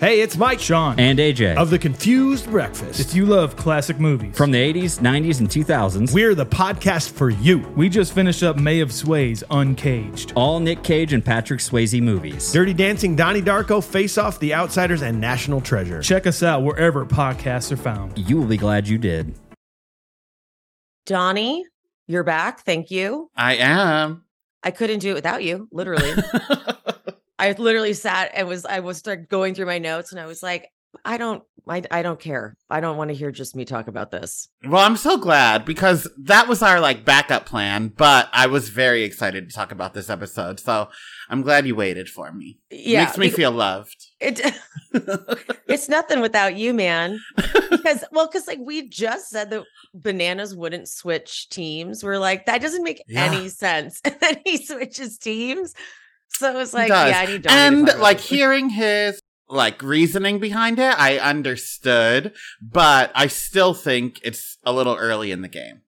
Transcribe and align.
Hey, 0.00 0.22
it's 0.22 0.34
Mike 0.38 0.60
Sean. 0.60 0.98
and 0.98 1.18
AJ. 1.18 1.56
of 1.56 1.68
the 1.68 1.78
Confused 1.78 2.50
Breakfast. 2.50 3.00
If 3.00 3.14
you 3.14 3.26
love 3.26 3.54
classic 3.56 4.00
movies, 4.00 4.34
From 4.34 4.50
the 4.50 4.58
80s, 4.58 4.98
90s, 4.98 5.40
and 5.40 5.48
2000s, 5.50 6.14
We're 6.14 6.34
the 6.34 6.46
podcast 6.46 7.10
for 7.10 7.28
you. 7.28 7.58
we 7.76 7.90
just 7.90 8.14
finished 8.14 8.42
up 8.42 8.56
May 8.56 8.80
of 8.80 8.92
Sway's 8.92 9.44
Uncaged. 9.50 10.32
all 10.34 10.58
Nick 10.58 10.82
Cage 10.82 11.12
and 11.12 11.22
Patrick 11.22 11.60
Swayze 11.60 12.00
movies. 12.00 12.50
Dirty 12.50 12.72
Dancing, 12.72 13.14
Donnie 13.14 13.42
Darko, 13.42 13.84
Face 13.84 14.16
Off, 14.16 14.38
The 14.40 14.54
Outsiders, 14.54 15.02
and 15.02 15.20
National 15.20 15.60
Treasure. 15.60 16.00
Check 16.00 16.26
us 16.26 16.42
out 16.42 16.62
wherever 16.62 17.04
podcasts 17.04 17.70
are 17.70 17.76
found. 17.76 18.16
You 18.18 18.38
will 18.38 18.46
be 18.46 18.56
glad 18.56 18.88
you 18.88 18.96
did. 18.96 19.34
Donnie, 21.04 21.66
you're 22.06 22.24
back. 22.24 22.60
Thank 22.64 22.90
you. 22.90 23.30
I 23.36 23.56
am. 23.56 24.24
I 24.62 24.70
couldn't 24.70 25.00
do 25.00 25.10
it 25.10 25.14
without 25.14 25.42
you, 25.42 25.68
literally. 25.72 26.10
I 27.40 27.52
literally 27.58 27.94
sat 27.94 28.30
and 28.34 28.46
was 28.48 28.64
I 28.64 28.80
was 28.80 28.98
start 28.98 29.28
going 29.28 29.54
through 29.54 29.66
my 29.66 29.78
notes 29.78 30.12
and 30.12 30.20
I 30.20 30.26
was 30.26 30.42
like, 30.42 30.68
I 31.04 31.16
don't 31.16 31.42
I, 31.68 31.82
I 31.90 32.02
don't 32.02 32.18
care. 32.18 32.56
I 32.68 32.80
don't 32.80 32.96
want 32.96 33.10
to 33.10 33.14
hear 33.14 33.30
just 33.30 33.54
me 33.54 33.64
talk 33.64 33.86
about 33.86 34.10
this. 34.10 34.48
Well, 34.66 34.80
I'm 34.84 34.96
so 34.96 35.18
glad 35.18 35.64
because 35.64 36.08
that 36.24 36.48
was 36.48 36.62
our 36.62 36.80
like 36.80 37.04
backup 37.04 37.46
plan, 37.46 37.88
but 37.88 38.28
I 38.32 38.46
was 38.46 38.70
very 38.70 39.04
excited 39.04 39.48
to 39.48 39.54
talk 39.54 39.70
about 39.70 39.94
this 39.94 40.10
episode. 40.10 40.58
So 40.58 40.88
I'm 41.28 41.42
glad 41.42 41.66
you 41.66 41.76
waited 41.76 42.08
for 42.08 42.32
me. 42.32 42.58
Yeah. 42.70 43.04
Makes 43.04 43.18
me 43.18 43.28
feel 43.30 43.52
loved. 43.52 43.94
it 44.20 44.40
it's 45.68 45.88
nothing 45.88 46.20
without 46.20 46.56
you, 46.56 46.74
man. 46.74 47.20
Because 47.70 48.04
well, 48.10 48.26
because 48.26 48.46
like 48.48 48.58
we 48.60 48.88
just 48.88 49.28
said 49.30 49.50
that 49.50 49.64
bananas 49.94 50.56
wouldn't 50.56 50.88
switch 50.88 51.48
teams. 51.50 52.02
We're 52.02 52.18
like, 52.18 52.46
that 52.46 52.60
doesn't 52.62 52.82
make 52.82 53.02
Yeah. 53.06 53.24
any 53.24 53.48
sense. 53.48 54.00
And 54.04 54.16
then 54.20 54.36
he 54.44 54.56
switches 54.64 55.18
teams. 55.18 55.74
So 56.30 56.50
it 56.50 56.56
was 56.56 56.72
like, 56.72 56.88
yeah, 56.88 57.12
I 57.18 57.26
need 57.26 57.46
and 57.48 57.86
like 57.98 58.18
this. 58.18 58.28
hearing 58.30 58.70
his 58.70 59.20
like 59.48 59.82
reasoning 59.82 60.38
behind 60.38 60.78
it, 60.78 60.94
I 60.98 61.18
understood, 61.18 62.32
but 62.62 63.10
I 63.14 63.26
still 63.26 63.74
think 63.74 64.20
it's 64.22 64.56
a 64.64 64.72
little 64.72 64.96
early 64.96 65.32
in 65.32 65.42
the 65.42 65.48
game. 65.48 65.82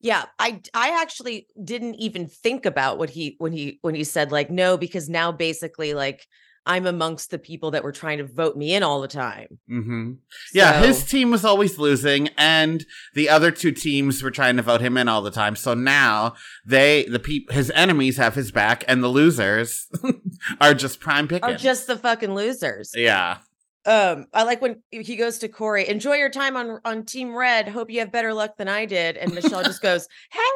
Yeah, 0.00 0.24
I 0.38 0.60
I 0.74 1.00
actually 1.00 1.46
didn't 1.62 1.94
even 1.96 2.26
think 2.26 2.66
about 2.66 2.98
what 2.98 3.10
he 3.10 3.36
when 3.38 3.52
he 3.52 3.78
when 3.82 3.94
he 3.94 4.02
said 4.02 4.32
like 4.32 4.50
no 4.50 4.76
because 4.76 5.08
now 5.08 5.30
basically 5.30 5.94
like 5.94 6.26
I'm 6.64 6.86
amongst 6.86 7.30
the 7.30 7.38
people 7.38 7.72
that 7.72 7.82
were 7.82 7.92
trying 7.92 8.18
to 8.18 8.24
vote 8.24 8.56
me 8.56 8.72
in 8.74 8.82
all 8.82 9.00
the 9.00 9.08
time. 9.08 9.58
hmm 9.68 10.12
Yeah, 10.54 10.80
So- 10.80 10.86
his 10.86 11.04
team 11.04 11.30
was 11.30 11.44
always 11.44 11.78
losing, 11.78 12.28
and 12.38 12.84
the 13.14 13.28
other 13.28 13.50
two 13.50 13.72
teams 13.72 14.22
were 14.22 14.30
trying 14.30 14.56
to 14.56 14.62
vote 14.62 14.80
him 14.80 14.96
in 14.96 15.08
all 15.08 15.22
the 15.22 15.30
time. 15.32 15.56
So 15.56 15.74
now 15.74 16.34
they, 16.64 17.04
the 17.04 17.18
peop, 17.18 17.50
his 17.50 17.70
enemies 17.74 18.16
have 18.16 18.34
his 18.34 18.52
back, 18.52 18.84
and 18.86 19.02
the 19.02 19.08
losers 19.08 19.88
are 20.60 20.74
just 20.74 21.00
prime 21.00 21.26
picking. 21.28 21.50
are 21.50 21.56
just 21.56 21.86
the 21.88 21.96
fucking 21.96 22.34
losers. 22.34 22.92
yeah. 22.96 23.38
Um, 23.84 24.26
I 24.32 24.44
like 24.44 24.62
when 24.62 24.80
he 24.90 25.16
goes 25.16 25.38
to 25.38 25.48
Corey. 25.48 25.88
Enjoy 25.88 26.14
your 26.14 26.30
time 26.30 26.56
on 26.56 26.78
on 26.84 27.04
Team 27.04 27.34
Red. 27.34 27.66
Hope 27.66 27.90
you 27.90 27.98
have 27.98 28.12
better 28.12 28.32
luck 28.32 28.56
than 28.56 28.68
I 28.68 28.86
did. 28.86 29.16
And 29.16 29.34
Michelle 29.34 29.64
just 29.64 29.82
goes, 29.88 30.06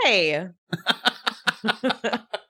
"Hey, 0.04 0.46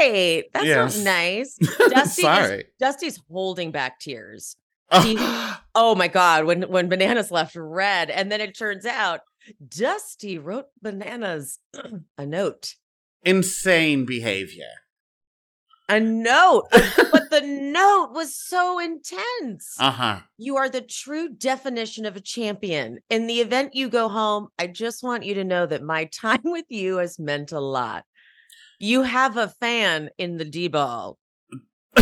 wait, 0.00 0.46
that's 0.52 0.64
Yes. 0.66 0.96
not 0.98 1.04
nice." 1.04 1.56
Dusty 1.78 2.22
is, 2.22 2.26
Sorry. 2.26 2.64
Dusty's 2.78 3.20
holding 3.30 3.70
back 3.70 4.00
tears. 4.00 4.56
He- 5.02 5.16
Oh 5.76 5.94
my 5.96 6.06
god, 6.08 6.44
when 6.44 6.62
when 6.62 6.88
bananas 6.88 7.30
left 7.32 7.56
red, 7.56 8.08
and 8.10 8.30
then 8.30 8.40
it 8.40 8.56
turns 8.56 8.86
out 8.86 9.20
Dusty 9.66 10.38
wrote 10.38 10.66
bananas 10.80 11.58
a 12.18 12.24
note. 12.26 12.74
Insane 13.24 14.04
behavior. 14.04 14.70
A 15.88 15.98
note. 16.00 16.64
but 16.70 17.28
the 17.30 17.42
note 17.42 18.10
was 18.12 18.34
so 18.34 18.78
intense. 18.78 19.74
Uh 19.78 19.90
huh. 19.90 20.20
You 20.38 20.56
are 20.56 20.68
the 20.68 20.80
true 20.80 21.28
definition 21.28 22.06
of 22.06 22.16
a 22.16 22.20
champion. 22.20 23.00
In 23.10 23.26
the 23.26 23.40
event 23.40 23.74
you 23.74 23.88
go 23.90 24.08
home, 24.08 24.48
I 24.58 24.66
just 24.68 25.02
want 25.02 25.24
you 25.24 25.34
to 25.34 25.44
know 25.44 25.66
that 25.66 25.82
my 25.82 26.04
time 26.12 26.40
with 26.44 26.66
you 26.70 26.98
has 26.98 27.18
meant 27.18 27.52
a 27.52 27.60
lot. 27.60 28.04
You 28.78 29.02
have 29.02 29.36
a 29.36 29.48
fan 29.48 30.10
in 30.18 30.38
the 30.38 30.44
D 30.44 30.68
ball. 30.68 31.18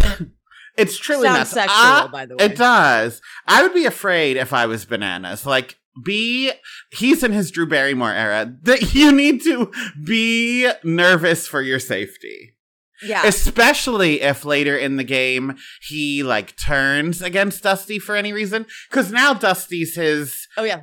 It's 0.76 0.96
truly 0.96 1.24
Sounds 1.24 1.54
nuts. 1.54 1.68
Ah, 1.70 1.98
sexual, 2.00 2.08
I- 2.08 2.08
by 2.10 2.26
the 2.26 2.36
way. 2.36 2.44
It 2.46 2.56
does. 2.56 3.20
I 3.46 3.62
would 3.62 3.74
be 3.74 3.84
afraid 3.84 4.36
if 4.38 4.52
I 4.54 4.66
was 4.66 4.84
bananas. 4.86 5.44
Like, 5.44 5.76
be 6.02 6.50
he's 6.90 7.22
in 7.22 7.32
his 7.32 7.50
Drew 7.50 7.66
Barrymore 7.66 8.12
era. 8.12 8.50
That 8.62 8.94
you 8.94 9.12
need 9.12 9.42
to 9.42 9.70
be 10.02 10.70
nervous 10.82 11.46
for 11.46 11.60
your 11.60 11.78
safety. 11.78 12.56
Yeah. 13.02 13.26
Especially 13.26 14.22
if 14.22 14.44
later 14.44 14.76
in 14.76 14.96
the 14.96 15.04
game 15.04 15.56
he 15.86 16.22
like 16.22 16.56
turns 16.56 17.20
against 17.20 17.64
Dusty 17.64 17.98
for 17.98 18.14
any 18.16 18.32
reason. 18.32 18.64
Because 18.88 19.12
now 19.12 19.34
Dusty's 19.34 19.96
his 19.96 20.46
oh 20.56 20.64
yeah. 20.64 20.82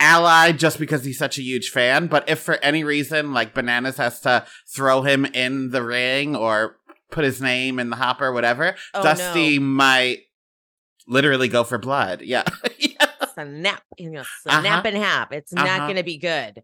Ally 0.00 0.52
just 0.52 0.78
because 0.78 1.04
he's 1.04 1.18
such 1.18 1.38
a 1.38 1.42
huge 1.42 1.70
fan. 1.70 2.06
But 2.08 2.28
if 2.28 2.40
for 2.40 2.54
any 2.56 2.82
reason 2.82 3.32
like 3.32 3.54
Bananas 3.54 3.98
has 3.98 4.20
to 4.20 4.44
throw 4.74 5.02
him 5.02 5.24
in 5.26 5.70
the 5.70 5.82
ring 5.82 6.34
or 6.34 6.78
put 7.10 7.24
his 7.24 7.40
name 7.40 7.78
in 7.78 7.90
the 7.90 7.96
hopper, 7.96 8.32
whatever, 8.32 8.74
Oh, 8.94 9.02
Dusty 9.02 9.58
no. 9.58 9.64
might 9.66 10.18
literally 11.06 11.48
go 11.48 11.62
for 11.64 11.78
blood. 11.78 12.22
Yeah. 12.24 12.44
yeah. 12.78 13.06
snap, 13.34 13.82
you 13.98 14.10
know, 14.10 14.24
snap 14.42 14.84
and 14.84 14.96
hap. 14.96 15.32
It's 15.32 15.52
not 15.52 15.66
Uh-huh. 15.66 15.86
going 15.86 15.96
to 15.96 16.02
be 16.02 16.18
good. 16.18 16.62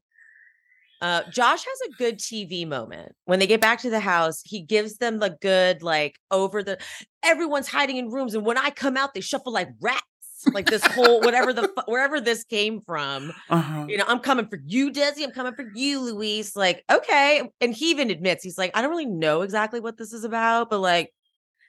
Uh, 1.03 1.23
Josh 1.31 1.63
has 1.65 1.81
a 1.91 1.97
good 1.99 2.19
TV 2.19 2.67
moment 2.67 3.13
when 3.27 3.39
they 3.39 3.47
get 3.47 3.61
back 3.61 3.81
to 3.83 3.91
the 3.91 4.01
house. 4.01 4.41
He 4.45 4.63
gives 4.63 4.97
them 4.97 5.19
the 5.19 5.37
good, 5.43 5.83
like 5.83 6.17
over 6.31 6.63
the 6.63 6.79
everyone's 7.23 7.69
hiding 7.69 7.99
in 7.99 8.09
rooms, 8.11 8.35
and 8.35 8.47
when 8.47 8.57
I 8.57 8.71
come 8.71 8.97
out, 8.97 9.13
they 9.13 9.21
shuffle 9.21 9.53
like 9.53 9.69
rats. 9.83 10.03
Like 10.53 10.67
this 10.67 10.85
whole 10.85 11.21
whatever 11.21 11.53
the 11.53 11.71
wherever 11.87 12.21
this 12.21 12.45
came 12.45 12.81
from, 12.83 13.33
Uh-huh. 13.51 13.87
you 13.89 13.97
know, 13.97 14.05
I'm 14.07 14.19
coming 14.21 14.47
for 14.49 14.59
you, 14.65 14.91
Desi. 14.93 15.25
I'm 15.25 15.31
coming 15.33 15.55
for 15.55 15.65
you, 15.75 16.01
Luis. 16.01 16.55
Like, 16.55 16.85
okay. 16.91 17.51
And 17.61 17.75
he 17.75 17.91
even 17.91 18.11
admits 18.11 18.45
he's 18.45 18.59
like, 18.59 18.71
I 18.77 18.81
don't 18.83 18.91
really 18.91 19.07
know 19.07 19.43
exactly 19.43 19.81
what 19.81 19.97
this 19.97 20.13
is 20.13 20.25
about, 20.25 20.71
but 20.71 20.79
like, 20.81 21.13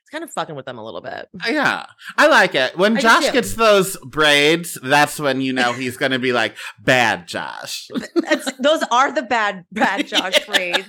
it's 0.01 0.09
kind 0.11 0.23
of 0.23 0.31
fucking 0.31 0.55
with 0.55 0.65
them 0.65 0.77
a 0.77 0.83
little 0.85 1.01
bit. 1.01 1.27
Yeah, 1.45 1.85
I 2.17 2.27
like 2.27 2.55
it. 2.55 2.77
When 2.77 2.95
I 2.97 3.01
Josh 3.01 3.31
gets 3.31 3.55
those 3.55 3.97
braids, 4.05 4.77
that's 4.81 5.19
when 5.19 5.41
you 5.41 5.51
know 5.51 5.73
he's 5.73 5.97
going 5.97 6.13
to 6.13 6.19
be 6.19 6.31
like 6.31 6.55
bad 6.79 7.27
Josh. 7.27 7.89
That's 8.15 8.49
those 8.53 8.83
are 8.89 9.11
the 9.11 9.23
bad 9.23 9.65
bad 9.71 10.07
Josh 10.11 10.45
braids. 10.45 10.87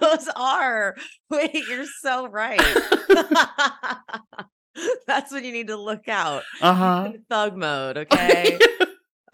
those 0.00 0.28
are. 0.36 0.96
Wait, 1.30 1.54
you're 1.66 1.86
so 2.02 2.26
right. 2.28 2.60
That's 5.06 5.32
when 5.32 5.44
you 5.44 5.52
need 5.52 5.68
to 5.68 5.76
look 5.76 6.08
out. 6.08 6.42
Uh 6.60 6.74
huh. 6.74 7.12
Thug 7.28 7.56
mode, 7.56 7.96
okay? 7.98 8.58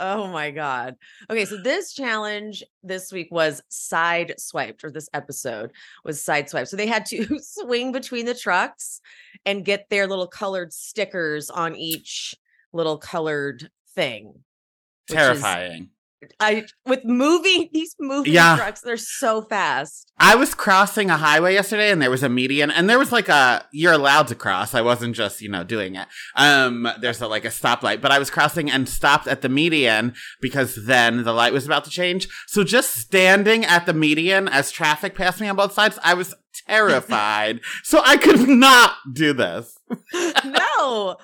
oh 0.00 0.26
my 0.28 0.50
god. 0.50 0.97
Okay, 1.31 1.44
so 1.44 1.56
this 1.56 1.93
challenge 1.93 2.62
this 2.82 3.12
week 3.12 3.28
was 3.31 3.62
side 3.69 4.34
swiped, 4.38 4.84
or 4.84 4.91
this 4.91 5.09
episode 5.15 5.72
was 6.04 6.22
side 6.22 6.48
swiped. 6.48 6.69
So 6.69 6.77
they 6.77 6.87
had 6.87 7.06
to 7.06 7.38
swing 7.43 7.93
between 7.93 8.27
the 8.27 8.34
trucks 8.34 9.00
and 9.47 9.65
get 9.65 9.88
their 9.91 10.06
little 10.06 10.27
colored 10.27 10.72
stickers 10.72 11.50
on 11.50 11.77
each 11.77 12.34
little 12.72 12.98
colored 12.98 13.71
thing. 13.94 14.34
Terrifying. 15.09 15.91
I 16.40 16.64
with 16.84 17.04
moving 17.04 17.68
these 17.72 17.94
moving 18.00 18.32
Yeah. 18.32 18.56
trucks, 18.56 18.80
they're 18.80 18.96
so 18.96 19.42
fast. 19.42 20.10
I 20.18 20.34
was 20.34 20.52
crossing 20.54 21.10
a 21.10 21.16
highway 21.16 21.54
yesterday 21.54 21.90
and 21.92 22.02
there 22.02 22.10
was 22.10 22.22
a 22.24 22.28
median 22.28 22.70
and 22.72 22.90
there 22.90 22.98
was 22.98 23.12
like 23.12 23.28
a 23.28 23.64
you're 23.72 23.92
allowed 23.92 24.26
to 24.28 24.34
cross. 24.34 24.74
I 24.74 24.80
wasn't 24.80 25.14
just, 25.14 25.40
you 25.40 25.48
know, 25.48 25.62
doing 25.62 25.94
it. 25.94 26.08
Um 26.34 26.88
there's 27.00 27.20
a, 27.20 27.28
like 27.28 27.44
a 27.44 27.48
stoplight, 27.48 28.00
but 28.00 28.10
I 28.10 28.18
was 28.18 28.30
crossing 28.30 28.68
and 28.70 28.88
stopped 28.88 29.28
at 29.28 29.42
the 29.42 29.48
median 29.48 30.14
because 30.40 30.86
then 30.86 31.22
the 31.22 31.32
light 31.32 31.52
was 31.52 31.66
about 31.66 31.84
to 31.84 31.90
change. 31.90 32.26
So 32.48 32.64
just 32.64 32.96
standing 32.96 33.64
at 33.64 33.86
the 33.86 33.94
median 33.94 34.48
as 34.48 34.72
traffic 34.72 35.14
passed 35.14 35.40
me 35.40 35.48
on 35.48 35.54
both 35.56 35.72
sides, 35.72 35.98
I 36.02 36.14
was 36.14 36.34
terrified. 36.66 37.60
so 37.84 38.02
I 38.04 38.16
could 38.16 38.48
not 38.48 38.94
do 39.12 39.32
this. 39.32 39.76
no. 40.44 41.16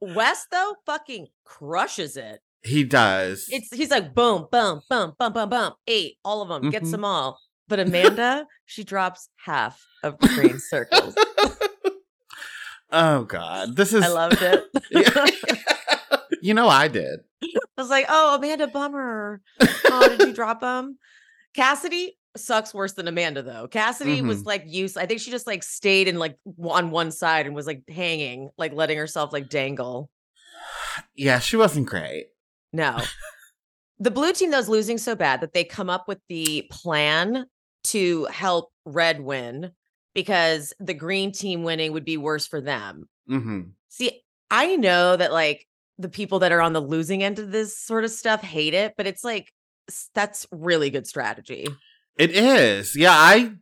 Wes 0.00 0.46
though 0.50 0.74
fucking 0.86 1.28
crushes 1.44 2.16
it. 2.16 2.40
He 2.62 2.84
does. 2.84 3.46
It's 3.50 3.72
he's 3.74 3.90
like 3.90 4.14
boom, 4.14 4.46
boom, 4.50 4.80
boom, 4.90 5.12
boom, 5.18 5.32
boom, 5.32 5.48
boom, 5.48 5.72
eight, 5.86 6.16
all 6.24 6.42
of 6.42 6.48
them, 6.48 6.70
gets 6.70 6.88
Mhm. 6.88 6.92
them 6.92 7.04
all. 7.04 7.38
But 7.68 7.80
Amanda, 7.86 8.46
she 8.66 8.82
drops 8.84 9.28
half 9.44 9.80
of 10.02 10.18
the 10.18 10.28
green 10.28 10.58
circles. 10.58 11.14
oh 12.92 13.24
god. 13.24 13.76
This 13.76 13.92
is 13.92 14.04
I 14.04 14.08
loved 14.08 14.38
it. 14.40 14.64
You 16.40 16.54
know 16.54 16.68
I 16.68 16.86
did. 16.86 17.18
I 17.42 17.48
was 17.76 17.90
like, 17.90 18.06
oh, 18.08 18.36
Amanda, 18.36 18.68
bummer. 18.68 19.40
Oh, 19.86 20.08
did 20.16 20.28
you 20.28 20.32
drop 20.32 20.60
them? 20.60 20.96
Cassidy 21.52 22.16
sucks 22.36 22.72
worse 22.72 22.92
than 22.92 23.08
Amanda 23.08 23.42
though. 23.42 23.66
Cassidy 23.66 24.22
was 24.22 24.44
like 24.44 24.62
used. 24.66 24.96
I 24.96 25.06
think 25.06 25.20
she 25.20 25.32
just 25.32 25.48
like 25.48 25.64
stayed 25.64 26.06
in 26.06 26.16
like 26.18 26.38
on 26.62 26.90
one 26.92 27.10
side 27.10 27.46
and 27.46 27.56
was 27.56 27.66
like 27.66 27.82
hanging, 27.88 28.50
like 28.56 28.72
letting 28.72 28.98
herself 28.98 29.32
like 29.32 29.48
dangle. 29.48 30.10
Yeah, 31.16 31.40
she 31.40 31.56
wasn't 31.56 31.86
great. 31.86 32.26
No. 32.72 33.00
the 33.98 34.10
blue 34.10 34.32
team 34.32 34.50
though 34.50 34.58
is 34.58 34.68
losing 34.68 34.98
so 34.98 35.14
bad 35.14 35.40
that 35.40 35.52
they 35.52 35.64
come 35.64 35.90
up 35.90 36.06
with 36.08 36.18
the 36.28 36.66
plan 36.70 37.46
to 37.84 38.24
help 38.26 38.70
red 38.84 39.20
win 39.20 39.72
because 40.14 40.72
the 40.80 40.94
green 40.94 41.32
team 41.32 41.62
winning 41.62 41.92
would 41.92 42.04
be 42.04 42.16
worse 42.16 42.46
for 42.46 42.60
them. 42.60 43.08
hmm 43.26 43.60
See, 43.88 44.22
I 44.50 44.76
know 44.76 45.16
that 45.16 45.32
like 45.32 45.66
the 45.98 46.08
people 46.08 46.40
that 46.40 46.52
are 46.52 46.60
on 46.60 46.72
the 46.72 46.80
losing 46.80 47.22
end 47.22 47.38
of 47.38 47.50
this 47.50 47.78
sort 47.78 48.04
of 48.04 48.10
stuff 48.10 48.42
hate 48.42 48.74
it, 48.74 48.94
but 48.96 49.06
it's 49.06 49.24
like 49.24 49.52
that's 50.14 50.46
really 50.52 50.90
good 50.90 51.06
strategy. 51.06 51.66
It 52.16 52.30
is. 52.30 52.96
Yeah, 52.96 53.14
I 53.14 53.52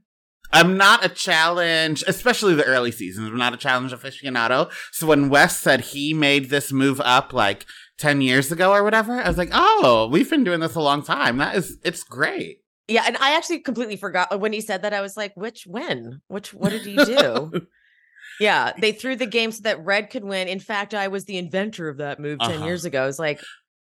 I'm 0.53 0.77
not 0.77 1.05
a 1.05 1.09
challenge, 1.09 2.05
especially 2.07 2.55
the 2.55 2.65
early 2.65 2.93
seasons. 2.93 3.29
I'm 3.29 3.37
not 3.37 3.55
a 3.55 3.59
challenge 3.59 3.93
aficionado. 3.93 4.71
So 4.93 5.07
when 5.07 5.29
Wes 5.29 5.59
said 5.59 5.81
he 5.81 6.15
made 6.15 6.51
this 6.51 6.73
move 6.73 7.01
up 7.01 7.33
like 7.33 7.67
10 7.99 8.21
years 8.21 8.53
ago 8.53 8.73
or 8.73 8.83
whatever, 8.85 9.21
I 9.21 9.29
was 9.29 9.39
like, 9.39 9.51
"Oh, 9.53 10.09
we've 10.11 10.29
been 10.31 10.45
doing 10.45 10.61
this 10.61 10.75
a 10.75 10.81
long 10.81 11.03
time. 11.03 11.39
That 11.39 11.57
is 11.57 11.79
it's 11.85 12.03
great." 12.03 12.59
Yeah, 12.89 13.05
and 13.07 13.17
I 13.19 13.37
actually 13.37 13.61
completely 13.61 13.97
forgot 13.97 14.39
when 14.39 14.53
he 14.53 14.61
said 14.61 14.83
that. 14.83 14.93
I 14.95 15.01
was 15.01 15.17
like, 15.17 15.33
which 15.37 15.65
when? 15.67 16.21
Which 16.29 16.55
what 16.55 16.71
did 16.71 16.83
he 16.83 16.95
do? 16.97 17.67
yeah, 18.41 18.73
they 18.81 18.93
threw 18.93 19.17
the 19.17 19.27
game 19.27 19.51
so 19.51 19.63
that 19.63 19.85
Red 19.85 20.11
could 20.11 20.25
win. 20.25 20.47
In 20.47 20.61
fact, 20.61 20.95
I 20.95 21.09
was 21.09 21.25
the 21.25 21.37
inventor 21.39 21.89
of 21.89 21.97
that 21.97 22.21
move 22.21 22.39
10 22.39 22.51
Uh-huh. 22.53 22.65
years 22.65 22.85
ago. 22.85 23.03
I 23.03 23.07
was 23.07 23.19
like, 23.19 23.41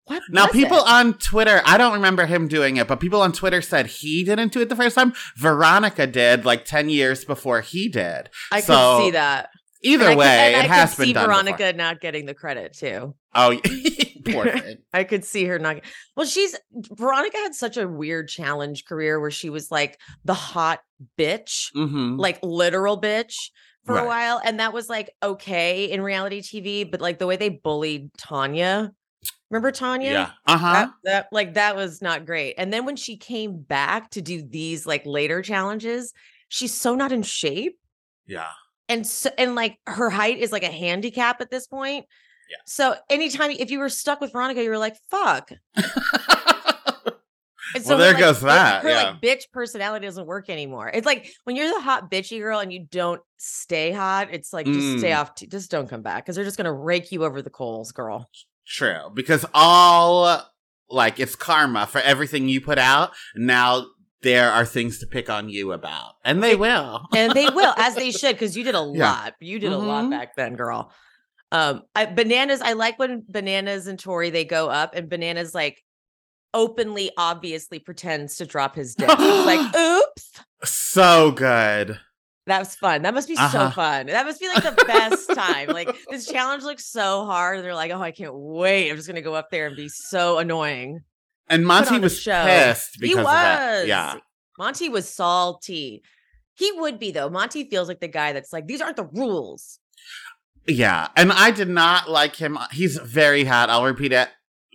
what? 0.06 0.22
Now, 0.30 0.48
people 0.48 0.78
it? 0.80 0.88
on 0.88 1.14
Twitter, 1.14 1.62
I 1.64 1.78
don't 1.78 1.94
remember 1.94 2.26
him 2.26 2.48
doing 2.50 2.76
it, 2.78 2.88
but 2.90 3.00
people 3.00 3.22
on 3.22 3.32
Twitter 3.32 3.62
said 3.62 3.86
he 3.86 4.24
didn't 4.26 4.52
do 4.52 4.60
it 4.60 4.68
the 4.68 4.76
first 4.76 4.96
time. 4.96 5.14
Veronica 5.38 6.06
did 6.08 6.44
like 6.44 6.66
10 6.66 6.90
years 6.90 7.24
before 7.24 7.62
he 7.62 7.88
did. 7.88 8.30
I 8.52 8.60
could 8.62 8.98
see 9.04 9.12
that. 9.12 9.52
Either 9.84 10.04
And 10.06 10.12
I 10.12 10.14
could- 10.14 10.20
way, 10.20 10.54
and 10.56 10.66
it 10.66 10.72
I 10.72 10.76
has 10.76 10.92
could 10.92 10.98
been 11.02 11.08
see 11.08 11.14
done. 11.14 11.26
Veronica 11.26 11.58
before. 11.58 11.74
not 11.74 12.02
getting 12.02 12.26
the 12.26 12.34
credit 12.34 12.74
too. 12.74 13.16
Oh, 13.34 13.60
poor 14.26 14.46
thing. 14.60 14.78
I 14.94 15.04
could 15.04 15.26
see 15.26 15.46
her 15.46 15.58
not. 15.58 15.78
Well, 16.16 16.26
she's 16.28 16.56
Veronica 16.72 17.38
had 17.38 17.56
such 17.56 17.78
a 17.78 17.88
weird 17.88 18.28
challenge 18.28 18.86
career 18.86 19.20
where 19.20 19.32
she 19.32 19.50
was 19.50 19.72
like 19.72 20.00
the 20.26 20.34
hot 20.34 20.82
bitch, 21.18 21.72
hmm 21.74 22.18
like 22.18 22.40
literal 22.44 23.00
bitch 23.02 23.34
for 23.86 23.98
a 23.98 24.06
while, 24.06 24.40
and 24.44 24.60
that 24.60 24.74
was 24.74 24.88
like 24.90 25.10
okay 25.24 25.86
in 25.86 26.02
reality 26.02 26.42
TV. 26.42 26.90
But 26.90 27.02
like 27.02 27.18
the 27.18 27.26
way 27.26 27.36
they 27.38 27.50
bullied 27.50 28.14
Tonya, 28.14 28.92
remember 29.50 29.72
Tonya? 29.72 30.12
Yeah. 30.12 30.30
Uh 30.46 30.58
huh. 30.58 30.74
That, 30.74 30.92
that 31.06 31.28
like 31.32 31.54
that 31.56 31.76
was 31.76 32.02
not 32.04 32.28
great. 32.28 32.54
And 32.60 32.72
then 32.72 32.86
when 32.86 32.96
she 32.98 33.18
came 33.18 33.60
back 33.62 34.12
to 34.12 34.22
do 34.22 34.44
these 34.44 34.86
like 34.86 35.04
later 35.08 35.42
challenges, 35.42 36.14
she's 36.50 36.74
so 36.76 36.94
not 36.94 37.12
in 37.12 37.24
shape. 37.24 37.80
Yeah. 38.28 38.50
And 38.92 39.08
so 39.08 39.30
and 39.38 39.56
like 39.56 39.78
her 39.88 40.10
height 40.10 40.38
is 40.38 40.52
like 40.52 40.64
a 40.64 40.72
handicap 40.72 41.40
at 41.42 41.50
this 41.50 41.66
point. 41.68 42.06
Yeah. 42.50 42.58
So 42.66 42.96
anytime 43.10 43.52
if 43.52 43.72
you 43.72 43.80
were 43.80 43.90
stuck 43.90 44.20
with 44.22 44.34
Veronica, 44.34 44.62
you 44.62 44.70
were 44.70 44.78
like, 44.78 44.98
fuck. 45.10 45.52
And 47.74 47.86
Well, 47.86 47.98
there 48.00 48.12
like, 48.12 48.20
goes 48.20 48.42
bi- 48.42 48.48
that, 48.48 48.84
Her 48.84 48.90
yeah. 48.90 49.04
like 49.12 49.22
bitch 49.22 49.44
personality 49.54 50.06
doesn't 50.06 50.26
work 50.26 50.50
anymore. 50.50 50.92
It's 50.94 51.06
like 51.06 51.32
when 51.46 51.56
you're 51.56 51.74
the 51.74 51.80
hot 51.80 52.12
bitchy 52.12 52.40
girl 52.40 52.60
and 52.60 52.74
you 52.74 52.86
don't 52.92 53.22
stay 53.38 53.92
hot, 53.94 54.28
it's 54.32 54.52
like 54.52 54.66
just 54.66 55.00
stay 55.00 55.12
Mm. 55.12 55.18
off, 55.20 55.36
t- 55.36 55.48
just 55.48 55.72
don't 55.72 55.88
come 55.88 56.02
back 56.02 56.26
because 56.26 56.36
they're 56.36 56.44
just 56.44 56.58
gonna 56.58 56.74
rake 56.74 57.14
you 57.14 57.24
over 57.24 57.42
the 57.42 57.50
coals, 57.50 57.94
girl. 57.94 58.30
True. 58.68 59.10
Because 59.14 59.46
all, 59.54 60.46
like, 60.90 61.18
it's 61.18 61.36
karma 61.38 61.88
for 61.88 62.02
everything 62.02 62.50
you 62.50 62.60
put 62.60 62.78
out. 62.78 63.12
Now 63.38 63.86
there 64.24 64.52
are 64.52 64.66
things 64.66 65.00
to 65.00 65.08
pick 65.08 65.30
on 65.30 65.50
you 65.50 65.72
about. 65.72 66.14
And 66.24 66.44
they 66.44 66.56
will. 66.56 67.06
and 67.16 67.34
they 67.36 67.50
will 67.50 67.74
as 67.78 67.96
they 67.96 68.12
should 68.12 68.36
because 68.36 68.56
you 68.56 68.64
did 68.64 68.76
a 68.76 68.80
Yeah. 68.94 69.10
lot 69.12 69.34
you 69.40 69.60
did 69.60 69.72
a 69.72 69.78
lot 69.78 70.06
Mhm. 70.06 70.10
back 70.12 70.36
then 70.36 70.56
girl 70.56 70.92
um 71.52 71.84
I, 71.96 72.06
bananas 72.06 72.62
i 72.62 72.74
like 72.74 72.98
when 73.00 73.24
bananas 73.28 73.88
and 73.88 74.00
tori 74.00 74.30
they 74.30 74.46
go 74.46 74.70
up 74.70 74.96
and 74.96 75.10
bananas 75.10 75.54
like 75.56 75.84
openly 76.54 77.12
obviously 77.18 77.80
pretends 77.80 78.36
to 78.38 78.46
drop 78.46 78.76
his 78.76 78.96
dick 78.96 79.10
like 79.10 79.76
oops 79.76 80.32
so 80.64 81.32
good. 81.32 82.00
that 82.48 82.60
was 82.60 82.76
fun 82.76 83.02
that 83.02 83.14
must 83.14 83.28
be 83.28 83.36
so 83.36 83.42
Uh-huh. 83.42 83.72
fun 83.72 84.06
that 84.08 84.26
must 84.26 84.40
be 84.40 84.48
like 84.48 84.64
the 84.64 84.78
best 84.86 85.34
time 85.34 85.70
like 85.70 85.96
this 86.10 86.28
challenge 86.30 86.64
looks 86.64 86.86
so 86.86 87.26
hard 87.26 87.64
they're 87.64 87.76
like 87.76 87.92
oh 87.92 88.02
i 88.02 88.12
can't 88.12 88.36
wait 88.36 88.90
i'm 88.90 88.96
just 88.96 89.08
gonna 89.08 89.22
go 89.22 89.34
up 89.36 89.50
there 89.50 89.68
and 89.68 89.76
be 89.76 89.90
so 89.90 90.38
annoying 90.38 91.02
And 91.52 91.66
Monte 91.66 92.00
was 92.00 92.24
pissed 92.24 92.98
he 93.00 93.14
was 93.14 93.26
of 93.26 93.32
that. 93.32 93.86
Yeah. 93.86 94.16
monte 94.58 94.90
was 94.90 95.08
salty 95.08 96.02
he 96.56 96.72
would 96.72 96.98
be 96.98 97.12
though 97.12 97.30
monte 97.30 97.70
feels 97.70 97.88
like 97.88 98.00
the 98.00 98.08
guy 98.08 98.34
that's 98.34 98.52
like 98.52 98.66
these 98.68 98.82
aren't 98.82 98.98
the 98.98 99.10
rules 99.14 99.78
Yeah. 100.68 101.08
And 101.16 101.32
I 101.32 101.50
did 101.52 101.70
not 101.70 102.10
like 102.10 102.36
him. 102.36 102.58
He's 102.72 102.98
very 102.98 103.44
hot. 103.46 103.70
I'll 103.70 103.84
repeat 103.84 104.14
it 104.14 104.30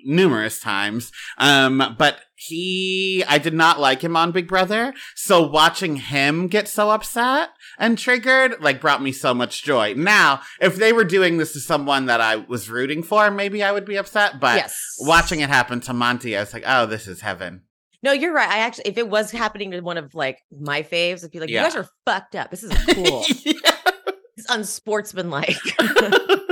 numerous 0.07 0.61
times. 0.61 1.13
Um, 1.39 1.97
but 1.99 2.21
he, 2.35 3.25
I 3.27 3.39
did 3.39 3.55
not 3.55 3.81
like 3.81 4.03
him 4.03 4.17
on 4.17 4.31
Big 4.33 4.47
Brother. 4.47 4.95
So 5.15 5.47
watching 5.47 5.97
him 5.97 6.49
get 6.49 6.69
so 6.69 6.91
upset 6.91 7.51
and 7.79 7.99
triggered, 7.99 8.61
like, 8.61 8.81
brought 8.81 9.03
me 9.03 9.13
so 9.13 9.35
much 9.35 9.65
joy. 9.65 9.95
Now, 9.95 10.41
if 10.61 10.77
they 10.77 10.93
were 10.93 11.05
doing 11.05 11.39
this 11.39 11.53
to 11.55 11.61
someone 11.61 12.07
that 12.07 12.21
I 12.21 12.37
was 12.37 12.71
rooting 12.71 13.03
for, 13.03 13.31
maybe 13.31 13.63
I 13.63 13.73
would 13.73 13.85
be 13.87 13.97
upset. 13.97 14.41
But 14.41 14.57
yes 14.57 14.97
watching 15.01 15.41
it 15.41 15.49
happen 15.49 15.81
to 15.81 15.93
Monte, 15.93 16.37
I 16.37 16.41
was 16.41 16.53
like, 16.53 16.65
oh, 16.67 16.87
this 16.87 17.07
is 17.07 17.21
heaven. 17.21 17.63
No, 18.03 18.13
you're 18.13 18.33
right. 18.33 18.49
I 18.49 18.59
actually, 18.59 18.89
if 18.89 18.99
it 18.99 19.09
was 19.09 19.31
happening 19.31 19.71
to 19.73 19.81
one 19.81 19.99
of 19.99 20.15
like 20.15 20.39
my 20.53 20.83
faves, 20.83 21.25
I'd 21.25 21.31
be 21.31 21.41
like, 21.41 21.51
Yeah. 21.51 21.63
you 21.65 21.71
guys 21.71 21.77
are 21.77 21.89
fucked 22.05 22.37
up. 22.37 22.51
This 22.51 22.63
isn't 22.63 22.95
cool. 22.95 23.25
it's 23.29 24.47
unsportsmanlike. 24.51 25.57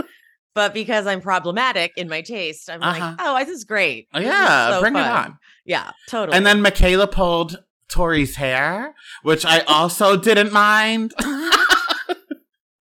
but 0.54 0.72
because 0.74 1.06
I'm 1.06 1.20
problematic 1.20 1.92
in 1.96 2.08
my 2.08 2.20
taste, 2.22 2.70
I'm 2.70 2.82
Uh-huh. 2.82 3.00
like, 3.00 3.16
oh, 3.20 3.38
this 3.38 3.48
is 3.48 3.64
great. 3.64 4.08
Oh, 4.14 4.18
This 4.20 4.28
is 4.28 4.32
yeah, 4.34 4.70
so 4.70 4.80
bring 4.80 4.96
it 4.96 5.00
on. 5.00 5.38
Yeah, 5.64 5.90
totally. 6.08 6.36
And 6.36 6.46
then 6.46 6.60
Michaela 6.62 7.06
pulled 7.06 7.62
Tori's 7.88 8.36
hair, 8.36 8.94
which 9.22 9.44
I 9.44 9.60
also 9.60 10.16
didn't 10.16 10.52
mind. 10.52 11.12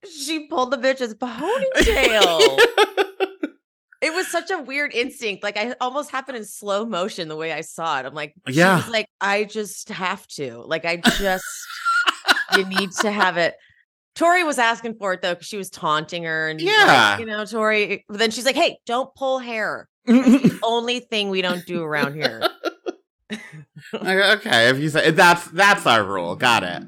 she 0.10 0.48
pulled 0.48 0.72
the 0.72 0.78
bitch's 0.78 1.14
ponytail. 1.16 2.60
it 4.02 4.14
was 4.14 4.28
such 4.28 4.52
a 4.52 4.58
weird 4.60 4.94
instinct. 4.94 5.44
Like 5.44 5.58
I 5.58 5.76
almost 5.82 6.12
happened 6.12 6.38
in 6.38 6.46
slow 6.46 6.86
motion 6.86 7.28
the 7.28 7.36
way 7.36 7.52
I 7.54 7.62
saw 7.62 8.00
it. 8.00 8.06
I'm 8.06 8.14
like, 8.14 8.34
she 8.48 8.56
Yeah. 8.56 8.78
was 8.78 8.90
like, 8.90 9.08
I 9.22 9.46
just 9.46 9.90
have 9.90 10.28
to. 10.30 10.62
Like, 10.66 10.86
I 10.86 10.98
just 10.98 11.44
you 12.56 12.66
need 12.66 12.92
to 13.02 13.12
have 13.12 13.38
it. 13.38 13.56
Tori 14.16 14.44
was 14.44 14.60
asking 14.60 14.96
for 14.96 15.14
it 15.14 15.22
though, 15.22 15.34
because 15.34 15.48
she 15.48 15.58
was 15.58 15.70
taunting 15.70 16.24
her 16.24 16.50
and 16.50 16.62
like, 16.62 16.70
Yeah. 16.70 17.18
you 17.20 17.26
know, 17.26 17.46
Tori. 17.46 18.06
But 18.08 18.20
then 18.20 18.32
she's 18.32 18.46
like, 18.46 18.56
"Hey, 18.56 18.78
don't 18.86 19.14
pull 19.16 19.40
hair. 19.40 19.90
The 20.06 20.60
only 20.64 21.00
thing 21.00 21.30
we 21.30 21.42
don't 21.42 21.66
do 21.66 21.82
around 21.84 22.14
here." 22.14 22.42
okay, 23.94 24.70
if 24.70 24.80
you 24.80 24.90
say 24.90 25.12
that's 25.12 25.48
that's 25.50 25.86
our 25.86 26.04
rule, 26.04 26.36
got 26.36 26.64
it. 26.64 26.84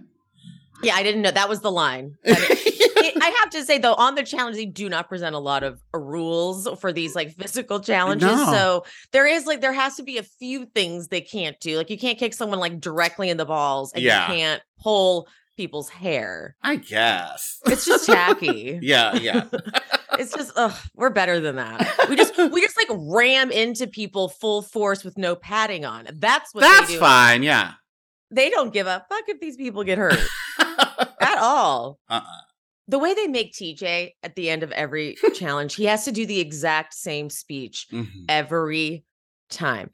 Yeah, 0.83 0.95
I 0.95 1.03
didn't 1.03 1.21
know 1.21 1.31
that 1.31 1.49
was 1.49 1.61
the 1.61 1.71
line. 1.71 2.15
I 2.25 2.31
it- 2.37 3.21
I 3.21 3.29
have 3.41 3.49
to 3.51 3.63
say 3.63 3.77
though, 3.77 3.93
on 3.93 4.15
the 4.15 4.23
challenge, 4.23 4.55
they 4.57 4.65
do 4.65 4.89
not 4.89 5.07
present 5.09 5.35
a 5.35 5.39
lot 5.39 5.63
of 5.63 5.79
uh, 5.93 5.99
rules 5.99 6.67
for 6.79 6.91
these 6.91 7.15
like 7.15 7.31
physical 7.35 7.79
challenges. 7.79 8.29
No. 8.29 8.45
So 8.51 8.85
there 9.11 9.25
is 9.27 9.45
like 9.45 9.61
there 9.61 9.73
has 9.73 9.95
to 9.95 10.03
be 10.03 10.17
a 10.17 10.23
few 10.23 10.65
things 10.65 11.07
they 11.07 11.21
can't 11.21 11.59
do. 11.59 11.77
Like 11.77 11.89
you 11.89 11.97
can't 11.97 12.17
kick 12.19 12.33
someone 12.33 12.59
like 12.59 12.79
directly 12.79 13.29
in 13.29 13.37
the 13.37 13.45
balls, 13.45 13.93
and 13.93 14.03
Yeah. 14.03 14.27
you 14.27 14.35
can't 14.35 14.61
pull 14.79 15.27
people's 15.55 15.89
hair. 15.89 16.55
I 16.61 16.75
guess. 16.77 17.59
It's 17.65 17.85
just 17.85 18.05
tacky. 18.05 18.79
yeah, 18.83 19.15
yeah. 19.15 19.45
it's 20.19 20.33
just 20.33 20.51
ugh, 20.55 20.73
we're 20.95 21.09
better 21.09 21.39
than 21.39 21.55
that. 21.55 22.07
We 22.09 22.15
just 22.15 22.37
we 22.37 22.61
just 22.61 22.77
like 22.77 22.87
ram 22.91 23.51
into 23.51 23.87
people 23.87 24.29
full 24.29 24.61
force 24.61 25.03
with 25.03 25.17
no 25.17 25.35
padding 25.35 25.85
on. 25.85 26.07
That's 26.13 26.53
what 26.53 26.61
That's 26.61 26.87
they 26.87 26.93
do. 26.93 26.99
fine. 26.99 27.43
Yeah. 27.43 27.73
They 28.31 28.49
don't 28.49 28.73
give 28.73 28.87
a 28.87 29.05
fuck 29.09 29.23
if 29.27 29.39
these 29.39 29.55
people 29.55 29.83
get 29.83 29.97
hurt 29.97 30.19
at 30.59 31.37
all. 31.37 31.99
Uh-uh. 32.09 32.21
The 32.87 32.99
way 32.99 33.13
they 33.13 33.27
make 33.27 33.53
TJ 33.53 34.11
at 34.23 34.35
the 34.35 34.49
end 34.49 34.61
of 34.63 34.71
every 34.71 35.15
challenge, 35.33 35.75
he 35.75 35.85
has 35.85 36.05
to 36.05 36.11
do 36.11 36.25
the 36.25 36.39
exact 36.39 36.93
same 36.93 37.29
speech 37.29 37.87
Mhm. 37.91 38.25
every 38.29 39.03
time. 39.49 39.89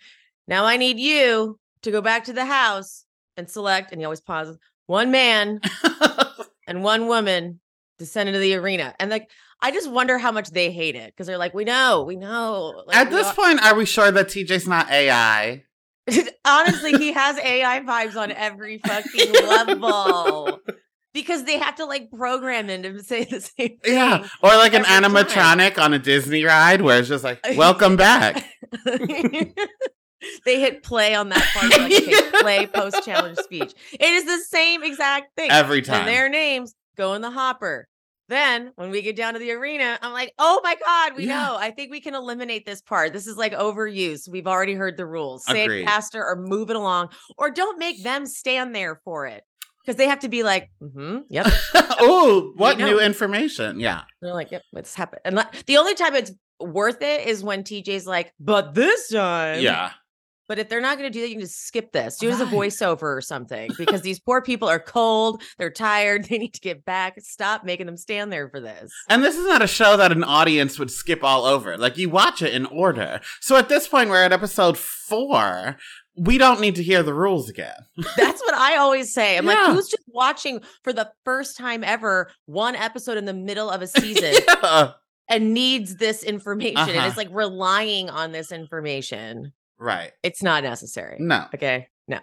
Now 0.47 0.65
I 0.65 0.77
need 0.77 0.99
you 0.99 1.57
to 1.83 1.91
go 1.91 2.01
back 2.01 2.25
to 2.25 2.33
the 2.33 2.45
house 2.45 3.05
and 3.37 3.49
select, 3.49 3.91
and 3.91 4.01
he 4.01 4.05
always 4.05 4.19
pauses, 4.21 4.57
one 4.91 5.09
man 5.09 5.61
and 6.67 6.83
one 6.83 7.07
woman 7.07 7.59
descend 7.97 8.27
into 8.29 8.39
the 8.39 8.55
arena. 8.55 8.93
And 8.99 9.09
like, 9.09 9.29
I 9.61 9.71
just 9.71 9.89
wonder 9.89 10.17
how 10.17 10.31
much 10.31 10.49
they 10.51 10.69
hate 10.71 10.95
it 10.95 11.07
because 11.13 11.27
they're 11.27 11.37
like, 11.37 11.53
we 11.53 11.63
know, 11.63 12.03
we 12.03 12.17
know. 12.17 12.83
Like, 12.87 12.97
At 12.97 13.09
we 13.09 13.15
this 13.15 13.27
are- 13.27 13.33
point, 13.35 13.63
are 13.63 13.73
we 13.75 13.85
sure 13.85 14.11
that 14.11 14.27
TJ's 14.27 14.67
not 14.67 14.89
AI? 14.91 15.63
honestly, 16.45 16.91
he 16.97 17.13
has 17.13 17.37
AI 17.37 17.79
vibes 17.81 18.15
on 18.17 18.31
every 18.31 18.79
fucking 18.79 19.31
level. 19.47 20.59
Because 21.13 21.43
they 21.43 21.59
have 21.59 21.75
to 21.75 21.83
like 21.85 22.09
program 22.09 22.69
him 22.69 22.83
to 22.83 23.03
say 23.03 23.25
the 23.25 23.41
same 23.41 23.77
thing. 23.79 23.79
Yeah. 23.83 24.25
Or 24.41 24.51
like 24.55 24.73
an 24.73 24.85
every 24.85 25.25
time. 25.25 25.59
animatronic 25.59 25.77
on 25.77 25.93
a 25.93 25.99
Disney 25.99 26.45
ride 26.45 26.81
where 26.81 26.99
it's 26.99 27.09
just 27.09 27.25
like, 27.25 27.41
welcome 27.57 27.97
back. 27.97 28.45
They 30.45 30.59
hit 30.59 30.83
play 30.83 31.15
on 31.15 31.29
that 31.29 31.45
part, 31.53 31.71
like 31.71 31.91
okay, 31.91 32.29
play 32.41 32.67
post 32.67 33.03
challenge 33.03 33.37
speech. 33.39 33.73
It 33.93 34.01
is 34.01 34.25
the 34.25 34.37
same 34.39 34.83
exact 34.83 35.35
thing. 35.35 35.51
Every 35.51 35.81
time. 35.81 36.01
And 36.01 36.07
their 36.07 36.29
names 36.29 36.73
go 36.97 37.13
in 37.13 37.21
the 37.21 37.31
hopper. 37.31 37.87
Then 38.29 38.71
when 38.75 38.91
we 38.91 39.01
get 39.01 39.17
down 39.17 39.33
to 39.33 39.39
the 39.39 39.51
arena, 39.51 39.99
I'm 40.01 40.13
like, 40.13 40.31
oh 40.39 40.61
my 40.63 40.75
God, 40.85 41.17
we 41.17 41.25
Yeah. 41.27 41.43
know. 41.47 41.57
I 41.57 41.71
think 41.71 41.91
we 41.91 41.99
can 41.99 42.15
eliminate 42.15 42.65
this 42.65 42.81
part. 42.81 43.11
This 43.11 43.27
is 43.27 43.35
like 43.35 43.51
overuse. 43.51 44.29
We've 44.29 44.47
already 44.47 44.73
heard 44.73 44.95
the 44.95 45.05
rules. 45.05 45.43
Say 45.45 45.65
Agreed. 45.65 45.81
it 45.81 45.85
faster 45.85 46.23
or 46.23 46.37
move 46.37 46.69
it 46.69 46.77
along, 46.77 47.09
or 47.37 47.49
don't 47.51 47.77
make 47.77 48.01
them 48.03 48.25
stand 48.25 48.73
there 48.73 49.01
for 49.03 49.25
it. 49.27 49.43
because 49.83 49.97
they 49.97 50.07
have 50.07 50.19
to 50.19 50.29
be 50.29 50.43
like, 50.43 50.69
mm-hmm, 50.81 51.21
yep. 51.29 51.47
oh, 51.99 52.53
what 52.55 52.77
new 52.77 52.99
information? 53.01 53.79
Yeah. 53.79 54.03
They're 54.21 54.33
like, 54.33 54.51
yep, 54.51 54.61
it's 54.75 54.93
happened. 54.95 55.21
And 55.25 55.43
the 55.65 55.77
only 55.77 55.95
time 55.95 56.15
it's 56.15 56.31
worth 56.59 57.01
it 57.01 57.27
is 57.27 57.43
when 57.43 57.63
TJ's 57.63 58.05
like, 58.05 58.31
but 58.39 58.75
this 58.75 59.09
time, 59.09 59.59
Yeah. 59.61 59.91
But 60.51 60.59
if 60.59 60.67
they're 60.67 60.81
not 60.81 60.97
going 60.97 61.09
to 61.09 61.13
do 61.17 61.21
that, 61.21 61.29
you 61.29 61.35
can 61.35 61.45
just 61.45 61.65
skip 61.65 61.93
this. 61.93 62.17
Do 62.17 62.27
it 62.27 62.33
as 62.33 62.41
a 62.41 62.45
voiceover 62.45 63.03
or 63.15 63.21
something 63.21 63.71
because 63.77 64.01
these 64.07 64.19
poor 64.19 64.41
people 64.41 64.67
are 64.67 64.81
cold. 64.81 65.41
They're 65.57 65.71
tired. 65.71 66.25
They 66.29 66.39
need 66.39 66.53
to 66.55 66.59
get 66.59 66.83
back. 66.83 67.21
Stop 67.21 67.63
making 67.63 67.85
them 67.85 67.95
stand 67.95 68.33
there 68.33 68.49
for 68.49 68.59
this. 68.59 68.91
And 69.07 69.23
this 69.23 69.37
is 69.37 69.45
not 69.47 69.61
a 69.61 69.67
show 69.67 69.95
that 69.95 70.11
an 70.11 70.25
audience 70.25 70.77
would 70.77 70.91
skip 70.91 71.23
all 71.23 71.45
over. 71.45 71.77
Like 71.77 71.97
you 71.97 72.09
watch 72.09 72.41
it 72.41 72.53
in 72.53 72.65
order. 72.65 73.21
So 73.39 73.55
at 73.55 73.69
this 73.69 73.87
point, 73.87 74.09
we're 74.09 74.21
at 74.25 74.33
episode 74.33 74.77
four. 74.77 75.77
We 76.17 76.37
don't 76.37 76.59
need 76.59 76.75
to 76.75 76.83
hear 76.83 77.01
the 77.01 77.13
rules 77.13 77.47
again. 77.49 77.77
That's 78.17 78.41
what 78.41 78.53
I 78.53 78.75
always 78.75 79.13
say. 79.13 79.37
I'm 79.37 79.45
Yeah. 79.45 79.53
like, 79.53 79.73
who's 79.75 79.87
just 79.87 80.03
watching 80.07 80.59
for 80.83 80.91
the 80.91 81.09
first 81.23 81.55
time 81.57 81.81
ever 81.85 82.29
one 82.45 82.75
episode 82.75 83.17
in 83.17 83.23
the 83.23 83.33
middle 83.33 83.69
of 83.69 83.81
a 83.81 83.87
season 83.87 84.33
Yeah. 84.63 84.91
and 85.29 85.53
needs 85.53 85.95
this 85.95 86.23
information 86.23 86.77
and 86.89 86.97
Uh-huh. 86.97 87.07
is 87.07 87.15
like 87.15 87.29
relying 87.31 88.09
on 88.09 88.33
this 88.33 88.51
information? 88.51 89.53
Right. 89.81 90.11
It's 90.21 90.43
not 90.43 90.63
necessary. 90.63 91.17
No. 91.19 91.47
Okay. 91.55 91.87
No. 92.07 92.19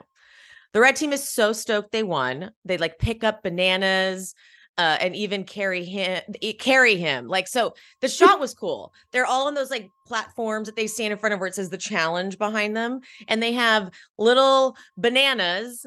The 0.72 0.80
red 0.80 0.94
team 0.96 1.12
is 1.12 1.28
so 1.28 1.52
stoked 1.52 1.90
they 1.92 2.04
won. 2.04 2.52
They 2.64 2.78
like 2.78 2.98
pick 3.00 3.24
up 3.24 3.42
bananas 3.42 4.34
uh, 4.76 4.96
and 5.00 5.16
even 5.16 5.42
carry 5.42 5.84
him 5.84 6.22
carry 6.60 6.94
him. 6.96 7.26
Like 7.26 7.48
so 7.48 7.74
the 8.00 8.08
shot 8.18 8.38
was 8.38 8.54
cool. 8.54 8.92
They're 9.10 9.26
all 9.26 9.48
on 9.48 9.54
those 9.54 9.70
like 9.72 9.88
platforms 10.06 10.66
that 10.68 10.76
they 10.76 10.86
stand 10.86 11.12
in 11.12 11.18
front 11.18 11.34
of 11.34 11.40
where 11.40 11.48
it 11.48 11.54
says 11.56 11.70
the 11.70 11.76
challenge 11.78 12.38
behind 12.38 12.76
them 12.76 13.00
and 13.26 13.42
they 13.42 13.52
have 13.54 13.90
little 14.18 14.76
bananas 14.96 15.84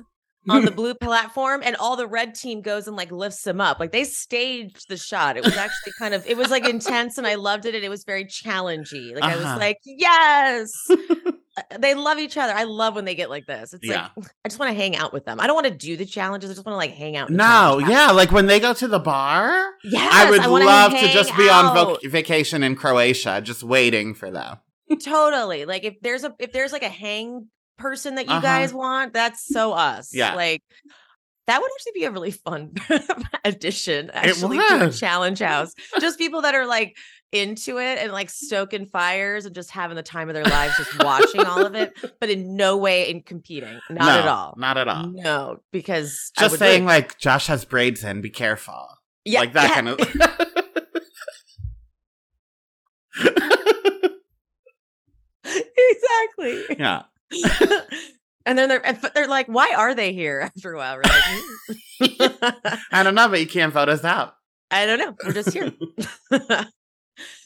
on 0.50 0.66
the 0.66 0.72
blue 0.82 0.96
platform 0.96 1.62
and 1.64 1.76
all 1.78 1.96
the 1.96 2.08
red 2.08 2.36
team 2.36 2.62
goes 2.62 2.88
and 2.88 2.98
like 2.98 3.12
lifts 3.14 3.44
them 3.44 3.62
up. 3.62 3.80
Like 3.80 3.92
they 3.94 4.04
staged 4.04 4.90
the 4.90 4.98
shot. 4.98 5.38
It 5.38 5.46
was 5.46 5.56
actually 5.56 5.94
kind 6.00 6.14
of 6.14 6.26
it 6.28 6.36
was 6.36 6.50
like 6.50 6.68
intense 6.68 7.18
and 7.18 7.26
I 7.26 7.36
loved 7.36 7.66
it 7.66 7.76
and 7.76 7.84
it 7.86 7.90
was 7.90 8.04
very 8.04 8.26
challenging. 8.26 9.14
Like 9.16 9.24
I 9.24 9.36
Uh-huh. 9.36 9.44
was 9.54 9.58
like, 9.60 9.78
"Yes." 9.86 10.70
Uh, 11.58 11.78
they 11.80 11.96
love 11.96 12.18
each 12.18 12.38
other. 12.38 12.54
I 12.54 12.64
love 12.64 12.96
when 12.96 13.04
they 13.06 13.14
get 13.16 13.30
like 13.30 13.46
this. 13.46 13.74
It's 13.74 13.86
Yeah. 13.86 14.08
like 14.16 14.28
I 14.46 14.50
just 14.50 14.60
want 14.60 14.70
to 14.70 14.76
hang 14.76 14.96
out 14.96 15.12
with 15.12 15.26
them. 15.26 15.40
I 15.40 15.48
don't 15.48 15.56
want 15.56 15.68
to 15.68 15.74
do 15.76 15.98
the 15.98 16.06
challenges. 16.06 16.50
I 16.50 16.54
just 16.54 16.66
want 16.66 16.74
to 16.74 16.78
like 16.78 16.92
hang 16.92 17.18
out. 17.18 17.30
No. 17.30 17.80
Yeah. 17.80 18.12
Like 18.12 18.32
when 18.32 18.46
they 18.46 18.60
go 18.60 18.74
to 18.74 18.88
the 18.88 19.00
bar, 19.00 19.72
Yes, 19.84 20.10
I 20.14 20.30
would 20.30 20.46
wanna 20.50 20.66
love 20.66 20.92
to 20.92 21.08
just 21.10 21.36
be 21.36 21.50
on 21.50 21.76
voc- 21.76 22.10
vacation 22.10 22.64
in 22.64 22.76
Croatia, 22.76 23.42
just 23.44 23.64
waiting 23.64 24.14
for 24.14 24.32
them. 24.32 24.58
totally. 25.04 25.66
Like 25.66 25.84
if 25.84 25.96
there's 26.02 26.24
a 26.24 26.34
if 26.40 26.52
there's 26.54 26.72
like 26.72 26.84
a 26.84 26.90
hang 26.90 27.48
person 27.78 28.16
that 28.16 28.26
you 28.28 28.32
Uh-huh. 28.32 28.42
guys 28.42 28.74
want, 28.74 29.14
that's 29.14 29.46
so 29.46 29.74
us. 29.74 30.14
Yeah. 30.14 30.36
Like 30.36 30.62
that 31.48 31.60
would 31.62 31.72
actually 31.76 32.00
be 32.00 32.06
a 32.06 32.12
really 32.12 32.32
fun 32.32 32.74
addition 33.44 34.10
actually 34.14 34.58
to 34.58 34.88
a 34.88 34.92
challenge 34.92 35.40
house. 35.40 35.74
Just 36.00 36.18
people 36.18 36.42
that 36.44 36.56
are 36.56 36.66
like 36.66 36.96
into 37.32 37.78
it 37.80 37.98
and 38.00 38.12
like 38.12 38.30
stoking 38.30 38.86
fires 38.86 39.46
and 39.46 39.56
just 39.56 39.72
having 39.72 39.96
the 39.96 40.04
time 40.04 40.28
of 40.30 40.36
their 40.36 40.44
lives 40.44 40.76
just 40.78 41.02
watching 41.04 41.46
all 41.46 41.66
of 41.66 41.76
it, 41.76 41.94
but 42.20 42.30
in 42.30 42.56
no 42.56 42.78
way 42.78 43.10
in 43.10 43.22
competing. 43.22 43.80
Not 43.90 44.20
at 44.20 44.28
all. 44.28 44.54
Not 44.58 44.78
at 44.78 44.88
all. 44.88 45.08
No, 45.08 45.62
because 45.72 46.32
Just 46.38 46.58
saying, 46.60 46.84
really- 46.86 46.96
like, 46.96 47.18
Josh 47.18 47.48
has 47.48 47.64
braids 47.66 48.04
in, 48.04 48.22
be 48.22 48.30
careful. 48.30 48.88
yeah, 49.26 49.40
like 49.40 49.54
that 49.54 49.70
yeah. 49.70 49.76
kind 49.76 49.90
of. 49.90 50.00
exactly. 55.44 56.66
yeah. 56.80 57.04
and 58.46 58.58
then 58.58 58.70
they're 58.70 58.98
they're 59.14 59.28
like, 59.28 59.48
why 59.48 59.74
are 59.76 59.94
they 59.96 60.14
here 60.14 60.42
after 60.42 60.74
a 60.74 60.78
while? 60.78 60.98
Like, 61.04 61.24
"Mm." 62.02 62.78
I 62.92 63.04
don't 63.04 63.16
know, 63.16 63.30
but 63.30 63.40
you 63.40 63.48
can't 63.48 63.74
vote 63.74 63.90
us 63.90 64.04
out. 64.04 64.36
I 64.70 64.86
don't 64.86 65.00
know. 65.00 65.16
We're 65.26 65.34
just 65.34 65.54
here. 65.54 65.72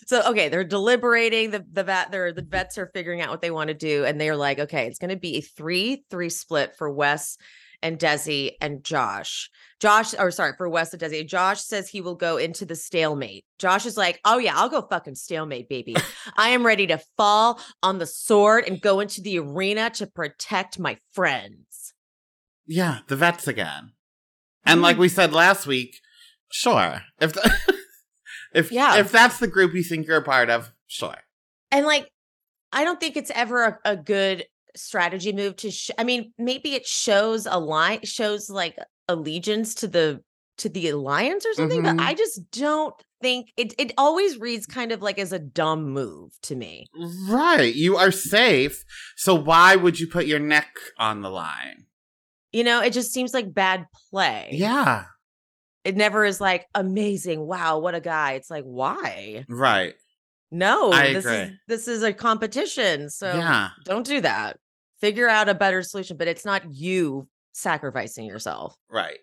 So 0.06 0.30
okay, 0.30 0.50
they're 0.50 0.64
deliberating. 0.64 1.52
The 1.52 1.66
the 1.72 1.84
vet 1.84 2.12
they're 2.12 2.32
the 2.32 2.42
vets 2.42 2.78
are 2.78 2.92
figuring 2.94 3.22
out 3.22 3.30
what 3.30 3.42
they 3.42 3.52
want 3.52 3.68
to 3.70 3.74
do, 3.74 4.06
and 4.06 4.20
they're 4.20 4.36
like, 4.36 4.60
okay, 4.60 4.88
it's 4.88 5.00
gonna 5.00 5.16
be 5.16 5.38
a 5.38 5.42
three 5.42 6.06
three 6.10 6.30
split 6.30 6.76
for 6.78 6.92
Wes 6.92 7.38
and 7.82 8.00
Desi 8.00 8.52
and 8.62 8.84
Josh. 8.84 9.50
Josh, 9.80 10.16
or 10.18 10.32
sorry, 10.32 10.54
for 10.58 10.70
Wes 10.70 10.94
and 10.94 11.02
Desi. 11.02 11.28
Josh 11.28 11.62
says 11.62 11.90
he 11.90 12.02
will 12.02 12.16
go 12.16 12.38
into 12.38 12.66
the 12.66 12.76
stalemate. 12.76 13.46
Josh 13.60 13.86
is 13.86 13.98
like, 13.98 14.20
oh 14.26 14.38
yeah, 14.38 14.54
I'll 14.56 14.70
go 14.70 14.82
fucking 14.82 15.16
stalemate, 15.16 15.70
baby. 15.70 15.96
I 16.38 16.50
am 16.50 16.66
ready 16.66 16.88
to 16.88 17.02
fall 17.18 17.60
on 17.84 18.00
the 18.00 18.06
sword 18.06 18.68
and 18.68 18.82
go 18.82 19.00
into 19.00 19.22
the 19.22 19.40
arena 19.40 19.90
to 19.92 20.08
protect 20.08 20.80
my 20.80 20.98
friends. 21.12 21.94
Yeah, 22.66 23.00
the 23.08 23.16
vets 23.16 23.48
again. 23.48 23.92
And 24.66 24.82
like 24.82 24.98
mm. 24.98 25.02
we 25.02 25.10
said 25.10 25.34
last 25.34 25.68
week, 25.68 26.00
sure. 26.52 27.04
If 27.20 27.34
the, 27.34 27.74
if 28.56 28.72
Yeah. 28.72 28.98
if 28.98 29.12
that's 29.12 29.40
the 29.40 29.48
group 29.48 29.74
you 29.74 29.84
think 29.84 30.08
you're 30.08 30.18
a 30.18 30.24
part 30.24 30.50
of, 30.50 30.72
sure. 30.88 31.16
And 31.72 31.86
like, 31.86 32.10
I 32.72 32.84
don't 32.84 33.00
think 33.00 33.16
it's 33.18 33.32
ever 33.36 33.64
a, 33.64 33.80
a 33.86 33.98
good 33.98 34.46
strategy 34.76 35.32
move 35.34 35.56
to. 35.58 35.72
Sh- 35.72 35.92
I 35.98 36.04
mean, 36.04 36.34
maybe 36.38 36.74
it 36.74 36.86
shows 36.86 37.46
a 37.46 37.60
line, 37.60 38.00
shows 38.04 38.50
like 38.50 38.78
allegiance 39.08 39.76
to 39.76 39.88
the 39.88 40.22
to 40.58 40.70
the 40.70 40.88
alliance 40.90 41.46
or 41.46 41.54
something. 41.54 41.82
Mhm. 41.82 41.98
But 41.98 42.04
I 42.04 42.14
just 42.14 42.50
don't 42.52 42.94
think 43.22 43.50
it. 43.58 43.74
It 43.78 43.94
always 43.98 44.38
reads 44.40 44.66
kind 44.66 44.92
of 44.92 45.02
like 45.02 45.20
as 45.20 45.34
a 45.34 45.40
dumb 45.40 45.90
move 45.90 46.32
to 46.44 46.56
me. 46.56 46.88
Right. 47.28 47.74
You 47.76 47.98
are 47.98 48.12
safe. 48.12 48.84
So 49.18 49.36
why 49.36 49.76
would 49.76 50.00
you 50.00 50.08
put 50.08 50.26
your 50.28 50.40
neck 50.40 50.70
on 50.98 51.22
the 51.22 51.30
line? 51.30 51.86
You 52.54 52.64
know, 52.64 52.82
it 52.82 52.94
just 52.94 53.12
seems 53.14 53.34
like 53.34 53.54
bad 53.54 53.86
play. 54.12 54.50
Yeah. 54.54 55.06
It 55.86 55.96
never 55.96 56.26
is 56.26 56.42
like 56.42 56.66
amazing. 56.76 57.46
Wow, 57.46 57.80
what 57.80 57.96
a 57.96 58.02
guy. 58.02 58.34
It's 58.34 58.50
like 58.50 58.66
why? 58.66 59.46
Right. 59.48 59.94
No, 60.52 60.92
I 60.92 61.14
this 61.14 61.26
is 61.26 61.32
agree. 61.32 61.58
this 61.68 61.88
is 61.88 62.04
a 62.04 62.12
competition. 62.12 63.10
So 63.10 63.28
Yeah. 63.38 63.70
don't 63.84 64.06
do 64.06 64.20
that. 64.22 64.58
Figure 65.00 65.30
out 65.30 65.48
a 65.48 65.54
better 65.54 65.82
solution, 65.84 66.18
but 66.18 66.28
it's 66.28 66.44
not 66.46 66.64
you 66.74 67.28
sacrificing 67.54 68.26
yourself, 68.26 68.76
Right. 68.90 69.20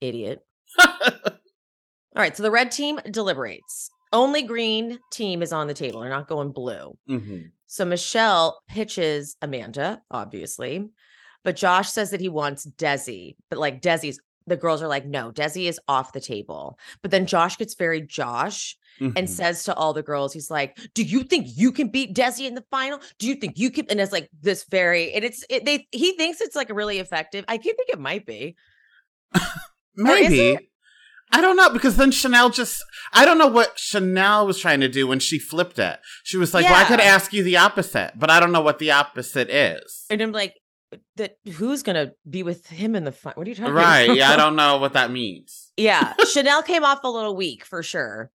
idiot. 0.00 0.40
All 0.78 2.22
right, 2.22 2.36
so 2.36 2.42
the 2.42 2.50
red 2.50 2.70
team 2.70 2.98
deliberates. 3.10 3.90
Only 4.12 4.42
green 4.42 4.98
team 5.12 5.42
is 5.42 5.52
on 5.52 5.66
the 5.66 5.74
table. 5.74 6.00
They're 6.00 6.08
not 6.10 6.28
going 6.28 6.52
blue. 6.52 6.96
hmm 7.06 7.38
So 7.66 7.84
Michelle 7.84 8.60
pitches 8.68 9.36
Amanda, 9.42 10.00
obviously, 10.10 10.88
but 11.44 11.56
Josh 11.56 11.90
says 11.90 12.10
that 12.10 12.20
he 12.20 12.28
wants 12.28 12.66
Desi, 12.66 13.36
but 13.50 13.58
like 13.58 13.82
Desi's 13.82 14.20
the 14.48 14.56
girls 14.56 14.82
are 14.82 14.88
like, 14.88 15.06
no, 15.06 15.30
Desi 15.30 15.68
is 15.68 15.78
off 15.88 16.12
the 16.12 16.20
table. 16.20 16.78
But 17.02 17.10
then 17.10 17.26
Josh 17.26 17.56
gets 17.56 17.74
very 17.74 18.00
Josh 18.02 18.76
and 19.00 19.14
Mhm. 19.14 19.28
says 19.28 19.62
to 19.64 19.74
all 19.74 19.92
the 19.92 20.02
girls, 20.02 20.32
he's 20.32 20.50
like, 20.50 20.76
"Do 20.94 21.04
you 21.04 21.22
think 21.22 21.46
you 21.56 21.70
can 21.70 21.88
beat 21.88 22.14
Desi 22.16 22.46
in 22.48 22.54
the 22.54 22.64
final? 22.68 22.98
Do 23.20 23.28
you 23.28 23.36
think 23.36 23.56
you 23.56 23.70
can?" 23.70 23.86
And 23.90 24.00
it's 24.00 24.10
like 24.10 24.28
this 24.42 24.64
very, 24.68 25.12
and 25.12 25.24
it's 25.24 25.44
it, 25.48 25.64
they 25.64 25.86
he 25.92 26.16
thinks 26.16 26.40
it's 26.40 26.56
like 26.56 26.68
really 26.70 26.98
effective. 26.98 27.44
I 27.46 27.58
can 27.58 27.76
think 27.76 27.90
it 27.90 28.00
might 28.00 28.26
be. 28.26 28.56
Maybe. 29.94 30.70
I 31.30 31.40
don't 31.42 31.56
know 31.56 31.68
because 31.70 31.96
then 31.96 32.10
Chanelle 32.10 32.52
just 32.54 32.82
I 33.12 33.24
don't 33.26 33.36
know 33.36 33.48
what 33.48 33.76
Chanelle 33.76 34.46
was 34.46 34.58
trying 34.58 34.80
to 34.80 34.88
do 34.88 35.06
when 35.06 35.18
she 35.18 35.38
flipped 35.38 35.78
it. 35.78 35.98
She 36.24 36.38
was 36.38 36.54
like, 36.54 36.64
"Well, 36.64 36.74
I 36.74 36.84
could 36.84 37.00
ask 37.00 37.32
you 37.34 37.42
the 37.42 37.58
opposite, 37.58 38.12
but 38.16 38.30
I 38.30 38.40
don't 38.40 38.50
know 38.52 38.62
what 38.62 38.78
the 38.78 38.92
opposite 38.92 39.50
is." 39.50 40.06
And 40.08 40.22
I'm 40.22 40.32
like, 40.32 40.54
that 41.16 41.36
who's 41.54 41.82
gonna 41.82 42.12
be 42.28 42.42
with 42.42 42.66
him 42.68 42.94
in 42.96 43.04
the 43.04 43.12
fight? 43.12 43.36
What 43.36 43.46
are 43.46 43.50
you 43.50 43.56
talking 43.56 43.74
Right. 43.74 44.02
about? 44.04 44.08
Right. 44.10 44.18
Yeah, 44.18 44.30
I 44.30 44.36
don't 44.42 44.56
know 44.56 44.78
what 44.78 44.94
that 44.94 45.10
means. 45.10 45.72
yeah, 45.76 46.14
Chanelle 46.20 46.64
came 46.64 46.84
off 46.84 47.00
a 47.04 47.10
little 47.10 47.36
weak 47.36 47.64
for 47.64 47.82
sure. 47.82 48.30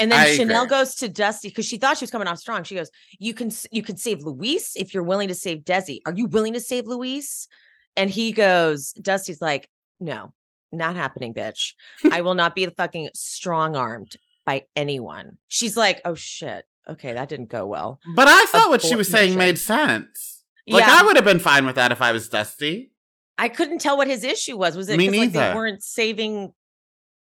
And 0.00 0.12
then 0.12 0.20
I 0.20 0.26
Chanelle 0.36 0.62
agree. 0.64 0.70
goes 0.78 0.94
to 0.96 1.08
Dusty 1.08 1.48
because 1.48 1.66
she 1.66 1.76
thought 1.76 1.98
she 1.98 2.04
was 2.04 2.10
coming 2.12 2.28
off 2.28 2.38
strong. 2.38 2.62
She 2.62 2.76
goes, 2.76 2.90
"You 3.18 3.34
can 3.34 3.50
you 3.72 3.82
can 3.82 3.96
save 3.96 4.22
Luis 4.22 4.76
if 4.76 4.94
you're 4.94 5.02
willing 5.02 5.26
to 5.28 5.34
save 5.34 5.58
Desi. 5.64 5.98
Are 6.06 6.12
you 6.14 6.26
willing 6.26 6.52
to 6.52 6.60
save 6.60 6.86
Luis?" 6.86 7.48
And 7.96 8.08
he 8.08 8.30
goes, 8.30 8.92
Dusty's 8.92 9.40
like, 9.42 9.68
"No, 9.98 10.32
not 10.70 10.94
happening, 10.94 11.34
bitch. 11.34 11.72
I 12.12 12.20
will 12.20 12.34
not 12.34 12.54
be 12.54 12.64
fucking 12.66 13.10
strong 13.14 13.74
armed 13.74 14.16
by 14.46 14.66
anyone." 14.76 15.38
She's 15.48 15.76
like, 15.76 16.00
"Oh 16.04 16.14
shit, 16.14 16.64
okay, 16.88 17.14
that 17.14 17.28
didn't 17.28 17.48
go 17.48 17.66
well." 17.66 17.98
But 18.14 18.28
I 18.28 18.44
thought 18.50 18.70
what 18.70 18.82
she 18.82 18.94
was 18.94 19.08
saying 19.08 19.36
made 19.36 19.58
sense. 19.58 20.37
Like 20.68 20.86
yeah, 20.86 20.96
I 21.00 21.04
would 21.04 21.16
have 21.16 21.24
been 21.24 21.38
fine 21.38 21.66
with 21.66 21.76
that 21.76 21.92
if 21.92 22.00
I 22.02 22.12
was 22.12 22.28
Dusty. 22.28 22.92
I 23.36 23.48
couldn't 23.48 23.78
tell 23.80 23.96
what 23.96 24.08
his 24.08 24.24
issue 24.24 24.56
was. 24.56 24.76
Was 24.76 24.88
it 24.88 24.98
because 24.98 25.16
like 25.16 25.32
they 25.32 25.54
weren't 25.54 25.82
saving? 25.82 26.52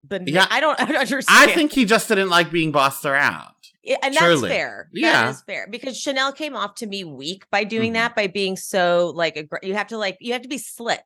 But 0.08 0.28
Yeah. 0.28 0.46
I 0.50 0.60
don't, 0.62 0.80
I 0.80 0.86
don't 0.92 0.96
understand. 0.98 1.50
I 1.50 1.54
think 1.54 1.72
he 1.74 1.86
just 1.86 2.08
didn't 2.08 2.30
like 2.30 2.52
being 2.52 2.72
bossed 2.72 3.06
around. 3.06 3.50
Yeah, 3.84 3.98
and 4.02 4.16
that's 4.16 4.42
fair. 4.42 4.90
Yeah. 4.94 5.26
That 5.26 5.30
is 5.32 5.44
fair 5.46 5.68
because 5.70 5.96
Chanelle 6.02 6.36
came 6.36 6.56
off 6.56 6.76
to 6.76 6.88
me 6.88 7.04
weak 7.04 7.46
by 7.52 7.64
doing 7.64 7.92
Mhm. 7.92 7.96
that, 7.96 8.16
by 8.16 8.28
being 8.28 8.56
so 8.58 9.12
like 9.16 9.36
aggr- 9.36 9.64
you 9.64 9.76
have 9.76 9.88
to 9.88 9.98
like 9.98 10.18
you 10.22 10.34
have 10.34 10.42
to 10.42 10.48
be 10.50 10.58
slick. 10.58 11.04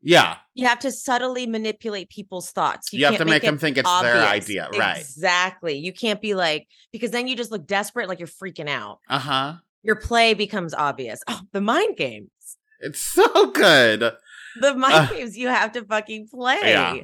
Yeah. 0.00 0.36
You 0.54 0.66
have 0.66 0.80
to 0.80 0.90
subtly 0.90 1.46
manipulate 1.46 2.08
people's 2.10 2.50
thoughts. 2.50 2.92
You, 2.92 3.04
have 3.04 3.12
can't 3.14 3.20
to 3.20 3.24
make 3.32 3.44
it 3.44 3.48
him 3.48 3.58
think 3.58 3.76
it's 3.78 3.88
their 4.00 4.16
obvious. 4.16 4.24
idea. 4.48 4.68
Right. 4.76 4.98
Exactly. 4.98 5.76
You 5.78 5.92
can't 5.92 6.20
be 6.20 6.34
like 6.34 6.66
because 6.92 7.10
then 7.10 7.28
you 7.28 7.36
just 7.36 7.50
look 7.52 7.66
desperate, 7.66 8.08
like 8.08 8.18
you're 8.18 8.26
freaking 8.28 8.68
out. 8.68 8.98
Uh 9.08 9.18
huh. 9.18 9.54
Your 9.82 9.96
play 9.96 10.34
becomes 10.34 10.74
obvious. 10.74 11.20
Oh, 11.28 11.40
the 11.52 11.60
mind 11.60 11.96
games. 11.96 12.30
It's 12.80 13.00
so 13.00 13.50
good. 13.50 14.00
the 14.60 14.74
mind 14.74 14.94
Ugh. 14.94 15.10
games 15.10 15.36
you 15.36 15.48
have 15.48 15.72
to 15.72 15.84
fucking 15.84 16.28
play. 16.28 16.58
Yeah. 16.62 16.96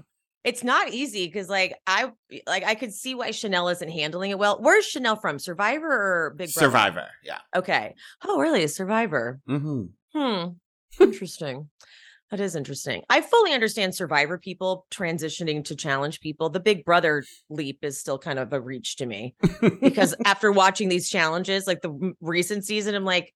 It's 0.45 0.63
not 0.65 0.89
easy 0.91 1.27
because 1.27 1.49
like 1.49 1.75
I 1.87 2.11
like 2.47 2.65
I 2.65 2.75
could 2.75 2.93
see 2.95 3.15
why 3.15 3.31
Chanelle 3.31 3.71
isn't 3.73 3.91
handling 3.91 4.31
it 4.31 4.39
well. 4.39 4.59
Where's 4.61 4.87
Chanelle 4.87 5.21
from? 5.21 5.39
Survivor 5.39 5.89
or 5.91 6.35
Big 6.37 6.53
Brother? 6.55 6.67
Survivor. 6.69 7.07
Yeah. 7.25 7.39
Okay. 7.55 7.95
Oh, 8.25 8.39
really? 8.41 8.63
A 8.63 8.69
Survivor. 8.69 9.41
hmm 9.47 9.85
Hmm. 10.15 10.45
Interesting. 11.01 11.69
That 12.31 12.41
is 12.41 12.55
interesting. 12.55 13.03
I 13.09 13.21
fully 13.23 13.53
understand 13.53 13.95
Survivor 13.95 14.39
people 14.39 14.87
transitioning 14.91 15.65
to 15.67 15.75
challenge 15.77 16.21
people. 16.21 16.51
The 16.51 16.61
Big 16.61 16.85
Brother 16.85 17.25
leap 17.49 17.79
is 17.83 17.99
still 17.99 18.19
kind 18.19 18.39
of 18.39 18.53
a 18.53 18.61
reach 18.61 18.97
to 18.97 19.07
me 19.07 19.35
because 19.81 20.15
after 20.25 20.53
watching 20.53 20.89
these 20.89 21.09
challenges, 21.09 21.67
like 21.67 21.81
the 21.83 22.13
recent 22.21 22.65
season, 22.65 22.95
I'm 22.95 23.05
like, 23.05 23.33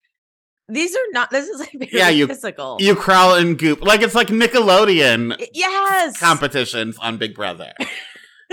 these 0.69 0.95
are 0.95 1.01
not. 1.13 1.31
This 1.31 1.49
is 1.49 1.59
like 1.61 1.73
very 1.75 1.91
Yeah, 1.93 2.09
you- 2.09 2.27
physical. 2.27 2.77
You 2.81 2.95
crawl 2.95 3.35
in 3.37 3.55
goop. 3.57 3.83
Like 3.83 4.03
it's 4.03 4.15
like 4.15 4.29
Nickelodeon 4.29 5.37
yes. 5.55 6.19
competitions 6.19 6.97
on 6.99 7.17
Big 7.19 7.35
Brother. 7.35 7.73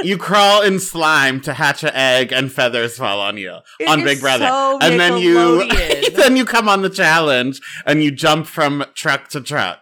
you 0.04 0.18
crawl 0.18 0.62
in 0.62 0.80
slime 0.80 1.42
to 1.42 1.54
hatch 1.54 1.84
an 1.84 1.92
egg 1.94 2.32
and 2.32 2.50
feathers 2.52 2.98
fall 2.98 3.20
on 3.20 3.36
you 3.38 3.58
It 3.82 3.90
on 3.90 4.04
Big 4.04 4.22
Brother. 4.22 4.46
so 4.48 4.78
and 4.82 4.98
then 5.00 5.18
you 5.18 5.68
then 6.16 6.38
you 6.38 6.46
come 6.46 6.70
on 6.70 6.82
the 6.82 6.90
challenge 6.90 7.60
and 7.86 8.02
you 8.02 8.10
jump 8.12 8.48
from 8.48 8.86
truck 8.96 9.28
to 9.30 9.42
truck 9.42 9.80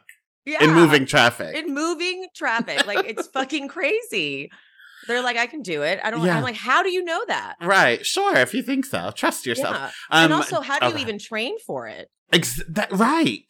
yeah. 0.48 0.64
in 0.64 0.74
moving 0.74 1.06
traffic. 1.06 1.56
in 1.56 1.74
moving 1.74 2.28
traffic. 2.36 2.88
Like 2.88 3.06
it's 3.06 3.28
fucking 3.28 3.68
crazy. 3.68 4.50
They're 5.08 5.22
like, 5.22 5.38
I 5.38 5.46
can 5.46 5.62
do 5.62 5.84
it. 5.84 6.00
I 6.04 6.10
don't. 6.10 6.26
Yeah. 6.26 6.38
I'm 6.38 6.44
like, 6.44 6.56
how 6.56 6.84
do 6.84 6.90
you 6.90 7.04
know 7.04 7.24
that? 7.28 7.56
right. 7.62 8.06
Sure, 8.06 8.36
if 8.38 8.54
you 8.54 8.64
think 8.64 8.86
so. 8.86 9.12
Trust 9.16 9.46
yourself. 9.46 9.76
Yeah. 9.76 9.86
Um, 10.10 10.24
and 10.26 10.34
also, 10.34 10.62
how 10.62 10.80
do 10.80 10.88
you 10.90 10.98
even 10.98 11.20
train 11.20 11.58
for 11.60 11.88
it? 11.88 12.10
Ex- 12.34 12.64
that, 12.70 12.92
right. 12.92 13.46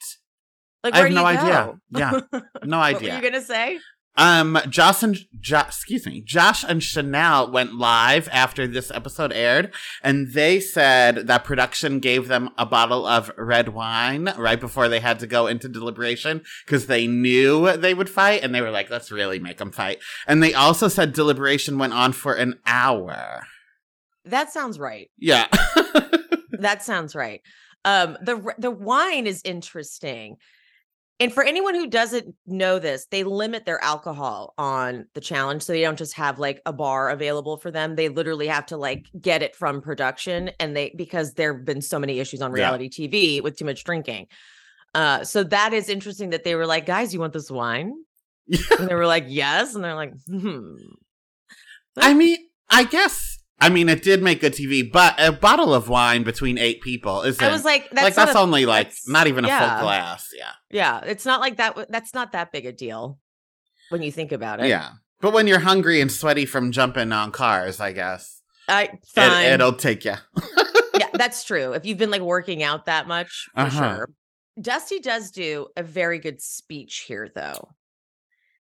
Like, 0.84 0.94
I 0.94 0.98
have 0.98 1.08
do 1.10 1.16
no 1.16 1.22
you 1.30 1.38
idea. 1.38 1.80
Yeah. 1.90 2.12
No 2.12 2.18
idea. 2.20 2.52
What 2.62 2.72
were 2.72 2.78
idea. 2.78 3.16
you 3.16 3.22
gonna 3.22 3.42
say? 3.42 3.80
Um, 4.18 4.60
Josh 4.70 5.04
and 5.04 5.18
jo- 5.40 5.60
excuse 5.60 6.06
me, 6.06 6.22
Josh 6.22 6.64
and 6.68 6.82
Chanelle 6.82 7.52
went 7.52 7.76
live 7.76 8.28
after 8.32 8.68
this 8.68 8.92
episode 8.92 9.32
aired, 9.32 9.74
and 10.02 10.34
they 10.34 10.60
said 10.60 11.28
that 11.28 11.44
production 11.44 12.00
gave 12.00 12.28
them 12.28 12.50
a 12.58 12.66
bottle 12.66 13.06
of 13.06 13.32
red 13.38 13.70
wine 13.70 14.34
right 14.38 14.60
before 14.60 14.90
they 14.90 15.00
had 15.00 15.20
to 15.20 15.28
go 15.28 15.48
into 15.48 15.70
deliberation 15.70 16.42
because 16.66 16.88
they 16.88 17.08
knew 17.08 17.78
they 17.78 17.94
would 17.94 18.10
fight, 18.10 18.44
and 18.44 18.54
they 18.54 18.62
were 18.62 18.72
like, 18.72 18.90
"Let's 18.90 19.12
really 19.12 19.40
make 19.40 19.58
them 19.58 19.72
fight." 19.72 20.00
And 20.28 20.42
they 20.42 20.54
also 20.54 20.88
said 20.88 21.14
deliberation 21.14 21.78
went 21.78 21.94
on 21.94 22.12
for 22.12 22.34
an 22.34 22.60
hour. 22.66 23.46
That 24.26 24.52
sounds 24.52 24.78
right. 24.78 25.10
Yeah, 25.18 25.48
That 26.60 26.84
sounds 26.84 27.16
right. 27.16 27.42
Um, 27.86 28.18
the 28.22 28.54
the 28.58 28.72
wine 28.72 29.28
is 29.28 29.42
interesting. 29.46 30.38
And 31.20 31.34
for 31.34 31.44
anyone 31.44 31.74
who 31.74 31.88
doesn't 31.88 32.36
know 32.46 32.78
this, 32.78 33.08
they 33.10 33.24
limit 33.24 33.66
their 33.66 33.84
alcohol 33.84 34.54
on 34.58 35.08
the 35.16 35.22
challenge. 35.22 35.64
So 35.64 35.74
they 35.74 35.82
don't 35.82 35.98
just 35.98 36.14
have 36.14 36.38
like 36.38 36.62
a 36.68 36.74
bar 36.74 37.10
available 37.10 37.58
for 37.58 37.72
them. 37.72 37.96
They 37.96 38.10
literally 38.10 38.48
have 38.48 38.68
to 38.68 38.78
like 38.78 39.08
get 39.20 39.42
it 39.42 39.56
from 39.56 39.82
production. 39.82 40.52
And 40.60 40.78
they, 40.78 40.94
because 40.96 41.34
there 41.34 41.56
have 41.56 41.66
been 41.66 41.82
so 41.82 41.98
many 41.98 42.20
issues 42.20 42.42
on 42.42 42.52
Yeah. 42.52 42.58
reality 42.58 42.90
TV 42.90 43.42
with 43.42 43.58
too 43.58 43.66
much 43.66 43.84
drinking. 43.84 44.28
Uh, 44.94 45.24
so 45.24 45.44
that 45.44 45.74
is 45.74 45.90
interesting 45.90 46.30
that 46.32 46.44
they 46.44 46.54
were 46.56 46.68
like, 46.68 46.86
guys, 46.86 47.14
you 47.14 47.20
want 47.20 47.34
this 47.34 47.50
wine? 47.50 47.94
And 48.80 48.88
they 48.88 48.96
were 48.96 49.08
like, 49.08 49.26
yes. 49.28 49.74
And 49.76 49.84
they're 49.84 49.96
like, 49.96 50.14
hmm. 50.28 50.76
I 51.98 52.14
mean, 52.14 52.38
I 52.70 52.84
guess. 52.84 53.37
I 53.60 53.70
mean, 53.70 53.90
it 53.90 54.04
did 54.04 54.22
make 54.22 54.42
good 54.42 54.54
TV, 54.54 54.90
but 54.92 55.16
a 55.20 55.32
bottle 55.32 55.74
of 55.74 55.90
wine 55.90 56.24
between 56.24 56.58
eight 56.60 56.82
people 56.82 57.24
is 57.24 57.40
I 57.40 57.52
was 57.52 57.66
like, 57.66 57.90
that's 57.92 58.04
like 58.04 58.16
that's 58.16 58.36
a- 58.36 58.40
only 58.40 58.66
like 58.68 58.88
that's- 58.88 59.08
not 59.08 59.26
even 59.28 59.46
a 59.46 59.48
yeah. 59.48 59.78
full 59.78 59.86
glass. 59.86 60.30
Yeah. 60.38 60.52
Yeah, 60.70 61.02
it's 61.06 61.26
not 61.26 61.42
like 61.42 61.58
that. 61.58 61.90
That's 61.90 62.14
not 62.14 62.34
that 62.34 62.52
big 62.52 62.66
a 62.68 62.72
deal 62.72 63.18
when 63.90 64.04
you 64.04 64.12
think 64.12 64.32
about 64.32 64.60
it. 64.60 64.68
Yeah. 64.68 64.92
But 65.22 65.34
when 65.34 65.48
you're 65.48 65.60
hungry 65.60 66.02
and 66.02 66.12
sweaty 66.12 66.46
from 66.46 66.72
jumping 66.72 67.12
on 67.12 67.32
cars, 67.32 67.80
I 67.80 67.94
guess 67.94 68.44
I 68.70 68.92
fine. 69.16 69.46
it, 69.46 69.54
it'll 69.54 69.74
take 69.74 70.06
you. 70.06 70.14
yeah, 71.00 71.08
that's 71.14 71.44
true. 71.44 71.74
If 71.74 71.86
you've 71.86 71.98
been 71.98 72.12
like 72.12 72.22
working 72.22 72.62
out 72.62 72.86
that 72.86 73.08
much, 73.08 73.48
for 73.56 73.62
Uh-huh. 73.62 73.96
sure. 73.96 74.10
Dusty 74.62 75.00
does 75.00 75.32
do 75.32 75.68
a 75.76 75.82
very 75.82 76.20
good 76.20 76.42
speech 76.42 77.06
here, 77.08 77.30
though, 77.34 77.70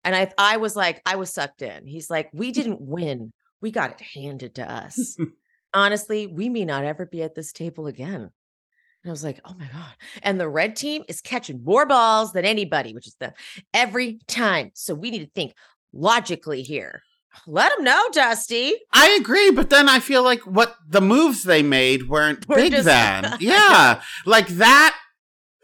and 0.05 0.15
I 0.15 0.31
I 0.37 0.55
was 0.57 0.75
like, 0.77 1.01
I 1.05 1.15
was 1.17 1.33
sucked 1.33 1.61
in. 1.61 1.85
He's 1.87 2.09
like, 2.09 2.29
we 2.33 2.51
didn't 2.53 2.79
win. 2.81 3.31
We 3.61 3.71
got 3.71 3.91
it 3.91 4.01
handed 4.01 4.55
to 4.55 4.71
us. 4.71 5.17
Honestly, 5.73 6.27
we 6.27 6.49
may 6.49 6.65
not 6.65 6.83
ever 6.85 7.05
be 7.05 7.21
at 7.23 7.35
this 7.35 7.51
table 7.51 7.87
again. 7.87 8.21
And 8.21 9.09
I 9.09 9.11
was 9.11 9.23
like, 9.23 9.39
oh 9.45 9.53
my 9.57 9.67
God. 9.67 9.93
And 10.23 10.39
the 10.39 10.49
red 10.49 10.75
team 10.75 11.03
is 11.07 11.21
catching 11.21 11.63
more 11.63 11.85
balls 11.85 12.33
than 12.33 12.45
anybody, 12.45 12.93
which 12.93 13.07
is 13.07 13.15
the 13.19 13.33
every 13.73 14.19
time. 14.27 14.71
So 14.73 14.93
we 14.95 15.11
need 15.11 15.19
to 15.25 15.29
think 15.35 15.53
logically 15.93 16.61
here. 16.63 17.01
Let 17.45 17.75
them 17.75 17.83
know, 17.83 18.07
Dusty. 18.13 18.75
I 18.93 19.09
agree, 19.19 19.51
but 19.51 19.69
then 19.69 19.89
I 19.89 19.99
feel 19.99 20.23
like 20.23 20.39
what 20.47 20.75
the 20.87 21.01
moves 21.01 21.43
they 21.43 21.61
made 21.63 22.07
weren't 22.07 22.47
Were 22.49 22.55
big 22.55 22.71
just- 22.71 22.85
then. 22.85 23.35
Yeah. 23.41 24.01
like 24.25 24.47
that 24.47 24.97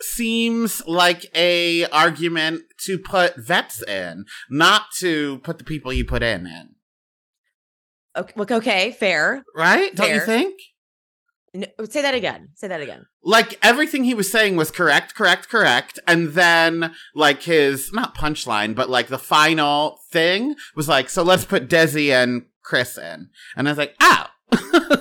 seems 0.02 0.86
like 0.88 1.26
a 1.36 1.86
argument 1.88 2.64
to 2.86 2.98
put 3.00 3.36
vets 3.38 3.82
in, 3.84 4.26
not 4.50 4.92
to 5.00 5.38
put 5.40 5.58
the 5.60 5.64
people 5.64 5.94
you 5.94 6.04
put 6.06 6.24
in 6.24 6.46
in. 6.48 6.71
Okay, 8.16 8.34
look, 8.36 8.52
okay, 8.52 8.92
fair. 8.92 9.44
Right? 9.56 9.96
Don't 9.96 10.14
you 10.14 10.20
think? 10.20 10.60
No, 11.54 11.68
say 11.90 12.02
that 12.02 12.14
again. 12.14 12.50
Say 12.56 12.68
that 12.70 12.80
again. 12.82 13.06
like 13.24 13.60
everything 13.62 14.06
he 14.06 14.14
was 14.14 14.32
saying 14.32 14.56
was 14.56 14.72
correct, 14.72 15.16
correct, 15.16 15.50
correct. 15.50 16.00
And 16.08 16.30
then 16.30 16.94
like 17.14 17.44
his 17.44 17.92
not 17.92 18.16
punchline, 18.16 18.74
but 18.74 18.90
like 18.90 19.08
the 19.08 19.20
final 19.20 20.00
thing 20.12 20.56
was 20.76 20.88
like, 20.88 21.10
so 21.10 21.24
let's 21.24 21.44
put 21.44 21.68
Desi 21.68 22.10
and 22.12 22.44
Chris 22.64 22.98
in. 22.98 23.30
And 23.58 23.68
I 23.68 23.72
was 23.72 23.78
like, 23.78 23.96
oh. 24.02 24.28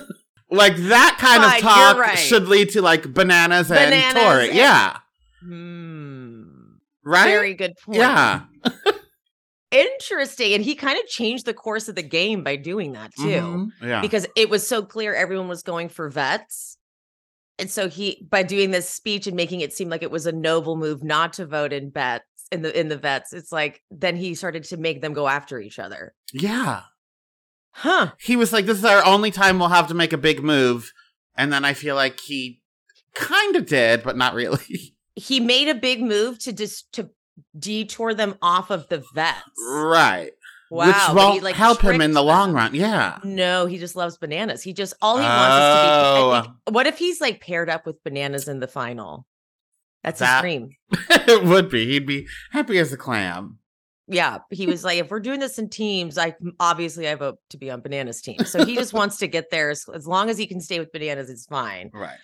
like 0.51 0.75
that 0.75 1.15
kind 1.19 1.43
of 1.43 1.57
talk 1.61 1.97
right. 1.97 2.17
should 2.17 2.47
lead 2.49 2.69
to 2.71 2.81
like 2.81 3.13
bananas, 3.13 3.69
Bananas 3.69 4.03
and 4.03 4.17
Tori. 4.17 4.47
and- 4.49 4.57
yeah. 4.57 4.97
Hmm. 5.41 6.43
Right? 7.03 7.29
Very 7.29 7.53
good 7.53 7.75
point. 7.83 7.97
Yeah. 7.97 8.41
Interesting. 9.71 10.53
And 10.53 10.63
he 10.63 10.75
kind 10.75 10.99
of 10.99 11.07
changed 11.07 11.45
the 11.45 11.53
course 11.53 11.87
of 11.87 11.95
the 11.95 12.03
game 12.03 12.43
by 12.43 12.55
doing 12.57 12.91
that 12.93 13.11
too. 13.15 13.23
Mhm. 13.23 13.67
Yeah. 13.81 14.01
Because 14.01 14.27
it 14.35 14.49
was 14.49 14.67
so 14.67 14.83
clear 14.83 15.13
everyone 15.15 15.47
was 15.47 15.63
going 15.63 15.89
for 15.89 16.09
vets. 16.09 16.77
And 17.57 17.69
so 17.69 17.87
he 17.89 18.25
by 18.29 18.43
doing 18.43 18.71
this 18.71 18.89
speech 18.89 19.27
and 19.27 19.35
making 19.35 19.61
it 19.61 19.71
seem 19.73 19.89
like 19.89 20.03
it 20.03 20.11
was 20.11 20.25
a 20.25 20.31
noble 20.31 20.75
move 20.75 21.03
not 21.03 21.33
to 21.33 21.45
vote 21.45 21.71
in 21.73 21.89
bets 21.89 22.25
in 22.51 22.63
the 22.63 22.77
in 22.77 22.89
the 22.89 22.97
vets, 22.97 23.31
it's 23.33 23.51
like 23.51 23.81
then 23.89 24.15
he 24.17 24.35
started 24.35 24.63
to 24.65 24.77
make 24.77 25.01
them 25.01 25.13
go 25.13 25.27
after 25.27 25.59
each 25.59 25.79
other. 25.79 26.13
yeah. 26.33 26.81
Huh. 27.73 28.11
He 28.19 28.35
was 28.35 28.51
like, 28.51 28.65
this 28.65 28.77
is 28.79 28.83
our 28.83 29.05
only 29.05 29.31
time 29.31 29.57
we'll 29.57 29.69
have 29.69 29.87
to 29.87 29.93
make 29.93 30.11
a 30.11 30.17
big 30.17 30.43
move. 30.43 30.91
And 31.37 31.53
then 31.53 31.63
I 31.63 31.73
feel 31.73 31.95
like 31.95 32.19
he 32.19 32.61
kind 33.15 33.55
of 33.55 33.65
did, 33.65 34.03
but 34.03 34.17
not 34.17 34.33
really. 34.33 34.93
He 35.15 35.39
made 35.39 35.69
a 35.69 35.75
big 35.75 36.01
move 36.01 36.39
to 36.39 36.51
just 36.53 36.91
to 36.93 37.09
detour 37.57 38.13
them 38.13 38.35
off 38.41 38.69
of 38.71 38.87
the 38.89 39.03
vets. 39.13 39.37
right. 39.67 40.31
Wow. 40.69 40.85
Which 40.87 41.15
won't 41.17 41.43
like, 41.43 41.55
help 41.55 41.81
him 41.81 41.99
in 41.99 42.13
the 42.13 42.23
long 42.23 42.53
run. 42.53 42.73
Yeah. 42.73 43.19
No, 43.25 43.65
he 43.65 43.77
just 43.77 43.97
loves 43.97 44.17
bananas. 44.17 44.63
He 44.63 44.71
just 44.71 44.93
all 45.01 45.17
he 45.17 45.23
wants 45.23 45.35
is 45.35 45.59
to 45.59 45.81
be. 45.83 45.89
I 45.89 46.17
Oh. 46.17 46.41
think- 46.43 46.75
what 46.75 46.87
if 46.87 46.97
he's 46.97 47.19
like 47.19 47.41
paired 47.41 47.69
up 47.69 47.85
with 47.85 48.01
bananas 48.05 48.47
in 48.47 48.61
the 48.61 48.69
final? 48.69 49.25
That's 50.01 50.19
That- 50.21 50.35
his 50.37 50.41
dream. 50.41 50.69
it 51.09 51.43
would 51.49 51.69
be. 51.69 51.87
He'd 51.87 52.05
be 52.07 52.25
happy 52.51 52.77
as 52.77 52.93
a 52.93 52.97
clam. 52.97 53.57
Yeah, 54.07 54.39
he 54.49 54.65
was 54.65 54.83
like, 54.83 54.97
if 54.97 55.09
we're 55.09 55.19
doing 55.19 55.39
this 55.39 55.57
in 55.59 55.69
teams, 55.69 56.17
I 56.17 56.35
obviously 56.59 57.07
I 57.07 57.15
vote 57.15 57.37
to 57.51 57.57
be 57.57 57.69
on 57.69 57.81
bananas 57.81 58.21
team. 58.21 58.39
So 58.45 58.65
he 58.65 58.75
just 58.75 58.93
wants 58.93 59.17
to 59.17 59.27
get 59.27 59.51
there 59.51 59.69
as, 59.69 59.85
as 59.93 60.07
long 60.07 60.29
as 60.29 60.37
he 60.37 60.47
can 60.47 60.59
stay 60.61 60.79
with 60.79 60.91
bananas, 60.91 61.29
it's 61.29 61.45
fine. 61.45 61.91
Right. 61.93 62.17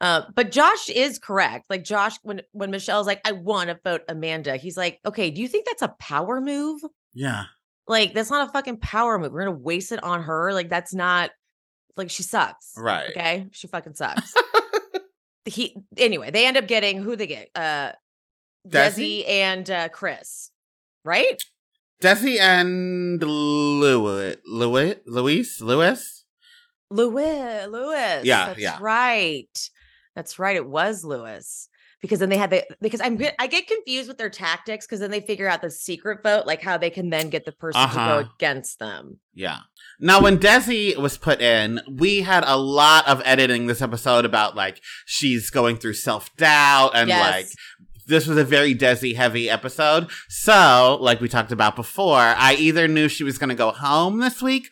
Uh, 0.00 0.22
but 0.34 0.50
Josh 0.50 0.88
is 0.88 1.18
correct. 1.18 1.66
Like 1.70 1.84
Josh, 1.84 2.16
when 2.22 2.42
when 2.52 2.70
Michelle's 2.70 3.06
like, 3.06 3.20
I 3.26 3.32
want 3.32 3.70
to 3.70 3.78
vote 3.84 4.02
Amanda, 4.08 4.56
he's 4.56 4.76
like, 4.76 5.00
okay, 5.06 5.30
do 5.30 5.40
you 5.40 5.48
think 5.48 5.66
that's 5.66 5.82
a 5.82 5.94
power 5.98 6.40
move? 6.40 6.82
Yeah. 7.14 7.44
Like 7.86 8.14
that's 8.14 8.30
not 8.30 8.48
a 8.48 8.52
fucking 8.52 8.78
power 8.78 9.18
move. 9.18 9.32
We're 9.32 9.44
gonna 9.44 9.58
waste 9.58 9.92
it 9.92 10.02
on 10.02 10.22
her. 10.22 10.52
Like 10.52 10.68
that's 10.68 10.94
not 10.94 11.30
like 11.96 12.10
she 12.10 12.22
sucks. 12.22 12.72
Right. 12.76 13.10
Okay, 13.10 13.46
she 13.52 13.66
fucking 13.66 13.94
sucks. 13.94 14.34
he 15.44 15.76
anyway. 15.96 16.30
They 16.30 16.46
end 16.46 16.56
up 16.56 16.66
getting 16.66 17.02
who 17.02 17.16
they 17.16 17.26
get. 17.26 17.50
Uh, 17.54 17.92
Desi? 18.66 19.24
Desi 19.24 19.28
and 19.28 19.70
uh, 19.70 19.88
Chris, 19.90 20.50
right? 21.04 21.42
Desi 22.02 22.38
and 22.40 23.22
Louis, 23.22 24.36
Louis, 24.46 24.96
Luis, 25.06 25.60
Louis? 25.60 26.24
Louis, 26.90 27.66
Lewis. 27.66 28.24
Yeah, 28.24 28.46
that's 28.46 28.58
yeah. 28.58 28.78
right. 28.80 29.70
That's 30.14 30.38
right. 30.38 30.56
It 30.56 30.66
was 30.68 31.04
Lewis 31.04 31.68
because 32.00 32.18
then 32.20 32.28
they 32.28 32.36
had 32.36 32.50
the 32.50 32.64
because 32.80 33.00
I'm 33.00 33.16
good. 33.16 33.32
I 33.38 33.46
get 33.46 33.66
confused 33.66 34.08
with 34.08 34.18
their 34.18 34.30
tactics 34.30 34.86
because 34.86 35.00
then 35.00 35.10
they 35.10 35.20
figure 35.20 35.48
out 35.48 35.62
the 35.62 35.70
secret 35.70 36.22
vote, 36.22 36.46
like 36.46 36.60
how 36.62 36.76
they 36.76 36.90
can 36.90 37.10
then 37.10 37.30
get 37.30 37.44
the 37.46 37.52
person 37.52 37.80
to 37.80 37.86
Uh-huh. 37.86 38.22
go 38.22 38.28
against 38.36 38.78
them. 38.78 39.18
Yeah. 39.34 39.58
Now, 40.00 40.20
when 40.20 40.38
Desi 40.38 40.96
was 40.96 41.16
put 41.16 41.40
in, 41.40 41.80
we 41.90 42.22
had 42.22 42.44
a 42.46 42.56
lot 42.56 43.08
of 43.08 43.22
editing 43.24 43.66
this 43.66 43.80
episode 43.82 44.24
about 44.24 44.54
like 44.54 44.80
she's 45.06 45.50
going 45.50 45.76
through 45.76 45.94
self 45.94 46.34
doubt 46.36 46.92
and 46.94 47.08
Yes. 47.08 47.32
like 47.32 47.46
this 48.06 48.26
was 48.26 48.36
a 48.36 48.44
very 48.44 48.74
Desi 48.74 49.16
heavy 49.16 49.48
episode. 49.48 50.10
So, 50.28 50.98
like 51.00 51.20
we 51.22 51.28
talked 51.28 51.52
about 51.52 51.74
before, 51.74 52.18
I 52.18 52.54
either 52.58 52.86
knew 52.86 53.08
she 53.08 53.24
was 53.24 53.38
going 53.38 53.48
to 53.48 53.54
go 53.54 53.70
home 53.70 54.18
this 54.18 54.42
week, 54.42 54.68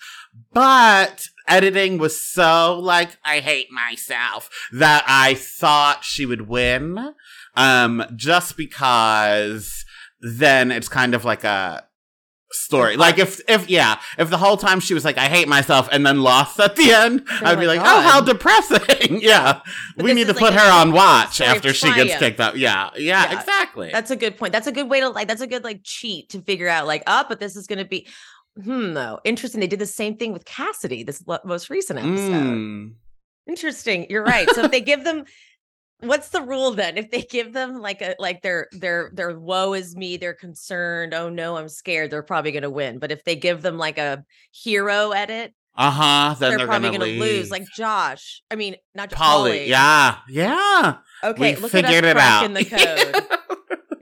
but 0.52 1.24
editing 1.48 1.98
was 1.98 2.20
so 2.20 2.78
like, 2.78 3.16
I 3.24 3.40
hate 3.40 3.70
myself 3.70 4.50
that 4.72 5.04
I 5.06 5.34
thought 5.34 6.04
she 6.04 6.26
would 6.26 6.48
win. 6.48 7.14
Um, 7.54 8.04
just 8.16 8.56
because 8.56 9.84
then 10.20 10.70
it's 10.70 10.88
kind 10.88 11.14
of 11.14 11.24
like 11.24 11.44
a 11.44 11.84
story. 12.54 12.96
Like 12.96 13.18
if, 13.18 13.40
if, 13.48 13.68
yeah, 13.70 13.98
if 14.18 14.28
the 14.30 14.36
whole 14.38 14.56
time 14.56 14.78
she 14.80 14.92
was 14.94 15.04
like, 15.04 15.16
I 15.18 15.24
hate 15.26 15.48
myself 15.48 15.88
and 15.90 16.04
then 16.06 16.22
lost 16.22 16.60
at 16.60 16.76
the 16.76 16.92
end, 16.92 17.22
Oh 17.30 17.40
I'd 17.46 17.58
be 17.58 17.66
like, 17.66 17.80
God. 17.80 17.98
oh, 17.98 18.08
how 18.08 18.20
depressing. 18.20 19.20
yeah. 19.22 19.60
But 19.96 20.04
we 20.04 20.12
need 20.14 20.26
to 20.28 20.34
put 20.34 20.52
like 20.52 20.54
her 20.54 20.70
on 20.72 20.92
watch 20.92 21.40
after 21.40 21.72
she 21.72 21.92
gets 21.94 22.16
kicked 22.18 22.40
out. 22.40 22.56
Yeah. 22.58 22.90
Yeah, 22.96 23.30
Yeah. 23.30 23.38
exactly. 23.40 23.90
That's 23.90 24.10
a 24.10 24.16
good 24.16 24.36
point. 24.36 24.52
That's 24.52 24.66
a 24.66 24.72
good 24.72 24.88
way 24.90 25.00
to 25.00 25.08
like. 25.08 25.28
That's 25.28 25.40
a 25.40 25.46
good 25.46 25.64
like 25.64 25.80
cheat 25.82 26.28
to 26.30 26.40
figure 26.42 26.68
out 26.68 26.86
like, 26.86 27.02
oh, 27.06 27.24
but 27.28 27.40
this 27.40 27.56
is 27.56 27.66
going 27.66 27.78
to 27.78 27.84
be. 27.86 28.06
Hmm. 28.62 28.92
Though 28.92 29.20
interesting. 29.24 29.60
They 29.60 29.66
did 29.66 29.78
the 29.78 29.86
same 29.86 30.16
thing 30.16 30.32
with 30.32 30.44
Cassidy. 30.44 31.04
This 31.04 31.24
most 31.44 31.70
recent 31.70 31.98
episode. 31.98 32.32
Mm. 32.32 32.94
Interesting. 33.48 34.06
You're 34.10 34.24
right. 34.24 34.48
So 34.50 34.64
if 34.64 34.70
they 34.70 34.80
give 34.80 35.04
them, 35.04 35.24
what's 36.00 36.28
the 36.28 36.42
rule 36.42 36.72
then? 36.72 36.98
If 36.98 37.10
they 37.10 37.22
give 37.22 37.52
them 37.52 37.80
like 37.80 38.02
a 38.02 38.14
like 38.18 38.42
their 38.42 38.68
their 38.72 39.10
their 39.14 39.38
woe 39.38 39.72
is 39.72 39.96
me, 39.96 40.16
they're 40.16 40.34
concerned. 40.34 41.14
Oh 41.14 41.28
no, 41.28 41.56
I'm 41.56 41.68
scared. 41.68 42.10
They're 42.10 42.22
probably 42.22 42.52
going 42.52 42.62
to 42.62 42.70
win. 42.70 42.98
But 42.98 43.10
if 43.10 43.24
they 43.24 43.36
give 43.36 43.62
them 43.62 43.78
like 43.78 43.98
a 43.98 44.24
hero 44.52 45.10
edit, 45.12 45.54
Uh-huh. 45.76 46.34
Then 46.38 46.50
they're, 46.50 46.58
they're, 46.58 46.66
probably 46.66 46.90
gonna, 46.90 46.98
going 47.06 47.18
to 47.18 47.20
lose. 47.20 47.50
Like 47.50 47.64
Josh. 47.74 48.42
I 48.50 48.56
mean, 48.56 48.76
not 48.94 49.10
Jo- 49.10 49.16
Polly. 49.16 49.68
Yeah. 49.68 50.18
Yeah. 50.28 50.96
Okay, 51.24 51.54
we 51.54 51.60
look 51.62 51.70
figured 51.72 52.04
at 52.04 52.04
it 52.04 52.16
us 52.16 52.22
out. 52.22 52.50
cracking 52.50 52.54
the 52.54 52.64
code. 53.22 53.38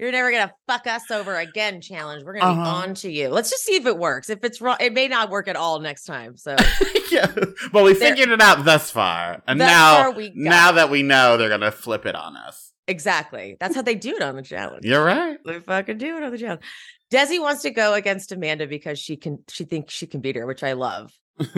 You're 0.00 0.12
never 0.12 0.30
gonna 0.32 0.52
fuck 0.66 0.86
us 0.86 1.10
over 1.10 1.36
again. 1.36 1.80
Challenge. 1.82 2.24
We're 2.24 2.38
gonna 2.38 2.54
be 2.54 2.60
Uh-huh. 2.60 2.70
on 2.76 2.94
to 2.94 3.10
you. 3.12 3.28
Let's 3.28 3.50
just 3.50 3.64
see 3.64 3.74
if 3.76 3.84
it 3.86 3.98
works. 3.98 4.30
If 4.30 4.42
it's 4.44 4.60
wrong, 4.60 4.78
it 4.80 4.94
may 4.94 5.08
not 5.08 5.28
work 5.30 5.46
at 5.46 5.56
all 5.56 5.78
next 5.80 6.04
time. 6.04 6.36
So 6.38 6.56
yeah. 7.12 7.26
Well, 7.72 7.84
we 7.84 7.92
There- 7.92 8.08
figured 8.10 8.30
it 8.30 8.40
out 8.40 8.64
thus 8.64 8.90
far. 8.90 9.42
And 9.46 9.60
Thus 9.60 9.68
now 9.68 9.96
far 10.02 10.10
we 10.12 10.32
now 10.34 10.72
that 10.72 10.90
we 10.90 11.02
know 11.02 11.36
they're 11.36 11.48
gonna 11.50 11.70
flip 11.70 12.06
it 12.06 12.14
on 12.14 12.36
us. 12.36 12.72
exactly. 12.88 13.56
That's 13.60 13.74
how 13.76 13.82
they 13.82 13.94
do 13.94 14.16
it 14.16 14.22
on 14.22 14.36
the 14.36 14.42
challenge. 14.42 14.84
You're 14.86 15.04
right. 15.04 15.38
They 15.44 15.60
fucking 15.60 15.98
do 15.98 16.16
it 16.16 16.22
on 16.22 16.32
the 16.32 16.38
challenge. 16.38 16.62
Desi 17.12 17.38
wants 17.40 17.62
to 17.62 17.70
go 17.70 17.92
against 17.94 18.32
Amanda 18.32 18.66
because 18.66 18.98
she 18.98 19.16
can. 19.16 19.40
She 19.48 19.64
thinks 19.64 19.92
she 19.92 20.06
can 20.06 20.20
beat 20.20 20.36
her, 20.36 20.46
which 20.46 20.62
I 20.62 20.72
love. 20.72 21.12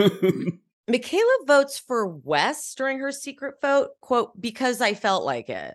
Michaela 0.89 1.39
votes 1.47 1.79
for 1.79 2.07
Wes 2.09 2.75
during 2.75 2.99
her 2.99 3.13
secret 3.13 3.55
vote. 3.63 3.91
Quote 4.01 4.39
because 4.41 4.81
I 4.81 4.95
felt 4.95 5.25
like 5.25 5.49
it. 5.49 5.75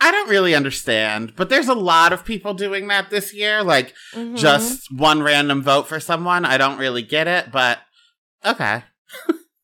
I 0.00 0.10
don't 0.12 0.28
really 0.30 0.54
understand, 0.54 1.34
but 1.36 1.48
there's 1.48 1.68
a 1.68 1.74
lot 1.74 2.12
of 2.12 2.24
people 2.24 2.54
doing 2.54 2.86
that 2.88 3.10
this 3.10 3.34
year. 3.34 3.62
Like 3.64 3.94
Mhm. 4.14 4.36
just 4.36 4.92
one 4.92 5.22
random 5.22 5.62
vote 5.62 5.88
for 5.88 5.98
someone. 6.00 6.44
I 6.44 6.56
don't 6.56 6.78
really 6.78 7.02
get 7.02 7.26
it, 7.26 7.50
but 7.50 7.80
okay. 8.44 8.84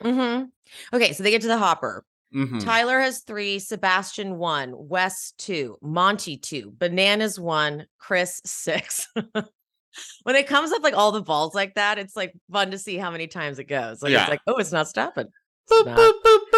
Mhm. 0.03 0.49
Okay, 0.93 1.13
so 1.13 1.23
they 1.23 1.31
get 1.31 1.43
to 1.43 1.49
the 1.49 1.59
hopper. 1.59 2.05
hmm 2.33 2.59
Tyler 2.59 2.99
has 2.99 3.21
three, 3.21 3.61
Sebastian 3.61 4.37
one, 4.39 4.73
Wes 4.77 5.33
two, 5.39 5.77
Monte 5.81 6.39
two, 6.39 6.73
Bananas 6.77 7.39
one, 7.39 7.87
Chris 7.99 8.41
six. 8.45 9.07
when 10.25 10.35
it 10.35 10.49
comes 10.49 10.73
up 10.73 10.83
like 10.83 10.97
all 10.97 11.13
the 11.13 11.23
balls 11.23 11.55
like 11.55 11.75
that, 11.75 11.99
it's 11.99 12.17
like 12.17 12.33
fun 12.51 12.73
to 12.73 12.79
see 12.79 12.97
how 12.97 13.11
many 13.13 13.29
times 13.29 13.61
it 13.61 13.65
goes. 13.69 14.03
Like 14.03 14.11
Yeah. 14.13 14.23
it's 14.23 14.31
like, 14.31 14.41
oh, 14.49 14.57
it's 14.57 14.73
not 14.73 14.89
stopping. 14.89 15.29
Boop, 15.71 15.87
not. 15.87 15.97
boop, 15.97 16.13
boop, 16.25 16.25
boop, 16.25 16.39
boop, 16.53 16.54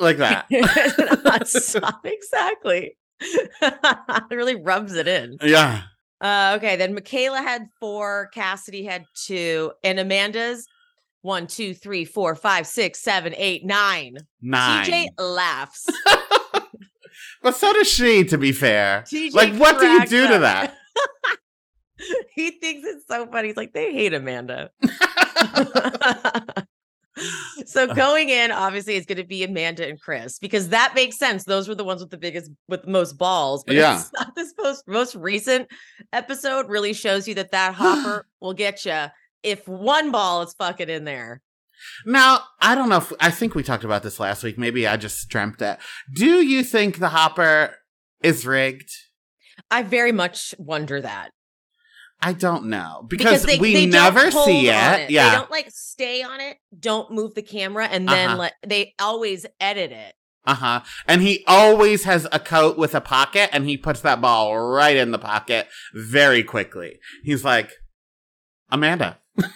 like 0.00 0.18
that. 0.18 0.46
Stop- 1.46 2.00
exactly. 2.04 2.96
it 3.20 4.24
really 4.30 4.56
rubs 4.56 4.94
it 4.94 5.08
in. 5.08 5.38
yeah. 5.42 5.82
Uh, 6.20 6.54
okay, 6.56 6.76
then 6.76 6.94
Michaela 6.94 7.38
had 7.38 7.66
four, 7.80 8.30
Cassidy 8.32 8.84
had 8.84 9.04
two, 9.14 9.72
and 9.82 9.98
Amanda's 9.98 10.68
one, 11.22 11.48
two, 11.48 11.74
three, 11.74 12.04
four, 12.04 12.36
five, 12.36 12.66
six, 12.66 13.00
seven, 13.00 13.34
eight, 13.36 13.64
nine. 13.64 14.18
Nine. 14.40 14.86
TJ 14.86 15.08
laughs. 15.18 15.88
But 17.42 17.56
so 17.56 17.72
does 17.72 17.88
she, 17.88 18.24
to 18.24 18.38
be 18.38 18.52
fair. 18.52 19.04
TJ 19.08 19.34
like, 19.34 19.54
what 19.54 19.80
do 19.80 19.86
you 19.86 20.06
do 20.06 20.28
to 20.28 20.38
that? 20.40 20.76
he 22.34 22.52
thinks 22.52 22.86
it's 22.86 23.06
so 23.06 23.26
funny. 23.26 23.48
He's 23.48 23.56
like, 23.56 23.72
they 23.72 23.92
hate 23.92 24.14
Amanda. 24.14 24.70
so 27.66 27.84
uh-huh. 27.84 27.94
going 27.94 28.28
in, 28.28 28.50
obviously, 28.50 28.96
it's 28.96 29.06
going 29.06 29.18
to 29.18 29.24
be 29.24 29.44
Amanda 29.44 29.86
and 29.88 30.00
Chris 30.00 30.38
because 30.38 30.70
that 30.70 30.94
makes 30.94 31.18
sense. 31.18 31.44
Those 31.44 31.68
were 31.68 31.74
the 31.74 31.84
ones 31.84 32.00
with 32.00 32.10
the 32.10 32.18
biggest, 32.18 32.50
with 32.68 32.82
the 32.82 32.90
most 32.90 33.18
balls. 33.18 33.64
But 33.64 33.76
Yeah. 33.76 34.02
this 34.36 34.54
most 34.58 34.86
most 34.86 35.14
recent 35.14 35.68
episode 36.12 36.68
really 36.68 36.92
shows 36.92 37.28
you 37.28 37.34
that 37.34 37.52
that 37.52 37.74
hopper 37.76 38.26
will 38.40 38.54
get 38.54 38.84
you 38.84 39.06
if 39.42 39.66
one 39.66 40.10
ball 40.10 40.42
is 40.42 40.54
fucking 40.54 40.88
in 40.88 41.04
there. 41.04 41.42
Now, 42.06 42.44
I 42.60 42.74
don't 42.74 42.88
know 42.88 42.98
if 42.98 43.12
I 43.20 43.30
think 43.30 43.54
we 43.54 43.62
talked 43.62 43.84
about 43.84 44.02
this 44.02 44.20
last 44.20 44.42
week. 44.42 44.56
Maybe 44.56 44.86
I 44.86 44.96
just 44.96 45.28
dreamt 45.28 45.60
it. 45.60 45.78
Do 46.14 46.42
you 46.44 46.62
think 46.62 46.98
the 46.98 47.08
hopper 47.08 47.76
is 48.22 48.46
rigged? 48.46 48.90
I 49.70 49.82
very 49.82 50.12
much 50.12 50.54
wonder 50.58 51.00
that 51.00 51.30
I 52.24 52.32
don't 52.34 52.66
know 52.66 53.04
because, 53.08 53.42
they, 53.42 53.58
we 53.58 53.74
they 53.74 53.86
never 53.86 54.30
see 54.30 54.70
on 54.70 55.00
it. 55.00 55.10
Yeah. 55.10 55.30
they 55.30 55.36
don't 55.36 55.50
like 55.50 55.70
stay 55.70 56.22
on 56.22 56.40
it. 56.40 56.56
Don't 56.78 57.10
move 57.10 57.34
the 57.34 57.42
camera, 57.42 57.86
and 57.86 58.08
then 58.08 58.28
Uh-huh. 58.30 58.38
let 58.38 58.54
they 58.64 58.94
always 59.00 59.44
edit 59.60 59.90
it. 59.90 60.14
Uh 60.44 60.54
huh. 60.54 60.80
And 61.08 61.20
he 61.22 61.42
always 61.46 62.04
has 62.04 62.26
a 62.32 62.38
coat 62.38 62.78
with 62.78 62.94
a 62.94 63.00
pocket, 63.00 63.50
and 63.52 63.64
he 63.68 63.76
puts 63.76 64.00
that 64.02 64.20
ball 64.20 64.56
right 64.58 64.96
in 64.96 65.10
the 65.10 65.18
pocket 65.18 65.68
very 65.94 66.42
quickly. 66.44 66.98
He's 67.24 67.44
like, 67.44 67.70
Amanda. 68.70 69.18
yeah, 69.36 69.46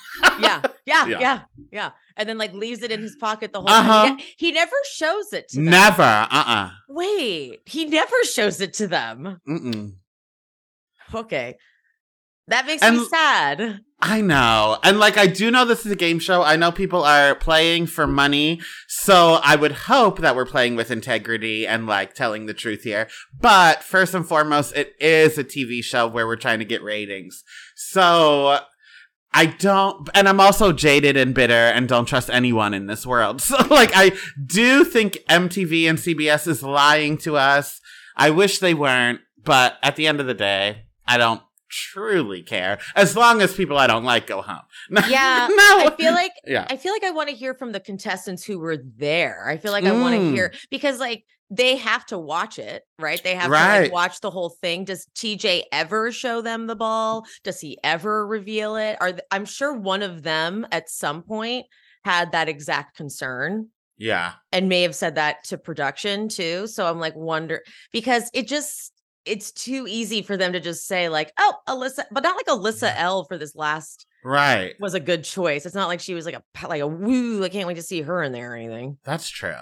yeah, 0.40 0.62
Yeah. 1.06 1.18
yeah, 1.20 1.40
yeah, 1.70 1.90
And 2.16 2.28
then 2.28 2.38
like 2.38 2.52
leaves 2.52 2.82
it 2.82 2.90
in 2.90 3.00
his 3.00 3.14
pocket 3.16 3.52
the 3.52 3.60
whole 3.60 3.68
Uh-huh. 3.70 4.06
time. 4.08 4.18
He, 4.18 4.46
he 4.46 4.52
never 4.52 4.76
shows 4.92 5.32
it 5.32 5.48
to 5.50 5.56
them. 5.56 5.64
Never. 5.70 6.02
Uh 6.02 6.26
uh 6.30 6.70
Wait, 6.88 7.60
he 7.66 7.84
never 7.84 8.16
shows 8.24 8.60
it 8.60 8.72
to 8.74 8.86
them. 8.88 9.40
Mm-mm. 9.48 9.92
Okay. 11.14 11.56
That 12.48 12.66
makes 12.66 12.82
And- 12.82 12.98
me 12.98 13.04
sad. 13.08 13.80
I 14.00 14.20
know. 14.20 14.78
And 14.82 14.98
like, 15.00 15.16
I 15.16 15.26
do 15.26 15.50
know 15.50 15.64
this 15.64 15.86
is 15.86 15.90
a 15.90 15.96
game 15.96 16.18
show. 16.18 16.42
I 16.42 16.56
know 16.56 16.70
people 16.70 17.02
are 17.02 17.34
playing 17.34 17.86
for 17.86 18.06
money. 18.06 18.60
So 18.88 19.40
I 19.42 19.56
would 19.56 19.72
hope 19.72 20.18
that 20.20 20.36
we're 20.36 20.44
playing 20.44 20.76
with 20.76 20.90
integrity 20.90 21.66
and 21.66 21.86
like 21.86 22.12
telling 22.14 22.44
the 22.44 22.52
truth 22.52 22.82
here. 22.82 23.08
But 23.40 23.82
first 23.82 24.12
and 24.14 24.28
foremost, 24.28 24.76
it 24.76 24.94
is 25.00 25.38
a 25.38 25.44
TV 25.44 25.82
show 25.82 26.06
where 26.06 26.26
we're 26.26 26.36
trying 26.36 26.58
to 26.58 26.66
get 26.66 26.82
ratings. 26.82 27.42
So 27.74 28.58
I 29.32 29.46
don't, 29.46 30.08
and 30.14 30.28
I'm 30.28 30.40
also 30.40 30.72
jaded 30.72 31.16
and 31.16 31.34
bitter 31.34 31.54
and 31.54 31.88
don't 31.88 32.04
trust 32.06 32.28
anyone 32.28 32.74
in 32.74 32.86
this 32.86 33.06
world. 33.06 33.40
So 33.46 33.56
like, 33.70 33.92
I 33.94 34.12
do 34.44 34.84
think 34.84 35.18
MTV 35.30 35.88
and 35.88 35.98
CBS 35.98 36.46
is 36.46 36.62
lying 36.62 37.16
to 37.18 37.36
us. 37.38 37.80
I 38.14 38.28
wish 38.28 38.58
they 38.58 38.74
weren't, 38.74 39.20
but 39.42 39.78
at 39.82 39.96
the 39.96 40.06
end 40.06 40.20
of 40.20 40.26
the 40.26 40.34
day, 40.34 40.82
I 41.08 41.16
don't 41.16 41.40
truly 41.68 42.42
care 42.42 42.78
as 42.94 43.16
long 43.16 43.40
as 43.42 43.54
people 43.54 43.76
I 43.78 43.86
don't 43.86 44.04
like 44.04 44.26
go 44.26 44.42
home. 44.42 44.62
Yeah, 45.08 45.48
no. 45.50 45.56
I 45.86 45.94
feel 45.96 46.12
like 46.12 46.32
yeah. 46.46 46.66
I 46.70 46.76
feel 46.76 46.92
like 46.92 47.04
I 47.04 47.10
want 47.10 47.28
to 47.28 47.34
hear 47.34 47.54
from 47.54 47.72
the 47.72 47.80
contestants 47.80 48.44
who 48.44 48.58
were 48.58 48.78
there. 48.96 49.46
I 49.48 49.56
feel 49.56 49.72
like 49.72 49.84
I 49.84 49.92
want 49.92 50.14
to 50.14 50.20
Mm. 50.20 50.32
hear 50.32 50.52
because 50.70 50.98
like 51.00 51.24
they 51.50 51.76
have 51.76 52.04
to 52.06 52.18
watch 52.18 52.58
it, 52.58 52.82
right? 52.98 53.22
They 53.22 53.34
have 53.36 53.44
to 53.46 53.50
like 53.50 53.92
watch 53.92 54.20
the 54.20 54.30
whole 54.30 54.50
thing. 54.50 54.84
Does 54.84 55.06
TJ 55.14 55.62
ever 55.70 56.10
show 56.10 56.40
them 56.42 56.66
the 56.66 56.74
ball? 56.74 57.24
Does 57.44 57.60
he 57.60 57.78
ever 57.84 58.26
reveal 58.26 58.74
it? 58.76 58.96
Are 59.00 59.12
th- 59.12 59.22
I'm 59.30 59.44
sure 59.44 59.72
one 59.72 60.02
of 60.02 60.22
them 60.24 60.66
at 60.72 60.90
some 60.90 61.22
point 61.22 61.66
had 62.04 62.32
that 62.32 62.48
exact 62.48 62.96
concern 62.96 63.68
Yeah. 63.96 64.32
and 64.50 64.68
may 64.68 64.82
have 64.82 64.94
said 64.96 65.14
that 65.16 65.44
to 65.44 65.58
production 65.58 66.28
too. 66.28 66.66
So 66.66 66.84
I'm 66.88 66.98
like 66.98 67.14
wonder 67.14 67.62
because 67.92 68.28
it 68.34 68.48
just 68.48 68.92
it's 69.26 69.50
too 69.50 69.86
easy 69.88 70.22
for 70.22 70.36
them 70.36 70.52
to 70.52 70.60
just 70.60 70.86
say 70.86 71.08
like, 71.08 71.32
oh, 71.38 71.54
Alyssa, 71.68 72.04
but 72.10 72.22
not 72.22 72.36
like 72.36 72.46
Alyssa 72.46 72.92
L 72.96 73.24
for 73.24 73.36
this 73.36 73.54
last 73.56 74.06
Right. 74.24 74.74
was 74.80 74.94
a 74.94 75.00
good 75.00 75.24
choice. 75.24 75.66
It's 75.66 75.74
not 75.74 75.88
like 75.88 76.00
she 76.00 76.14
was 76.14 76.24
like 76.26 76.34
a 76.36 76.42
like 76.66 76.80
a 76.80 76.86
woo. 76.86 77.44
I 77.44 77.48
can't 77.48 77.66
wait 77.68 77.74
to 77.74 77.82
see 77.82 78.02
her 78.02 78.22
in 78.22 78.32
there 78.32 78.52
or 78.52 78.56
anything. 78.56 78.98
That's 79.04 79.28
true. 79.28 79.52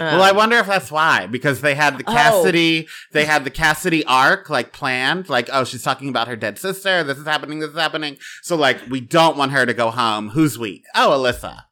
well, 0.00 0.22
I 0.22 0.30
Um, 0.30 0.36
wonder 0.36 0.56
if 0.58 0.66
that's 0.66 0.90
why 0.90 1.26
because 1.26 1.60
they 1.60 1.74
had 1.76 1.96
the 1.98 2.04
Oh. 2.06 2.12
Cassidy, 2.12 2.88
they 3.12 3.24
had 3.24 3.44
the 3.44 3.50
Cassidy 3.50 4.04
arc 4.04 4.50
like 4.50 4.72
planned, 4.72 5.28
like 5.28 5.48
oh 5.52 5.64
she's 5.64 5.82
talking 5.82 6.08
about 6.08 6.26
her 6.28 6.36
dead 6.36 6.58
sister. 6.58 7.04
This 7.04 7.18
is 7.18 7.24
happening. 7.26 7.60
This 7.60 7.70
is 7.70 7.76
happening. 7.78 8.18
So 8.42 8.56
like 8.56 8.78
we 8.90 9.00
don't 9.00 9.36
want 9.36 9.52
her 9.52 9.64
to 9.64 9.72
go 9.74 9.90
home. 9.90 10.30
Who's 10.30 10.58
weak? 10.58 10.84
Oh, 10.94 11.10
Alyssa. 11.10 11.62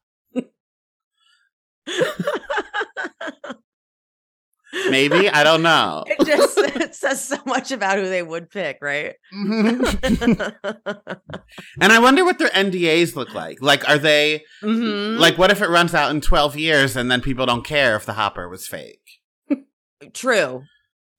Maybe 4.89 5.29
I 5.29 5.43
don't 5.43 5.61
know. 5.63 6.03
it 6.07 6.25
just 6.25 6.57
it 6.57 6.95
says 6.95 7.23
so 7.23 7.37
much 7.45 7.71
about 7.71 7.97
who 7.97 8.09
they 8.09 8.21
would 8.23 8.49
pick, 8.49 8.77
right? 8.81 9.15
Mhm. 9.33 10.55
and 11.81 11.91
I 11.93 11.99
wonder 11.99 12.23
what 12.25 12.39
their 12.39 12.49
NDAs 12.49 13.15
look 13.15 13.33
like. 13.33 13.61
Like, 13.61 13.87
are 13.89 13.97
they 13.97 14.43
Mhm. 14.63 15.17
like 15.19 15.37
what 15.37 15.51
if 15.51 15.61
it 15.61 15.69
runs 15.69 15.93
out 15.93 16.11
in 16.11 16.21
twelve 16.21 16.55
years 16.57 16.95
and 16.95 17.09
then 17.11 17.21
people 17.21 17.45
don't 17.45 17.65
care 17.65 17.95
if 17.95 18.05
the 18.05 18.13
hopper 18.13 18.49
was 18.49 18.67
fake? 18.67 18.99
true. 20.13 20.63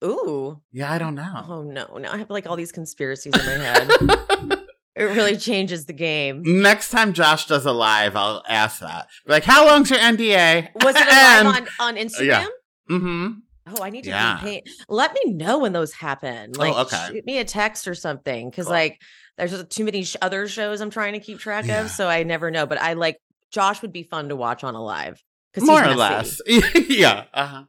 Ooh. 0.03 0.61
Yeah, 0.71 0.91
I 0.91 0.97
don't 0.97 1.15
know. 1.15 1.45
Oh 1.47 1.63
no. 1.63 1.97
Now 1.97 2.13
I 2.13 2.17
have 2.17 2.29
like 2.29 2.47
all 2.47 2.55
these 2.55 2.71
conspiracies 2.71 3.33
in 3.35 3.45
my 3.45 3.51
head. 3.65 3.89
it 4.95 5.03
really 5.03 5.35
changes 5.37 5.85
the 5.85 5.93
game. 5.93 6.41
Next 6.45 6.89
time 6.91 7.13
Josh 7.13 7.47
does 7.47 7.65
a 7.65 7.71
live, 7.71 8.15
I'll 8.15 8.43
ask 8.47 8.79
that. 8.81 9.07
Like, 9.25 9.43
how 9.43 9.65
long's 9.65 9.89
your 9.89 9.99
NDA? 9.99 10.69
Was 10.83 10.95
it 10.95 11.07
on, 11.45 11.67
on 11.79 11.95
Instagram? 11.95 12.25
yeah. 12.27 12.45
Mm-hmm. 12.89 13.31
Oh, 13.67 13.83
I 13.83 13.89
need 13.89 14.03
to 14.05 14.09
Yeah. 14.11 14.35
be 14.37 14.41
paying. 14.41 14.63
Let 14.89 15.13
me 15.13 15.33
know 15.33 15.59
when 15.59 15.73
those 15.73 15.93
happen. 15.93 16.51
Oh, 16.55 16.59
Like, 16.59 16.75
okay. 16.93 17.07
shoot 17.11 17.25
me 17.25 17.39
a 17.39 17.45
text 17.45 17.87
or 17.87 17.95
something. 17.95 18.49
Because 18.49 18.65
Cool. 18.65 18.73
like, 18.73 19.01
there's 19.37 19.63
too 19.67 19.83
many 19.85 20.03
sh- 20.03 20.15
other 20.21 20.47
shows 20.47 20.81
I'm 20.81 20.89
trying 20.89 21.13
to 21.13 21.19
keep 21.19 21.39
track 21.39 21.65
Yeah. 21.67 21.81
of, 21.85 21.91
so 21.91 22.07
I 22.07 22.23
never 22.23 22.49
know. 22.51 22.65
But 22.65 22.79
I 22.81 22.93
like 22.93 23.17
Josh 23.51 23.81
would 23.81 23.93
be 23.93 24.03
fun 24.03 24.29
to 24.29 24.35
watch 24.35 24.63
on 24.63 24.75
a 24.75 24.83
live 24.83 25.21
because 25.53 25.67
More 25.67 25.83
or 25.83 25.95
less. 25.95 26.39
yeah. 26.89 27.25
Uh-huh. 27.33 27.63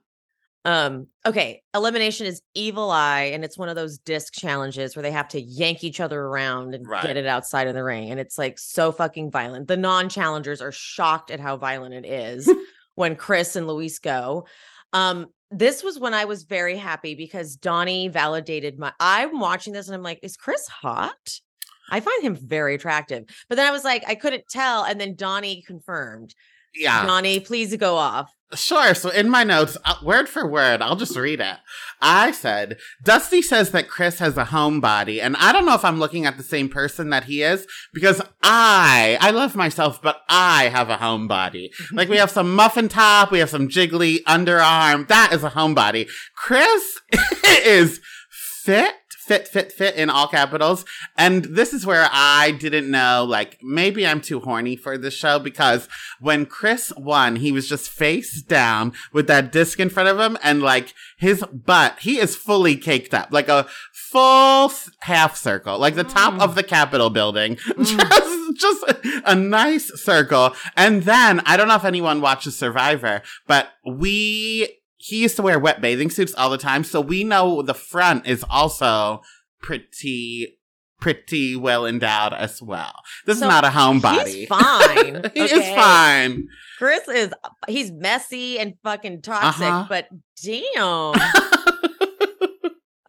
Um. 0.64 1.06
Okay. 1.24 1.62
Elimination 1.74 2.26
is 2.26 2.42
Evil 2.54 2.90
Eye, 2.90 3.30
and 3.32 3.44
it's 3.44 3.56
one 3.56 3.68
of 3.68 3.76
those 3.76 3.98
disc 3.98 4.34
challenges 4.34 4.94
where 4.96 5.02
they 5.02 5.12
have 5.12 5.28
to 5.28 5.40
yank 5.40 5.84
each 5.84 6.00
other 6.00 6.20
around 6.20 6.74
and 6.74 6.86
Right. 6.86 7.02
get 7.02 7.16
it 7.16 7.26
outside 7.26 7.68
of 7.68 7.74
the 7.74 7.84
ring, 7.84 8.10
and 8.10 8.18
it's 8.20 8.36
like 8.36 8.58
so 8.58 8.92
fucking 8.92 9.30
violent. 9.30 9.68
The 9.68 9.76
non-challengers 9.76 10.60
are 10.60 10.72
shocked 10.72 11.30
at 11.30 11.40
how 11.40 11.56
violent 11.56 11.94
it 11.94 12.04
is 12.04 12.50
when 12.96 13.14
Chris 13.16 13.56
and 13.56 13.66
Luis 13.66 13.98
go. 13.98 14.46
Um. 14.92 15.26
This 15.50 15.82
was 15.82 15.98
when 15.98 16.12
I 16.12 16.26
was 16.26 16.42
very 16.42 16.76
happy 16.76 17.14
because 17.14 17.56
Donnie 17.56 18.08
validated 18.08 18.78
my. 18.78 18.92
I'm 19.00 19.40
watching 19.40 19.72
this 19.72 19.86
and 19.86 19.94
I'm 19.94 20.02
like, 20.02 20.20
is 20.22 20.36
Chris 20.36 20.68
hot? 20.68 21.40
I 21.88 22.00
find 22.00 22.22
him 22.22 22.36
very 22.36 22.74
attractive. 22.74 23.24
But 23.48 23.54
then 23.56 23.66
I 23.66 23.70
was 23.70 23.82
like, 23.82 24.04
I 24.06 24.14
couldn't 24.14 24.44
tell, 24.50 24.84
and 24.84 25.00
then 25.00 25.14
Donnie 25.14 25.62
confirmed. 25.66 26.34
Yeah. 26.74 27.06
Donnie, 27.06 27.40
please 27.40 27.76
go 27.76 27.96
off. 27.96 28.32
Sure. 28.54 28.94
So 28.94 29.10
in 29.10 29.28
my 29.28 29.44
notes, 29.44 29.76
uh, 29.84 29.96
word 30.02 30.26
for 30.26 30.48
word, 30.48 30.80
I'll 30.80 30.96
just 30.96 31.16
read 31.16 31.40
it. 31.40 31.56
I 32.00 32.30
said, 32.30 32.78
Dusty 33.02 33.42
says 33.42 33.72
that 33.72 33.88
Chris 33.88 34.20
has 34.20 34.38
a 34.38 34.44
homebody, 34.46 35.20
and 35.20 35.36
I 35.36 35.52
don't 35.52 35.66
know 35.66 35.74
if 35.74 35.84
I'm 35.84 35.98
looking 35.98 36.24
at 36.24 36.38
the 36.38 36.42
same 36.42 36.70
person 36.70 37.10
that 37.10 37.24
he 37.24 37.42
is 37.42 37.66
because 37.92 38.22
I, 38.42 39.18
I 39.20 39.32
love 39.32 39.54
myself, 39.54 40.00
but 40.00 40.22
I 40.30 40.68
have 40.68 40.88
a 40.88 40.96
homebody. 40.96 41.68
Like 41.92 42.08
we 42.08 42.16
have 42.18 42.30
some 42.30 42.54
muffin 42.54 42.88
top, 42.88 43.32
we 43.32 43.40
have 43.40 43.50
some 43.50 43.68
jiggly 43.68 44.22
underarm. 44.22 45.08
That 45.08 45.32
is 45.32 45.42
a 45.42 45.50
homebody. 45.50 46.08
Chris 46.36 47.00
is 47.64 48.00
fit. 48.30 48.94
Fit, 49.28 49.46
fit, 49.46 49.70
fit 49.72 49.94
in 49.94 50.08
all 50.08 50.26
capitals. 50.26 50.86
And 51.16 51.44
this 51.44 51.74
is 51.74 51.84
where 51.84 52.08
I 52.10 52.50
didn't 52.50 52.90
know, 52.90 53.26
like, 53.28 53.58
maybe 53.62 54.06
I'm 54.06 54.22
too 54.22 54.40
horny 54.40 54.74
for 54.74 54.96
this 54.96 55.12
show 55.12 55.38
because 55.38 55.86
when 56.18 56.46
Chris 56.46 56.94
won, 56.96 57.36
he 57.36 57.52
was 57.52 57.68
just 57.68 57.90
face 57.90 58.40
down 58.40 58.94
with 59.12 59.26
that 59.26 59.52
disc 59.52 59.78
in 59.78 59.90
front 59.90 60.08
of 60.08 60.18
him 60.18 60.38
and 60.42 60.62
like 60.62 60.94
his 61.18 61.44
butt, 61.44 61.98
he 62.00 62.18
is 62.18 62.36
fully 62.36 62.74
caked 62.74 63.12
up, 63.12 63.28
like 63.30 63.48
a 63.48 63.66
full 63.92 64.72
half 65.00 65.36
circle, 65.36 65.78
like 65.78 65.94
the 65.94 66.04
top 66.04 66.34
mm. 66.34 66.40
of 66.40 66.54
the 66.54 66.62
Capitol 66.62 67.10
building, 67.10 67.56
mm. 67.56 67.84
just, 67.84 68.58
just 68.58 69.22
a 69.26 69.34
nice 69.34 69.92
circle. 70.00 70.54
And 70.74 71.02
then 71.02 71.40
I 71.40 71.58
don't 71.58 71.68
know 71.68 71.74
if 71.74 71.84
anyone 71.84 72.22
watches 72.22 72.56
Survivor, 72.56 73.20
but 73.46 73.68
we, 73.84 74.77
he 75.08 75.22
used 75.22 75.36
to 75.36 75.42
wear 75.42 75.58
wet 75.58 75.80
bathing 75.80 76.10
suits 76.10 76.34
all 76.34 76.50
the 76.50 76.58
time. 76.58 76.84
So 76.84 77.00
we 77.00 77.24
know 77.24 77.62
the 77.62 77.74
front 77.74 78.26
is 78.26 78.44
also 78.50 79.22
pretty, 79.62 80.58
pretty 81.00 81.56
well 81.56 81.86
endowed 81.86 82.32
as 82.34 82.60
well. 82.62 82.92
This 83.26 83.38
So 83.38 83.46
is 83.46 83.48
not 83.50 83.64
a 83.64 83.68
homebody. 83.68 84.26
He's 84.34 84.48
fine. 84.48 85.30
he 85.34 85.40
is 85.40 85.74
fine. 85.74 86.48
Chris 86.78 87.08
is 87.08 87.32
he's 87.66 87.90
messy 87.90 88.58
and 88.58 88.74
fucking 88.84 89.22
toxic, 89.22 89.62
Uh-huh. 89.66 89.86
but 89.88 90.08
damn. 90.44 91.14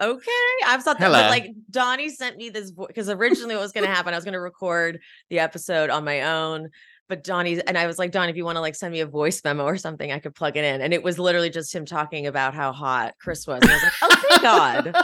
Okay, 0.02 0.32
I've 0.66 0.82
thought 0.82 0.98
that, 1.00 1.10
but 1.12 1.30
like 1.30 1.48
Donnie 1.70 2.08
sent 2.08 2.38
me 2.38 2.50
this 2.50 2.72
because 2.72 3.10
originally 3.10 3.56
what 3.56 3.62
was 3.64 3.74
going 3.74 3.86
to 3.86 3.94
happen, 3.94 4.14
I 4.14 4.18
was 4.18 4.24
going 4.24 4.32
to 4.34 4.40
record 4.40 5.00
the 5.30 5.40
episode 5.40 5.90
on 5.90 6.06
my 6.06 6.22
own, 6.22 6.70
but 7.10 7.24
Donnie 7.24 7.60
and 7.68 7.78
I 7.78 7.88
was 7.88 8.00
like, 8.00 8.12
Don, 8.12 8.30
if 8.30 8.38
you 8.38 8.46
want 8.46 8.56
to 8.56 8.62
like 8.62 8.76
send 8.76 8.94
me 8.94 9.02
a 9.02 9.06
voice 9.06 9.42
memo 9.44 9.66
or 9.66 9.76
something, 9.76 10.12
I 10.12 10.20
could 10.20 10.34
plug 10.36 10.56
it 10.56 10.64
in, 10.64 10.80
and 10.82 10.94
it 10.94 11.04
was 11.04 11.20
literally 11.20 11.50
just 11.50 11.74
him 11.76 11.86
talking 11.86 12.28
about 12.28 12.54
how 12.54 12.72
hot 12.72 13.16
Chris 13.20 13.46
was. 13.48 13.60
And 13.64 13.72
I 13.72 13.74
was 13.74 13.84
like, 13.84 13.94
oh 14.04 14.24
thank 14.30 14.42
God, 14.42 14.96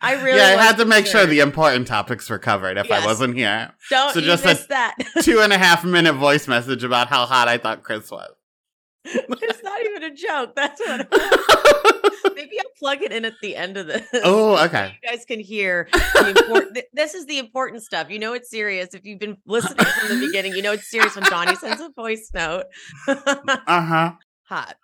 I 0.00 0.14
really 0.24 0.38
yeah, 0.38 0.56
I 0.58 0.62
had 0.62 0.78
to 0.78 0.84
make 0.86 1.04
sure 1.06 1.20
concerned. 1.20 1.32
the 1.32 1.40
important 1.40 1.86
topics 1.86 2.28
were 2.30 2.38
covered 2.38 2.78
if 2.78 2.88
Yes. 2.88 3.02
I 3.02 3.06
wasn't 3.06 3.36
here. 3.36 3.72
don't 3.90 4.14
so 4.14 4.20
just 4.20 4.44
a- 4.44 4.66
that. 4.68 4.96
Two 5.22 5.40
and 5.40 5.52
a 5.52 5.58
half 5.58 5.84
minute 5.84 6.14
voice 6.14 6.48
message 6.48 6.82
about 6.82 7.08
how 7.08 7.26
hot 7.26 7.46
I 7.46 7.58
thought 7.58 7.82
Chris 7.82 8.10
was. 8.10 8.32
it's 9.04 9.62
not 9.62 9.80
even 9.84 10.02
a 10.02 10.14
joke. 10.14 10.56
That's 10.56 10.80
what. 10.80 11.12
Maybe 12.34 12.58
I'll 12.58 12.70
plug 12.78 13.02
it 13.02 13.12
in 13.12 13.24
at 13.24 13.34
the 13.42 13.56
end 13.56 13.76
of 13.76 13.86
this. 13.86 14.06
oh, 14.24 14.56
so 14.56 14.64
okay. 14.64 14.96
You 15.02 15.08
guys 15.10 15.24
can 15.24 15.40
hear 15.40 15.88
the 16.14 16.28
important. 16.36 16.74
th- 16.74 16.86
this 16.92 17.14
is 17.14 17.26
the 17.26 17.38
important 17.38 17.82
stuff. 17.82 18.10
You 18.10 18.18
know 18.18 18.32
it's 18.32 18.50
serious. 18.50 18.94
If 18.94 19.04
you've 19.04 19.18
been 19.20 19.36
listening 19.46 19.84
from 19.84 20.08
the 20.20 20.26
beginning, 20.26 20.54
you 20.54 20.62
know 20.62 20.72
it's 20.72 20.90
serious 20.90 21.14
when 21.16 21.24
Donnie 21.24 21.56
sends 21.56 21.80
a 21.80 21.90
voice 21.90 22.30
note. 22.34 22.64
Uh 23.08 23.56
huh. 23.66 24.12
Hot. 24.44 24.76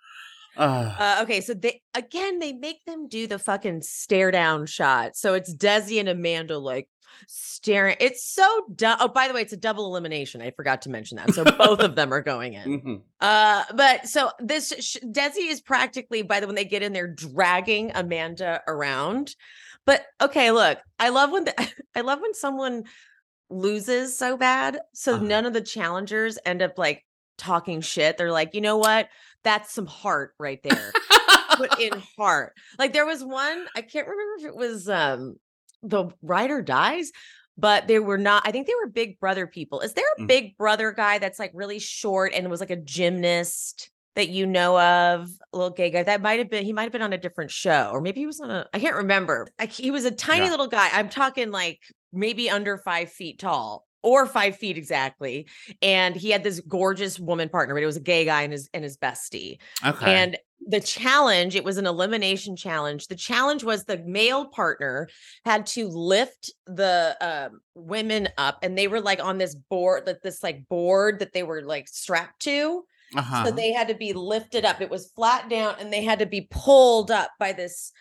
Uh, 0.55 0.95
Uh, 0.99 1.19
okay, 1.23 1.41
so 1.41 1.53
they 1.53 1.81
again 1.93 2.39
they 2.39 2.53
make 2.53 2.83
them 2.85 3.07
do 3.07 3.27
the 3.27 3.37
fucking 3.39 3.81
stare 3.81 4.31
down 4.31 4.65
shot. 4.65 5.15
So 5.15 5.33
it's 5.33 5.53
Desi 5.53 5.99
and 5.99 6.09
Amanda 6.09 6.57
like 6.57 6.89
staring. 7.27 7.95
It's 7.99 8.23
so 8.23 8.65
dumb. 8.75 8.97
Oh, 8.99 9.07
by 9.07 9.27
the 9.27 9.33
way, 9.33 9.41
it's 9.41 9.53
a 9.53 9.57
double 9.57 9.85
elimination. 9.87 10.41
I 10.41 10.51
forgot 10.51 10.81
to 10.83 10.89
mention 10.89 11.17
that. 11.17 11.33
So 11.33 11.43
both 11.43 11.79
of 11.79 11.95
them 11.95 12.13
are 12.13 12.21
going 12.21 12.53
in. 12.53 12.81
mhm. 12.81 13.01
Uh, 13.19 13.63
but 13.75 14.07
so 14.07 14.31
this 14.39 14.73
sh- 14.79 14.97
Desi 15.03 15.49
is 15.49 15.61
practically 15.61 16.21
by 16.21 16.39
the 16.39 16.47
when 16.47 16.55
they 16.55 16.65
get 16.65 16.83
in 16.83 16.93
there 16.93 17.07
dragging 17.07 17.91
Amanda 17.95 18.61
around. 18.67 19.35
But 19.85 20.05
okay, 20.21 20.51
look, 20.51 20.79
I 20.99 21.09
love 21.09 21.31
when 21.31 21.45
the, 21.45 21.69
I 21.95 22.01
love 22.01 22.19
when 22.21 22.33
someone 22.33 22.83
loses 23.49 24.17
so 24.17 24.37
bad, 24.37 24.79
so 24.93 25.15
Uh-huh. 25.15 25.23
none 25.23 25.45
of 25.45 25.53
the 25.53 25.61
challengers 25.61 26.37
end 26.45 26.61
up 26.61 26.77
like 26.77 27.05
talking 27.37 27.81
shit. 27.81 28.17
They're 28.17 28.31
like, 28.31 28.53
you 28.53 28.61
know 28.61 28.77
what? 28.77 29.09
That's 29.43 29.71
some 29.73 29.85
heart 29.85 30.33
right 30.39 30.61
there. 30.63 30.91
Put 31.55 31.79
in 31.79 31.93
heart. 32.17 32.53
Like 32.77 32.91
there 32.93 33.05
was 33.05 33.23
one, 33.23 33.65
I 33.75 33.81
can't 33.81 34.07
remember 34.07 34.33
if 34.39 34.45
it 34.45 34.55
was 34.55 34.89
um 34.89 35.37
the 35.83 36.09
Ride 36.21 36.51
or 36.51 36.61
Dies, 36.61 37.11
but 37.57 37.87
they 37.87 37.99
were 37.99 38.17
not. 38.17 38.43
I 38.45 38.51
think 38.51 38.67
they 38.67 38.75
were 38.75 38.87
Big 38.89 39.19
Brother 39.19 39.47
people. 39.47 39.79
Is 39.81 39.93
there 39.93 40.05
a 40.17 40.21
Mm. 40.21 40.27
Big 40.27 40.57
Brother 40.57 40.91
guy 40.91 41.17
that's 41.19 41.39
like 41.39 41.51
really 41.53 41.79
short 41.79 42.33
and 42.33 42.49
was 42.49 42.59
like 42.59 42.69
a 42.69 42.75
gymnast 42.75 43.89
that 44.15 44.29
you 44.29 44.45
know 44.45 44.79
of? 44.79 45.29
A 45.53 45.57
little 45.57 45.71
gay 45.73 45.89
guy 45.89 46.03
that 46.03 46.21
might 46.21 46.39
have 46.39 46.49
been. 46.49 46.65
He 46.65 46.73
might 46.73 46.83
have 46.83 46.91
been 46.91 47.01
on 47.01 47.13
a 47.13 47.17
different 47.17 47.51
show, 47.51 47.89
or 47.91 48.01
maybe 48.01 48.19
he 48.19 48.25
was 48.27 48.39
on 48.39 48.51
a. 48.51 48.67
I 48.73 48.79
can't 48.79 48.95
remember. 48.95 49.47
Like 49.59 49.71
he 49.71 49.91
was 49.91 50.05
a 50.05 50.11
tiny 50.11 50.45
Yeah. 50.45 50.51
little 50.51 50.67
guy. 50.67 50.89
I'm 50.93 51.09
talking 51.09 51.51
like 51.51 51.79
maybe 52.13 52.49
under 52.49 52.77
five 52.77 53.11
feet 53.11 53.39
tall. 53.39 53.85
Or 54.03 54.25
five 54.27 54.55
feet 54.55 54.77
exactly, 54.77 55.47
and 55.81 56.15
he 56.15 56.29
had 56.29 56.41
this 56.43 56.61
gorgeous 56.61 57.19
woman 57.19 57.49
partner, 57.49 57.73
but 57.73 57.83
it 57.83 57.87
was 57.87 57.97
a 57.97 58.01
gay 58.01 58.23
guy 58.23 58.43
and 58.43 58.53
his 58.53 58.69
and 58.73 58.83
his 58.83 58.95
bestie. 58.95 59.57
Okay. 59.85 60.13
And 60.15 60.37
the 60.65 60.79
challenge, 60.79 61.55
it 61.55 61.63
was 61.63 61.77
an 61.77 61.85
elimination 61.85 62.55
challenge. 62.55 63.07
The 63.07 63.15
challenge 63.15 63.63
was 63.63 63.83
the 63.83 63.99
male 63.99 64.45
partner 64.45 65.07
had 65.45 65.65
to 65.67 65.87
lift 65.87 66.51
the 66.65 67.15
um, 67.21 67.61
women 67.75 68.29
up, 68.37 68.59
and 68.63 68.77
they 68.77 68.87
were 68.87 69.01
like 69.01 69.23
on 69.23 69.37
this 69.37 69.55
board, 69.55 70.05
that 70.05 70.21
this 70.23 70.43
like 70.43 70.67
board 70.67 71.19
that 71.19 71.33
they 71.33 71.43
were 71.43 71.61
like 71.61 71.87
strapped 71.87 72.41
to. 72.41 72.83
uh-huh. 73.15 73.45
So 73.45 73.51
they 73.51 73.71
had 73.71 73.87
to 73.87 73.95
be 73.95 74.13
lifted 74.13 74.65
up. 74.65 74.81
It 74.81 74.89
was 74.89 75.11
flat 75.15 75.49
down, 75.49 75.75
and 75.79 75.91
they 75.91 76.03
had 76.03 76.19
to 76.19 76.25
be 76.25 76.47
pulled 76.49 77.11
up 77.11 77.31
by 77.39 77.53
this 77.53 77.91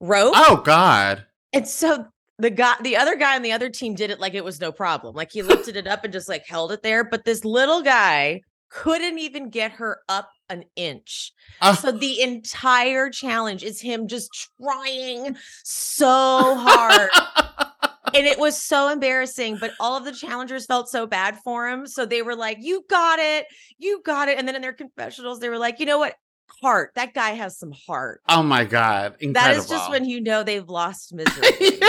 rope. 0.00 0.34
oh, 0.36 0.62
God. 0.64 1.24
And 1.52 1.66
so 1.66 2.06
the 2.38 2.50
guy, 2.50 2.74
the 2.82 2.96
other 2.96 3.16
guy 3.16 3.36
on 3.36 3.42
the 3.42 3.52
other 3.52 3.70
team 3.70 3.94
did 3.94 4.10
it 4.10 4.20
like 4.20 4.34
it 4.34 4.44
was 4.44 4.60
no 4.60 4.72
problem. 4.72 5.14
Like 5.14 5.32
he 5.32 5.42
lifted 5.42 5.76
it 5.76 5.86
up 5.86 6.04
and 6.04 6.12
just 6.12 6.28
like 6.28 6.46
held 6.46 6.72
it 6.72 6.82
there. 6.82 7.04
But 7.04 7.24
this 7.24 7.44
little 7.44 7.82
guy 7.82 8.42
couldn't 8.70 9.18
even 9.18 9.50
get 9.50 9.72
her 9.72 10.00
up 10.08 10.30
an 10.50 10.64
inch. 10.76 11.32
Oh, 11.62 11.74
So 11.74 11.92
the 11.92 12.20
entire 12.20 13.08
challenge 13.08 13.62
is 13.62 13.80
him 13.80 14.08
just 14.08 14.50
trying 14.60 15.36
so 15.64 16.56
hard. 16.58 17.10
and 18.14 18.26
it 18.26 18.38
was 18.38 18.56
so 18.60 18.88
embarrassing, 18.88 19.58
but 19.58 19.70
all 19.80 19.96
of 19.96 20.04
the 20.04 20.12
challengers 20.12 20.66
felt 20.66 20.88
so 20.88 21.06
bad 21.06 21.38
for 21.38 21.68
him. 21.68 21.86
So 21.86 22.04
they 22.04 22.22
were 22.22 22.36
like, 22.36 22.58
You 22.60 22.84
got 22.90 23.18
it. 23.18 23.46
You 23.78 24.02
got 24.04 24.28
it. 24.28 24.38
And 24.38 24.46
then 24.46 24.56
in 24.56 24.62
their 24.62 24.72
confessionals, 24.72 25.40
they 25.40 25.48
were 25.48 25.58
like, 25.58 25.80
You 25.80 25.86
know 25.86 25.98
what? 25.98 26.14
Heart. 26.62 26.92
That 26.96 27.14
guy 27.14 27.30
has 27.30 27.56
some 27.58 27.72
heart. 27.86 28.20
oh, 28.28 28.42
my 28.42 28.64
God. 28.64 29.14
Incredible. 29.20 29.32
That 29.54 29.56
is 29.56 29.68
just 29.68 29.88
when 29.88 30.04
you 30.04 30.20
know 30.20 30.42
they've 30.42 30.68
lost 30.68 31.14
miserably. 31.14 31.80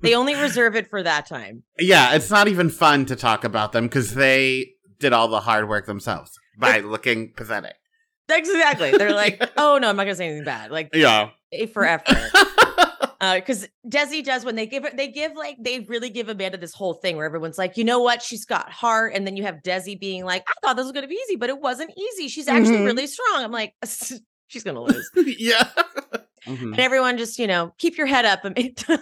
They 0.00 0.14
only 0.14 0.34
reserve 0.34 0.76
it 0.76 0.88
for 0.90 1.02
that 1.02 1.26
time. 1.26 1.62
Yeah, 1.78 2.14
it's 2.14 2.30
not 2.30 2.46
even 2.46 2.68
fun 2.68 3.06
to 3.06 3.16
talk 3.16 3.42
about 3.42 3.72
them 3.72 3.86
because 3.86 4.14
they 4.14 4.74
did 4.98 5.12
all 5.14 5.28
the 5.28 5.40
hard 5.40 5.66
work 5.68 5.86
themselves 5.86 6.38
by 6.58 6.80
looking 6.80 7.32
pathetic. 7.32 7.74
Exactly. 8.28 8.92
They're 8.92 9.12
like, 9.14 9.42
oh 9.56 9.78
no, 9.78 9.88
I'm 9.88 9.96
not 9.96 10.04
gonna 10.04 10.14
say 10.14 10.26
anything 10.28 10.44
bad. 10.44 10.70
Like 10.70 10.90
Yeah. 10.94 11.30
A 11.52 11.66
for 11.66 11.84
effort. 11.84 12.16
because 13.34 13.68
Desi 13.88 14.24
does 14.24 14.44
when 14.44 14.54
they 14.54 14.66
give 14.66 14.84
it, 14.84 14.96
they 14.96 15.08
give 15.08 15.34
like 15.34 15.56
they 15.60 15.80
really 15.80 16.10
give 16.10 16.28
Amanda 16.28 16.56
this 16.58 16.74
whole 16.74 16.94
thing 16.94 17.16
where 17.16 17.26
everyone's 17.26 17.58
like, 17.58 17.76
you 17.76 17.84
know 17.84 18.00
what, 18.00 18.22
she's 18.22 18.44
got 18.44 18.70
heart, 18.70 19.12
and 19.14 19.26
then 19.26 19.36
you 19.36 19.42
have 19.44 19.56
Desi 19.62 19.98
being 19.98 20.24
like, 20.24 20.44
I 20.48 20.52
thought 20.62 20.76
this 20.76 20.84
was 20.84 20.92
gonna 20.92 21.06
be 21.08 21.20
easy, 21.26 21.36
but 21.36 21.48
it 21.50 21.60
wasn't 21.60 21.92
easy. 21.96 22.28
She's 22.28 22.48
actually 22.48 22.78
Mhm. 22.78 22.84
really 22.86 23.06
strong. 23.06 23.44
I'm 23.44 23.52
like, 23.52 23.74
she's 24.48 24.64
gonna 24.64 24.82
lose. 24.82 25.08
yeah. 25.38 25.68
Mhm. 26.46 26.72
And 26.72 26.80
everyone 26.80 27.16
just, 27.18 27.38
you 27.38 27.46
know, 27.46 27.72
keep 27.78 27.96
your 27.96 28.06
head 28.06 28.24
up, 28.24 28.44
Amanda. 28.44 28.98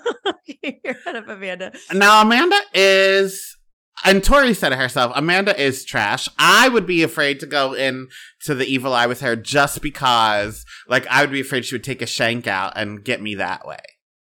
keep 0.47 0.81
your 0.85 0.95
head 1.05 1.17
up, 1.17 1.29
Amanda. 1.29 1.73
Now 1.93 2.23
Amanda 2.23 2.57
is 2.75 3.57
and 4.05 4.25
Tori 4.25 4.55
said 4.55 4.73
it 4.73 4.79
herself, 4.79 5.13
Amanda 5.15 5.61
is 5.61 5.85
trash. 5.85 6.29
I 6.39 6.69
would 6.69 6.87
be 6.87 7.03
afraid 7.03 7.41
to 7.41 7.47
go 7.47 7.75
in 7.75 8.09
to 8.45 8.55
the 8.55 8.67
evil 8.67 8.93
eye 8.93 9.07
with 9.07 9.21
her 9.21 9.37
just 9.37 9.81
because 9.81 10.65
like 10.89 11.07
I 11.09 11.21
would 11.23 11.31
be 11.31 11.41
afraid 11.41 11.65
she 11.65 11.75
would 11.75 11.85
take 11.85 12.03
a 12.03 12.07
shank 12.07 12.47
out 12.47 12.73
and 12.77 13.05
get 13.05 13.23
me 13.23 13.37
that 13.37 13.67
way. 13.67 13.79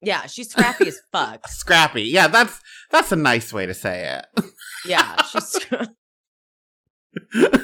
Yeah, 0.01 0.27
she's 0.27 0.51
scrappy 0.51 0.87
as 0.87 0.99
fuck. 1.11 1.47
Scrappy. 1.47 2.03
Yeah, 2.03 2.27
that's 2.27 2.61
that's 2.91 3.11
a 3.11 3.15
nice 3.15 3.51
way 3.51 3.65
to 3.65 3.73
say 3.73 4.19
it. 4.19 4.45
Yeah, 4.85 5.21
she's. 5.23 5.57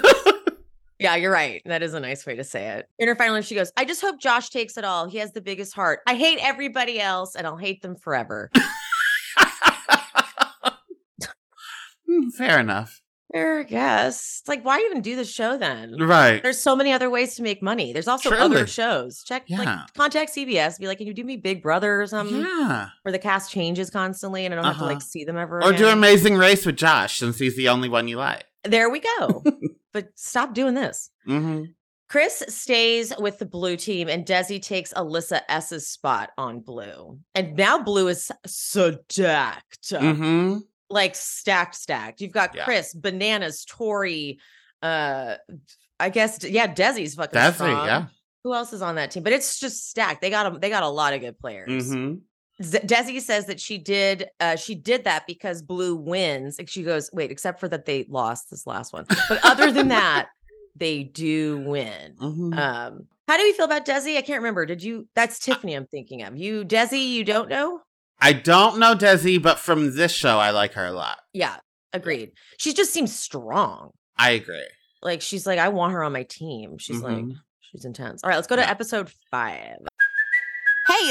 yeah, 0.98 1.14
you're 1.14 1.30
right. 1.30 1.62
That 1.66 1.82
is 1.82 1.94
a 1.94 2.00
nice 2.00 2.26
way 2.26 2.36
to 2.36 2.44
say 2.44 2.70
it. 2.70 2.88
In 2.98 3.06
her 3.06 3.14
final, 3.14 3.40
she 3.42 3.54
goes, 3.54 3.70
I 3.76 3.84
just 3.84 4.00
hope 4.00 4.18
Josh 4.20 4.50
takes 4.50 4.76
it 4.76 4.84
all. 4.84 5.08
He 5.08 5.18
has 5.18 5.32
the 5.32 5.40
biggest 5.40 5.74
heart. 5.74 6.00
I 6.06 6.14
hate 6.14 6.38
everybody 6.42 7.00
else 7.00 7.36
and 7.36 7.46
I'll 7.46 7.56
hate 7.56 7.82
them 7.82 7.94
forever. 7.94 8.50
it. 8.56 8.62
Hmm, 12.01 12.01
Fair 12.36 12.58
enough. 12.60 13.00
Fair, 13.32 13.60
I 13.60 13.62
guess. 13.62 14.40
It's 14.42 14.48
like, 14.48 14.62
why 14.62 14.78
even 14.80 15.00
do 15.00 15.16
the 15.16 15.24
show 15.24 15.56
then? 15.56 15.96
Right. 15.98 16.42
There's 16.42 16.58
so 16.60 16.76
many 16.76 16.92
other 16.92 17.08
ways 17.08 17.34
to 17.36 17.42
make 17.42 17.62
money. 17.62 17.94
There's 17.94 18.06
also 18.08 18.28
Truly. 18.28 18.44
other 18.44 18.66
shows. 18.66 19.22
Check, 19.24 19.44
Yeah. 19.46 19.58
like, 19.60 19.94
contact 19.94 20.32
CBS. 20.34 20.78
Be 20.78 20.86
like, 20.86 20.98
can 20.98 21.06
you 21.06 21.14
do 21.14 21.24
me 21.24 21.38
Big 21.38 21.62
Brother 21.62 22.02
or 22.02 22.06
something? 22.06 22.40
yeah. 22.42 22.88
Where 23.02 23.12
the 23.12 23.18
cast 23.18 23.50
changes 23.50 23.88
constantly 23.88 24.44
and 24.44 24.52
I 24.52 24.56
don't 24.56 24.66
have 24.66 24.74
to 24.76 24.82
Uh-huh. 24.84 24.92
like 24.92 25.02
see 25.02 25.24
them 25.24 25.38
ever. 25.38 25.60
Or 25.64 25.70
do 25.72 25.84
again. 25.86 25.96
Amazing 25.96 26.36
Race 26.36 26.66
with 26.66 26.76
Josh 26.76 27.16
since 27.16 27.38
he's 27.38 27.56
the 27.56 27.70
only 27.70 27.88
one 27.88 28.06
you 28.06 28.18
like. 28.18 28.44
There 28.64 28.90
we 28.90 29.00
go. 29.00 29.42
but 29.94 30.08
stop 30.14 30.52
doing 30.52 30.74
this. 30.74 31.08
hmm 31.24 31.62
Chris 32.10 32.42
stays 32.48 33.10
with 33.18 33.38
the 33.38 33.46
blue 33.46 33.74
team 33.74 34.06
and 34.10 34.26
Desi 34.26 34.60
takes 34.60 34.92
Alyssa 34.92 35.40
S's 35.48 35.88
spot 35.88 36.28
on 36.36 36.60
blue. 36.60 37.18
And 37.34 37.56
now 37.56 37.78
blue 37.82 38.08
is 38.08 38.30
stacked. 38.46 39.92
hmm 39.98 40.58
Like 40.92 41.14
stacked, 41.16 41.74
stacked. 41.74 42.20
You've 42.20 42.32
got 42.32 42.54
Yeah. 42.54 42.64
Chris, 42.64 42.94
Bananas, 42.94 43.64
Tori, 43.64 44.38
uh 44.82 45.36
I 45.98 46.08
guess 46.10 46.42
yeah, 46.44 46.66
Desi's 46.72 47.14
fucking 47.14 47.38
Desi, 47.38 47.54
strong. 47.54 47.86
yeah. 47.86 48.06
Who 48.44 48.52
else 48.54 48.72
is 48.72 48.82
on 48.82 48.96
that 48.96 49.10
team? 49.12 49.22
But 49.22 49.32
it's 49.32 49.58
just 49.60 49.88
stacked. 49.88 50.20
They 50.20 50.30
got 50.30 50.54
a, 50.54 50.58
they 50.58 50.68
got 50.68 50.82
a 50.82 50.88
lot 50.88 51.14
of 51.14 51.20
good 51.20 51.38
players. 51.38 51.92
hmm 51.92 52.14
Z- 52.62 52.80
Desi 52.84 53.20
says 53.20 53.46
that 53.46 53.58
she 53.60 53.78
did 53.78 54.26
uh 54.38 54.56
she 54.56 54.74
did 54.74 55.04
that 55.04 55.26
because 55.26 55.62
blue 55.62 55.96
wins. 55.96 56.58
Like 56.58 56.68
she 56.68 56.82
goes, 56.82 57.08
wait, 57.12 57.30
except 57.30 57.60
for 57.60 57.68
that 57.68 57.86
they 57.86 58.04
lost 58.08 58.50
this 58.50 58.66
last 58.66 58.92
one. 58.92 59.06
But 59.28 59.40
other 59.44 59.70
than 59.72 59.88
that, 59.88 60.28
they 60.76 61.04
do 61.04 61.58
win. 61.66 62.16
hmm 62.18 62.52
Um, 62.58 63.06
how 63.28 63.36
do 63.38 63.44
we 63.44 63.52
feel 63.52 63.64
about 63.66 63.86
Desi? 63.86 64.16
I 64.18 64.22
can't 64.22 64.40
remember. 64.40 64.66
Did 64.66 64.82
you? 64.82 65.08
That's 65.14 65.38
Tiffany. 65.38 65.74
I'm 65.74 65.86
thinking 65.86 66.22
of 66.24 66.36
you, 66.36 66.64
Desi. 66.64 67.08
You 67.10 67.24
don't 67.24 67.48
know? 67.48 67.80
I 68.24 68.32
don't 68.32 68.78
know 68.78 68.94
Desi, 68.94 69.42
but 69.42 69.58
from 69.58 69.96
this 69.96 70.12
show, 70.12 70.38
I 70.38 70.50
like 70.50 70.74
her 70.74 70.86
a 70.86 70.92
lot. 70.92 71.18
Yeah, 71.32 71.56
agreed. 71.92 72.30
She 72.56 72.72
just 72.72 72.92
seems 72.92 73.14
strong. 73.18 73.90
I 74.16 74.30
agree. 74.30 74.64
Like 75.02 75.20
she's 75.22 75.46
like, 75.46 75.58
I 75.58 75.68
want 75.68 75.92
her 75.92 76.04
on 76.04 76.12
my 76.12 76.22
team. 76.22 76.78
She's 76.78 77.00
like, 77.00 77.16
Mhm. 77.24 77.34
she's 77.60 77.84
intense. 77.84 78.22
All 78.22 78.28
right, 78.30 78.36
let's 78.36 78.46
go 78.46 78.54
to 78.56 78.62
Yeah. 78.62 78.70
episode 78.70 79.10
five. 79.30 79.78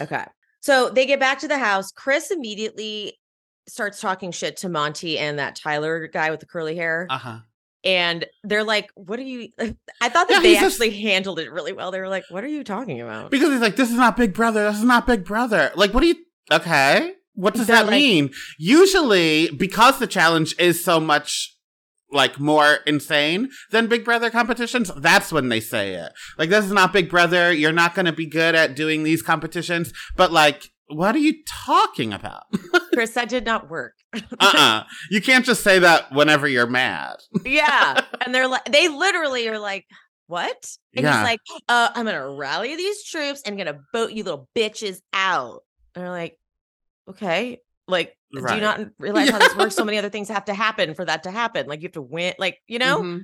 Okay. 0.00 0.24
So 0.60 0.90
they 0.90 1.06
get 1.06 1.20
back 1.20 1.38
to 1.40 1.48
the 1.48 1.58
house. 1.58 1.90
Chris 1.92 2.30
immediately 2.30 3.18
starts 3.68 4.00
talking 4.00 4.32
shit 4.32 4.56
to 4.58 4.68
Monte 4.68 5.18
and 5.18 5.38
that 5.38 5.54
Tyler 5.56 6.08
guy 6.08 6.30
with 6.30 6.40
the 6.40 6.46
curly 6.46 6.74
hair. 6.74 7.06
Uh 7.10 7.18
huh. 7.18 7.38
and 7.84 8.24
they're 8.44 8.64
like, 8.64 8.90
What 8.94 9.18
are 9.18 9.22
you? 9.22 9.48
I 9.60 10.08
thought 10.08 10.28
that 10.28 10.30
Yeah, 10.30 10.40
they 10.40 10.54
just- 10.54 10.80
actually 10.80 10.98
handled 11.00 11.38
it 11.38 11.50
really 11.52 11.72
well. 11.72 11.90
They 11.90 12.00
were 12.00 12.08
like, 12.08 12.24
What 12.30 12.42
are 12.44 12.48
you 12.48 12.64
talking 12.64 13.00
about? 13.00 13.30
Because 13.30 13.50
he's 13.50 13.60
like, 13.60 13.76
this 13.76 13.90
is 13.90 13.96
not 13.96 14.16
Big 14.16 14.32
Brother. 14.34 14.64
This 14.68 14.78
is 14.78 14.84
not 14.84 15.06
Big 15.06 15.24
Brother. 15.24 15.70
Like, 15.76 15.92
what 15.94 16.00
do 16.00 16.06
you? 16.08 16.16
Okay. 16.50 17.12
What 17.34 17.54
does 17.54 17.66
They're 17.68 17.76
that 17.76 17.86
like- 17.86 17.92
mean? 18.00 18.30
Usually, 18.58 19.50
because 19.50 19.98
the 19.98 20.06
challenge 20.06 20.54
is 20.58 20.82
so 20.84 20.98
much 20.98 21.54
like 22.10 22.40
more 22.40 22.78
insane 22.86 23.50
than 23.70 23.86
Big 23.86 24.04
Brother 24.04 24.30
competitions, 24.30 24.90
that's 24.96 25.30
when 25.32 25.48
they 25.48 25.60
say 25.60 25.94
it. 25.94 26.12
Like, 26.38 26.50
this 26.50 26.64
is 26.64 26.72
not 26.72 26.92
Big 26.92 27.10
Brother. 27.10 27.52
You're 27.52 27.72
not 27.72 27.94
going 27.94 28.06
to 28.06 28.12
be 28.12 28.26
good 28.26 28.54
at 28.54 28.74
doing 28.74 29.02
these 29.02 29.22
competitions. 29.22 29.92
But 30.16 30.32
like, 30.32 30.70
what 30.86 31.14
are 31.14 31.18
you 31.20 31.34
talking 31.46 32.12
about? 32.14 32.44
Chris, 32.94 33.12
that 33.12 33.28
did 33.28 33.44
not 33.44 33.68
work. 33.68 33.92
uh-uh. 34.40 34.84
You 35.10 35.20
can't 35.20 35.44
just 35.44 35.62
say 35.62 35.78
that 35.80 36.10
whenever 36.12 36.48
you're 36.48 36.66
mad. 36.66 37.16
yeah. 37.44 38.02
And 38.24 38.34
they're 38.34 38.48
like, 38.48 38.64
they 38.70 38.88
literally 38.88 39.48
are 39.48 39.58
like, 39.58 39.84
what? 40.26 40.56
And 40.94 41.04
Yeah. 41.04 41.18
he's 41.20 41.24
like, 41.24 41.40
uh, 41.68 41.90
I'm 41.94 42.04
gonna 42.06 42.28
rally 42.30 42.76
these 42.76 43.04
troops 43.04 43.42
and 43.46 43.56
gonna 43.56 43.78
vote 43.92 44.12
you 44.12 44.24
little 44.24 44.48
bitches 44.56 45.00
out. 45.12 45.60
And 45.94 46.04
they're 46.04 46.10
like, 46.10 46.36
okay. 47.08 47.60
Like, 47.88 48.14
do 48.32 48.54
you 48.54 48.60
not 48.60 48.80
realize 48.98 49.30
how 49.30 49.38
this 49.38 49.56
works? 49.56 49.74
So 49.74 49.84
many 49.84 49.98
other 49.98 50.10
things 50.10 50.28
have 50.28 50.44
to 50.44 50.54
happen 50.54 50.94
for 50.94 51.04
that 51.04 51.22
to 51.24 51.30
happen. 51.30 51.66
Like 51.66 51.80
you 51.80 51.86
have 51.86 51.92
to 51.94 52.02
win, 52.02 52.34
like, 52.38 52.58
you 52.66 52.78
know? 52.78 53.00
Mhm. 53.00 53.20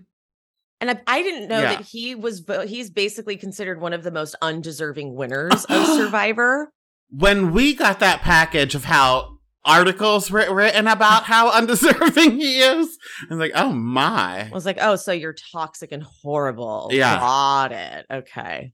And 0.81 0.90
I, 0.90 1.00
I 1.07 1.22
didn't 1.22 1.48
know 1.48 1.61
Yeah. 1.61 1.77
that 1.77 1.83
he 1.87 2.14
was 2.14 2.40
vo- 2.40 2.66
he's 2.66 2.90
basically 2.90 3.37
considered 3.37 3.81
one 3.81 3.92
of 3.92 4.03
the 4.03 4.11
most 4.11 4.35
undeserving 4.42 5.14
winners 5.14 5.64
of 5.68 5.87
Survivor. 5.87 6.72
when 7.11 7.53
we 7.53 7.74
got 7.74 8.00
that 8.00 8.20
package 8.22 8.74
of 8.74 8.85
how 8.85 9.38
articles 9.64 10.31
were 10.31 10.53
written 10.55 10.87
about 10.87 11.22
how 11.33 11.50
undeserving 11.50 12.33
he 12.38 12.59
is, 12.61 12.98
I 13.22 13.35
was 13.35 13.38
like, 13.38 13.53
oh 13.55 13.72
my. 13.72 14.46
I 14.46 14.50
was 14.53 14.66
like, 14.66 14.79
oh, 14.81 14.96
so 14.96 15.12
you're 15.12 15.37
toxic 15.53 15.92
and 15.92 16.03
horrible. 16.22 16.88
Yeah. 16.92 17.18
Got 17.18 17.72
it. 17.72 18.07
Okay. 18.11 18.72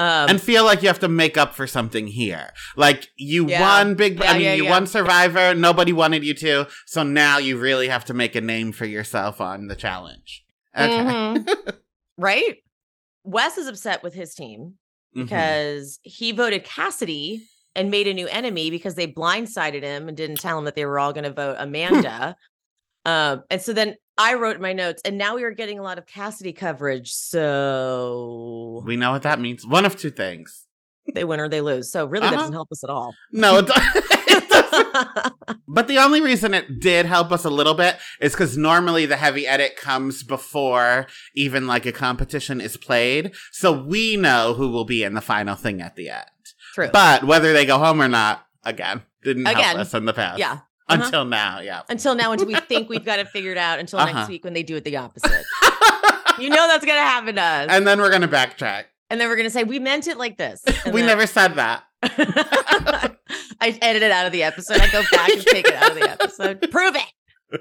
Um 0.00 0.30
and 0.30 0.40
feel 0.40 0.64
like 0.64 0.80
you 0.82 0.88
have 0.88 0.98
to 1.00 1.08
make 1.08 1.36
up 1.36 1.54
for 1.54 1.66
something 1.66 2.06
here. 2.06 2.50
Like 2.76 3.08
you 3.16 3.46
Yeah. 3.48 3.60
won 3.60 3.94
Big, 3.94 4.18
Yeah, 4.18 4.30
I 4.30 4.32
mean, 4.34 4.42
yeah, 4.42 4.54
you 4.54 4.64
won 4.66 4.86
Survivor. 4.86 5.54
Nobody 5.54 5.92
wanted 5.92 6.24
you 6.24 6.34
to, 6.34 6.66
so 6.86 7.02
now 7.02 7.38
you 7.38 7.58
really 7.58 7.88
have 7.88 8.04
to 8.06 8.14
make 8.14 8.34
a 8.34 8.40
name 8.40 8.72
for 8.72 8.86
yourself 8.86 9.40
on 9.40 9.66
the 9.68 9.76
challenge. 9.76 10.44
Okay. 10.76 10.88
Mhm. 10.88 11.76
right? 12.18 12.56
Wes 13.24 13.58
is 13.58 13.68
upset 13.68 14.02
with 14.02 14.14
his 14.14 14.34
team 14.34 14.74
Mhm. 15.16 15.24
because 15.24 15.98
he 16.02 16.32
voted 16.32 16.64
Cassidy 16.64 17.42
and 17.76 17.90
made 17.90 18.08
a 18.08 18.14
new 18.14 18.26
enemy 18.28 18.70
because 18.70 18.94
they 18.94 19.06
blindsided 19.06 19.82
him 19.82 20.08
and 20.08 20.16
didn't 20.16 20.40
tell 20.40 20.58
him 20.58 20.64
that 20.64 20.74
they 20.74 20.84
were 20.86 20.98
all 20.98 21.12
going 21.12 21.24
to 21.24 21.32
vote 21.32 21.56
Amanda. 21.60 22.36
Um, 23.04 23.42
and 23.50 23.60
so 23.62 23.72
then 23.72 23.94
I 24.18 24.34
wrote 24.34 24.60
my 24.60 24.72
notes, 24.72 25.00
and 25.04 25.16
now 25.18 25.34
we 25.36 25.44
are 25.44 25.50
getting 25.52 25.78
a 25.78 25.82
lot 25.82 25.98
of 25.98 26.06
Cassidy 26.06 26.52
coverage. 26.52 27.12
So 27.12 28.82
we 28.84 28.96
know 28.96 29.12
what 29.12 29.22
that 29.22 29.40
means. 29.40 29.66
One 29.66 29.84
of 29.86 29.96
two 29.96 30.10
things. 30.10 30.66
they 31.14 31.24
win 31.24 31.40
or 31.40 31.48
they 31.48 31.60
lose. 31.60 31.90
So 31.90 32.06
really, 32.06 32.22
that 32.24 32.32
Uh-huh. 32.34 32.42
doesn't 32.42 32.52
help 32.54 32.68
us 32.70 32.84
at 32.84 32.90
all. 32.90 33.14
No, 33.32 33.58
it, 33.58 33.70
it 33.74 34.48
doesn't. 34.48 35.32
But 35.72 35.86
the 35.88 35.98
only 35.98 36.20
reason 36.20 36.52
it 36.52 36.80
did 36.80 37.06
help 37.06 37.30
us 37.30 37.44
a 37.44 37.50
little 37.50 37.74
bit 37.74 37.96
is 38.20 38.32
because 38.32 38.56
normally 38.56 39.06
the 39.06 39.16
heavy 39.16 39.46
edit 39.46 39.76
comes 39.76 40.22
before 40.24 41.06
even 41.34 41.66
like 41.68 41.86
a 41.86 41.92
competition 41.92 42.60
is 42.60 42.76
played. 42.76 43.32
So 43.52 43.70
we 43.72 44.16
know 44.16 44.54
who 44.54 44.68
will 44.70 44.84
be 44.84 45.04
in 45.04 45.14
the 45.14 45.20
final 45.20 45.54
thing 45.54 45.80
at 45.80 45.94
the 45.94 46.10
end. 46.10 46.24
True. 46.74 46.88
But 46.92 47.22
whether 47.24 47.52
they 47.52 47.66
go 47.66 47.78
home 47.78 48.02
or 48.02 48.08
not, 48.08 48.44
again, 48.64 49.02
didn't 49.22 49.46
Again. 49.46 49.62
help 49.62 49.78
us 49.78 49.94
in 49.94 50.04
the 50.06 50.12
past. 50.12 50.38
yeah. 50.40 50.58
Uh-huh. 50.90 51.04
Until 51.04 51.24
now, 51.24 51.60
yeah. 51.60 51.82
Until 51.88 52.14
now, 52.14 52.32
until 52.32 52.46
we 52.46 52.54
think 52.68 52.88
we've 52.88 53.04
got 53.04 53.18
it 53.18 53.28
figured 53.28 53.56
out, 53.58 53.78
until 53.78 53.98
Uh-huh. 53.98 54.12
next 54.12 54.28
week 54.28 54.44
when 54.44 54.52
they 54.52 54.62
do 54.62 54.76
it 54.76 54.84
the 54.84 54.96
opposite. 54.96 55.44
you 56.38 56.48
know 56.48 56.66
that's 56.68 56.84
gonna 56.84 57.00
happen 57.00 57.34
to 57.36 57.42
us. 57.42 57.66
and 57.70 57.86
then 57.86 58.00
we're 58.00 58.10
going 58.10 58.22
to 58.22 58.28
backtrack. 58.28 58.84
And 59.10 59.20
then 59.20 59.28
we're 59.28 59.36
gonna 59.36 59.50
say 59.50 59.64
we 59.64 59.78
meant 59.78 60.06
it 60.06 60.16
like 60.18 60.36
this. 60.38 60.62
We 60.86 61.00
then- 61.00 61.06
never 61.06 61.26
said 61.26 61.54
that. 61.54 61.84
I 63.62 63.78
edit 63.82 64.02
it 64.02 64.10
out 64.10 64.26
of 64.26 64.32
the 64.32 64.42
episode. 64.42 64.80
I 64.80 64.90
go 64.90 65.02
back 65.12 65.28
and 65.30 65.42
take 65.42 65.68
it 65.68 65.74
out 65.74 65.90
of 65.90 65.96
the 65.96 66.08
episode. 66.10 66.70
Prove 66.70 66.94
it. 66.96 67.60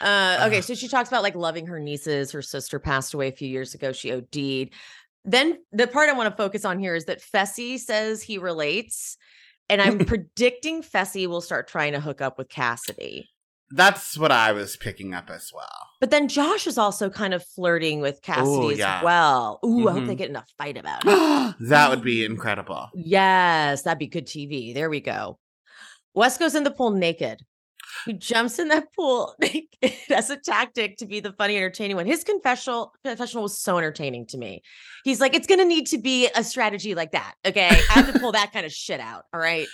Uh, 0.00 0.44
okay, 0.46 0.60
so 0.60 0.74
she 0.74 0.88
talks 0.88 1.08
about 1.08 1.22
like 1.22 1.34
loving 1.34 1.66
her 1.66 1.80
nieces. 1.80 2.30
Her 2.32 2.42
sister 2.42 2.78
passed 2.78 3.14
away 3.14 3.28
a 3.28 3.32
few 3.32 3.48
years 3.48 3.74
ago. 3.74 3.92
She 3.92 4.12
OD'd. 4.12 4.70
Then 5.24 5.58
the 5.72 5.86
part 5.86 6.08
I 6.08 6.12
want 6.12 6.30
to 6.30 6.36
focus 6.36 6.64
on 6.64 6.78
here 6.78 6.94
is 6.94 7.06
that 7.06 7.20
Fessy 7.22 7.78
says 7.78 8.22
he 8.22 8.38
relates, 8.38 9.16
and 9.68 9.80
I'm 9.82 9.98
predicting 10.06 10.82
Fessy 10.82 11.26
will 11.26 11.40
start 11.40 11.68
trying 11.68 11.92
to 11.92 12.00
hook 12.00 12.20
up 12.20 12.38
with 12.38 12.48
Cassidy. 12.48 13.28
That's 13.70 14.16
what 14.16 14.30
I 14.30 14.52
was 14.52 14.76
picking 14.76 15.12
up 15.12 15.28
as 15.28 15.50
well. 15.52 15.88
But 16.00 16.10
then 16.10 16.28
Josh 16.28 16.68
is 16.68 16.78
also 16.78 17.10
kind 17.10 17.34
of 17.34 17.44
flirting 17.44 18.00
with 18.00 18.22
Cassidy 18.22 18.74
as 18.74 18.78
yeah. 18.78 19.02
well. 19.02 19.58
Ooh, 19.64 19.88
I 19.88 19.92
hope 19.92 20.06
they 20.06 20.14
Mhm. 20.14 20.18
get 20.18 20.30
in 20.30 20.36
a 20.36 20.44
fight 20.56 20.76
about 20.76 21.02
it. 21.04 21.56
that 21.68 21.90
would 21.90 22.02
be 22.02 22.24
incredible. 22.24 22.90
yes, 22.94 23.82
that'd 23.82 23.98
be 23.98 24.06
good 24.06 24.26
TV. 24.26 24.72
There 24.72 24.88
we 24.88 25.00
go. 25.00 25.38
Wes 26.14 26.38
goes 26.38 26.54
in 26.54 26.62
the 26.64 26.70
pool 26.70 26.90
naked. 26.92 27.40
He 28.06 28.12
jumps 28.12 28.58
in 28.58 28.68
that 28.68 28.92
pool 28.94 29.34
as 30.10 30.30
a 30.30 30.36
tactic 30.36 30.96
to 30.98 31.06
be 31.06 31.20
the 31.20 31.32
funny, 31.32 31.56
entertaining 31.56 31.96
one. 31.96 32.06
His 32.06 32.24
confessional 32.24 32.94
confessional 33.04 33.42
was 33.42 33.60
so 33.60 33.78
entertaining 33.78 34.26
to 34.26 34.38
me. 34.38 34.62
He's 35.04 35.20
like, 35.20 35.34
it's 35.34 35.46
gonna 35.46 35.64
need 35.64 35.88
to 35.88 35.98
be 35.98 36.28
a 36.34 36.44
strategy 36.44 36.94
like 36.94 37.12
that. 37.12 37.34
Okay. 37.44 37.68
I 37.68 37.92
have 37.92 38.12
to 38.12 38.18
pull 38.18 38.32
that 38.32 38.52
kind 38.52 38.64
of 38.64 38.72
shit 38.72 39.00
out. 39.00 39.24
All 39.34 39.40
right. 39.40 39.66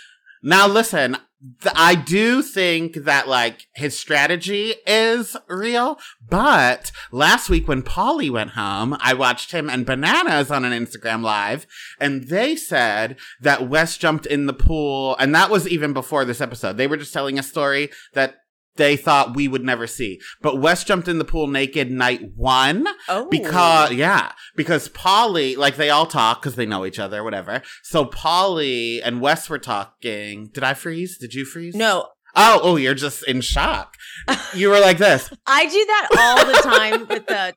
Now, 0.45 0.67
listen, 0.67 1.17
th- 1.61 1.73
I 1.77 1.95
do 1.95 2.41
think 2.41 2.95
that 3.05 3.29
like 3.29 3.67
his 3.75 3.97
strategy 3.97 4.73
is 4.85 5.37
real, 5.47 5.97
but 6.29 6.91
last 7.13 7.49
week 7.49 7.67
when 7.67 7.81
Paulie 7.81 8.29
went 8.29 8.51
home, 8.51 8.97
I 8.99 9.13
watched 9.13 9.53
him 9.53 9.69
and 9.69 9.85
Bananas 9.85 10.51
on 10.51 10.65
an 10.65 10.73
Instagram 10.73 11.23
live, 11.23 11.65
and 11.97 12.25
they 12.27 12.57
said 12.57 13.15
that 13.39 13.69
Wes 13.69 13.97
jumped 13.97 14.25
in 14.25 14.45
the 14.45 14.53
pool, 14.53 15.15
and 15.17 15.33
that 15.33 15.49
was 15.49 15.65
even 15.67 15.93
before 15.93 16.25
this 16.25 16.41
episode. 16.41 16.75
They 16.75 16.87
were 16.87 16.97
just 16.97 17.13
telling 17.13 17.39
a 17.39 17.43
story 17.43 17.89
that 18.13 18.42
they 18.75 18.97
thought 18.97 19.35
we 19.35 19.47
would 19.47 19.63
never 19.63 19.85
see. 19.87 20.19
But 20.41 20.59
Wes 20.59 20.83
jumped 20.83 21.07
in 21.07 21.17
the 21.19 21.25
pool 21.25 21.47
naked 21.47 21.91
night 21.91 22.31
one 22.35 22.87
Oh 23.07 23.27
because 23.29 23.91
yeah, 23.93 24.31
because 24.55 24.89
Paulie, 24.89 25.55
like 25.57 25.75
they 25.75 25.89
all 25.89 26.05
talk 26.05 26.41
because 26.41 26.55
they 26.55 26.65
know 26.65 26.85
each 26.85 26.99
other, 26.99 27.23
whatever. 27.23 27.61
So 27.83 28.05
Paulie 28.05 28.99
and 29.03 29.21
Wes 29.21 29.49
were 29.49 29.59
talking. 29.59 30.47
Did 30.53 30.63
I 30.63 30.73
freeze? 30.73 31.17
Did 31.17 31.33
you 31.33 31.45
freeze? 31.45 31.75
no, 31.75 32.07
Oh, 32.35 32.59
oh, 32.63 32.75
you're 32.77 32.95
just 32.95 33.27
in 33.27 33.41
shock. 33.41 33.95
You 34.55 34.69
were 34.69 34.79
like 34.79 34.97
this. 34.97 35.31
I 35.45 35.65
do 35.65 35.85
that 35.85 36.07
all 36.17 36.45
the 36.45 36.77
time 36.77 37.07
with 37.07 37.27
the 37.27 37.53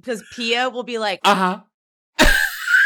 because 0.00 0.22
Pia 0.34 0.70
will 0.70 0.82
be 0.82 0.96
like, 0.98 1.20
Uh 1.24 1.34
huh. 1.34 2.26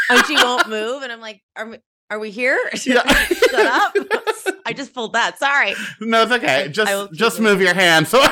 and 0.09 0.25
she 0.25 0.35
won't 0.35 0.67
move, 0.69 1.03
and 1.03 1.11
I'm 1.11 1.21
like, 1.21 1.41
are 1.55 1.77
are 2.09 2.19
we 2.19 2.31
here? 2.31 2.59
Yeah. 2.85 3.03
Shut 3.05 3.65
up! 3.65 3.95
I 4.65 4.73
just 4.73 4.93
pulled 4.93 5.13
that. 5.13 5.37
Sorry. 5.37 5.73
No, 5.99 6.23
it's 6.23 6.31
okay. 6.31 6.69
Just 6.69 7.13
just 7.13 7.39
it. 7.39 7.41
move 7.41 7.61
your 7.61 7.73
hand. 7.73 8.07
So 8.19 8.23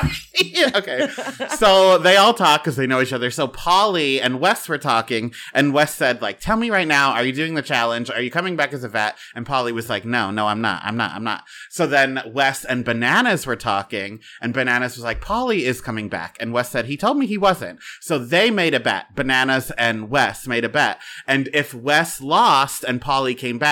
okay. 0.76 1.10
so 1.56 1.98
they 1.98 2.16
all 2.16 2.34
talk 2.34 2.64
because 2.64 2.76
they 2.76 2.86
know 2.86 3.02
each 3.02 3.12
other. 3.12 3.32
So 3.32 3.48
Paulie 3.48 4.20
and 4.22 4.40
Wes 4.40 4.70
were 4.70 4.78
talking, 4.78 5.34
and 5.52 5.74
Wes 5.74 5.96
said, 5.96 6.22
like, 6.22 6.40
tell 6.40 6.58
me 6.58 6.70
right 6.70 6.88
now, 6.88 7.14
are 7.14 7.24
you 7.24 7.34
doing 7.34 7.56
the 7.56 7.64
challenge? 7.64 8.12
Are 8.12 8.22
you 8.22 8.30
coming 8.30 8.56
back 8.56 8.72
as 8.72 8.84
a 8.84 8.88
vet? 8.88 9.18
And 9.34 9.48
Paulie 9.48 9.74
was 9.74 9.90
like, 9.90 10.06
no, 10.06 10.30
no, 10.30 10.46
I'm 10.46 10.62
not. 10.62 10.84
I'm 10.84 10.96
not. 10.96 11.12
I'm 11.14 11.24
not. 11.24 11.44
So 11.72 11.88
then 11.88 12.22
Wes 12.28 12.64
and 12.66 12.86
Bananas 12.86 13.48
were 13.48 13.56
talking, 13.56 14.20
and 14.40 14.54
Bananas 14.54 14.96
was 14.96 15.04
like, 15.04 15.22
Paulie 15.22 15.62
is 15.62 15.82
coming 15.82 16.08
back. 16.08 16.38
And 16.40 16.54
Wes 16.54 16.70
said, 16.70 16.86
he 16.86 16.98
told 16.98 17.18
me 17.18 17.26
he 17.26 17.40
wasn't. 17.40 17.80
So 18.00 18.20
they 18.20 18.52
made 18.52 18.76
a 18.76 18.80
bet. 18.80 19.16
Bananas 19.16 19.72
and 19.72 20.10
Wes 20.10 20.46
made 20.46 20.66
a 20.66 20.70
bet. 20.70 21.00
And 21.26 21.50
if 21.52 21.74
Wes 21.74 22.22
lost 22.22 22.84
and 22.84 23.02
Paulie 23.02 23.38
came 23.38 23.58
back, 23.58 23.67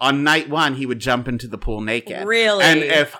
on 0.00 0.24
night 0.24 0.48
one, 0.48 0.74
he 0.74 0.86
would 0.86 1.00
jump 1.00 1.28
into 1.28 1.48
the 1.48 1.58
pool 1.58 1.80
naked. 1.80 2.26
Really? 2.26 2.64
And 2.64 2.80
if 2.80 3.16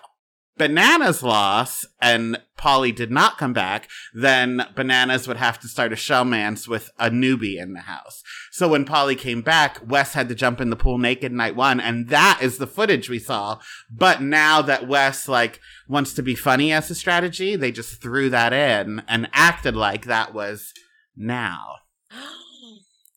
Bananas 0.60 1.22
lost 1.22 1.86
and 2.02 2.38
Paulie 2.58 2.94
did 2.94 3.10
not 3.10 3.38
come 3.38 3.54
back, 3.54 3.88
then 4.12 4.66
Bananas 4.76 5.26
would 5.26 5.38
have 5.38 5.58
to 5.60 5.68
start 5.68 5.90
a 5.90 5.96
shell 5.96 6.26
showmance 6.26 6.68
with 6.68 6.90
a 6.98 7.08
newbie 7.08 7.58
in 7.58 7.72
the 7.72 7.80
house. 7.80 8.22
So 8.52 8.68
when 8.68 8.84
Paulie 8.84 9.16
came 9.16 9.40
back, 9.40 9.78
Wes 9.86 10.12
had 10.12 10.28
to 10.28 10.34
jump 10.34 10.60
in 10.60 10.68
the 10.68 10.76
pool 10.76 10.98
naked 10.98 11.32
night 11.32 11.56
one, 11.56 11.80
and 11.80 12.08
that 12.08 12.40
is 12.42 12.58
the 12.58 12.66
footage 12.66 13.08
we 13.08 13.18
saw. 13.18 13.58
But 13.90 14.20
now 14.20 14.60
that 14.60 14.86
Wes 14.86 15.28
like 15.28 15.60
wants 15.88 16.12
to 16.12 16.22
be 16.22 16.34
funny 16.34 16.72
as 16.72 16.90
a 16.90 16.94
strategy, 16.94 17.56
they 17.56 17.72
just 17.72 18.02
threw 18.02 18.28
that 18.28 18.52
in 18.52 19.02
and 19.08 19.30
acted 19.32 19.76
like 19.76 20.04
that 20.04 20.34
was 20.34 20.74
now. 21.16 21.76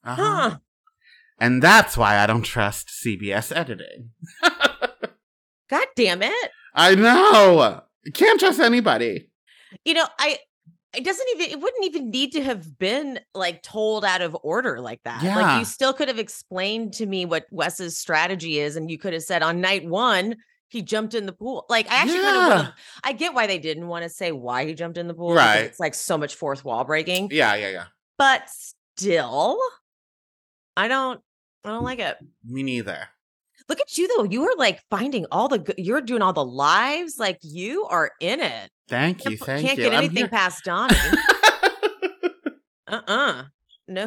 Uh-huh. 0.06 0.50
huh? 0.50 0.58
And 1.40 1.62
that's 1.62 1.98
why 1.98 2.18
I 2.20 2.26
don't 2.28 2.44
trust 2.44 2.90
CBS 2.90 3.56
editing. 3.56 4.12
God 5.70 5.88
damn 5.96 6.22
it! 6.22 6.52
I 6.74 6.96
know. 6.96 7.82
You 8.04 8.12
can't 8.12 8.40
trust 8.40 8.60
anybody. 8.60 9.30
You 9.86 9.94
know, 9.96 10.06
I. 10.20 10.38
It 10.96 11.04
doesn't 11.04 11.28
even. 11.36 11.50
It 11.50 11.60
wouldn't 11.60 11.86
even 11.86 12.12
need 12.12 12.34
to 12.34 12.44
have 12.44 12.78
been 12.78 13.20
like 13.34 13.64
told 13.64 14.06
out 14.06 14.22
of 14.22 14.38
order 14.44 14.80
like 14.80 15.02
that. 15.06 15.24
Yeah. 15.24 15.36
Like 15.40 15.60
you 15.60 15.66
still 15.66 15.92
could 15.94 16.08
have 16.08 16.20
explained 16.20 16.94
to 16.96 17.06
me 17.08 17.26
what 17.26 17.46
Wes's 17.50 17.98
strategy 17.98 18.60
is, 18.60 18.76
and 18.76 18.92
you 18.92 19.00
could 19.00 19.14
have 19.14 19.24
said 19.24 19.42
on 19.42 19.60
night 19.60 19.86
one 19.86 20.36
he 20.70 20.84
jumped 20.84 21.16
in 21.16 21.26
the 21.26 21.34
pool. 21.34 21.66
Like 21.70 21.90
I 21.90 21.96
actually 21.96 22.20
kind 22.20 22.52
of. 22.52 22.58
Would've- 22.60 22.74
I 23.04 23.14
get 23.14 23.34
why 23.34 23.48
they 23.48 23.58
didn't 23.58 23.88
want 23.88 24.04
to 24.04 24.10
say 24.10 24.32
why 24.32 24.66
he 24.66 24.76
jumped 24.76 25.00
in 25.00 25.08
the 25.08 25.14
pool. 25.16 25.34
Right. 25.34 25.62
It's 25.62 25.80
like 25.80 25.96
so 25.96 26.18
much 26.18 26.36
fourth 26.36 26.64
wall 26.64 26.84
breaking. 26.84 27.30
Yeah, 27.32 27.56
yeah, 27.56 27.70
yeah. 27.70 27.86
But 28.20 28.44
still, 28.50 29.58
I 30.76 30.88
don't. 30.88 31.20
I 31.66 31.70
don't 31.70 31.84
like 31.84 32.00
it. 32.00 32.18
Me 32.46 32.64
neither. 32.64 33.08
Look 33.70 33.80
at 33.80 33.98
you 33.98 34.10
though. 34.18 34.24
You 34.26 34.44
are 34.44 34.56
like 34.58 34.82
finding 34.90 35.26
all 35.32 35.48
the 35.48 35.60
good. 35.60 35.76
You're 35.78 36.02
doing 36.02 36.22
all 36.22 36.34
the 36.34 36.44
lives. 36.46 37.16
Like 37.18 37.38
you 37.42 37.86
are 37.86 38.12
in 38.20 38.42
it. 38.42 38.70
Thank 38.90 39.24
you, 39.24 39.38
Can't, 39.38 39.42
thank 39.46 39.66
can't 39.68 39.78
you. 39.78 39.84
get 39.86 39.94
I'm 39.94 40.00
anything 40.00 40.18
here. 40.18 40.28
past 40.28 40.64
Donny. 40.66 40.96
uh 42.88 43.02
uh 43.08 43.44
No. 43.88 44.06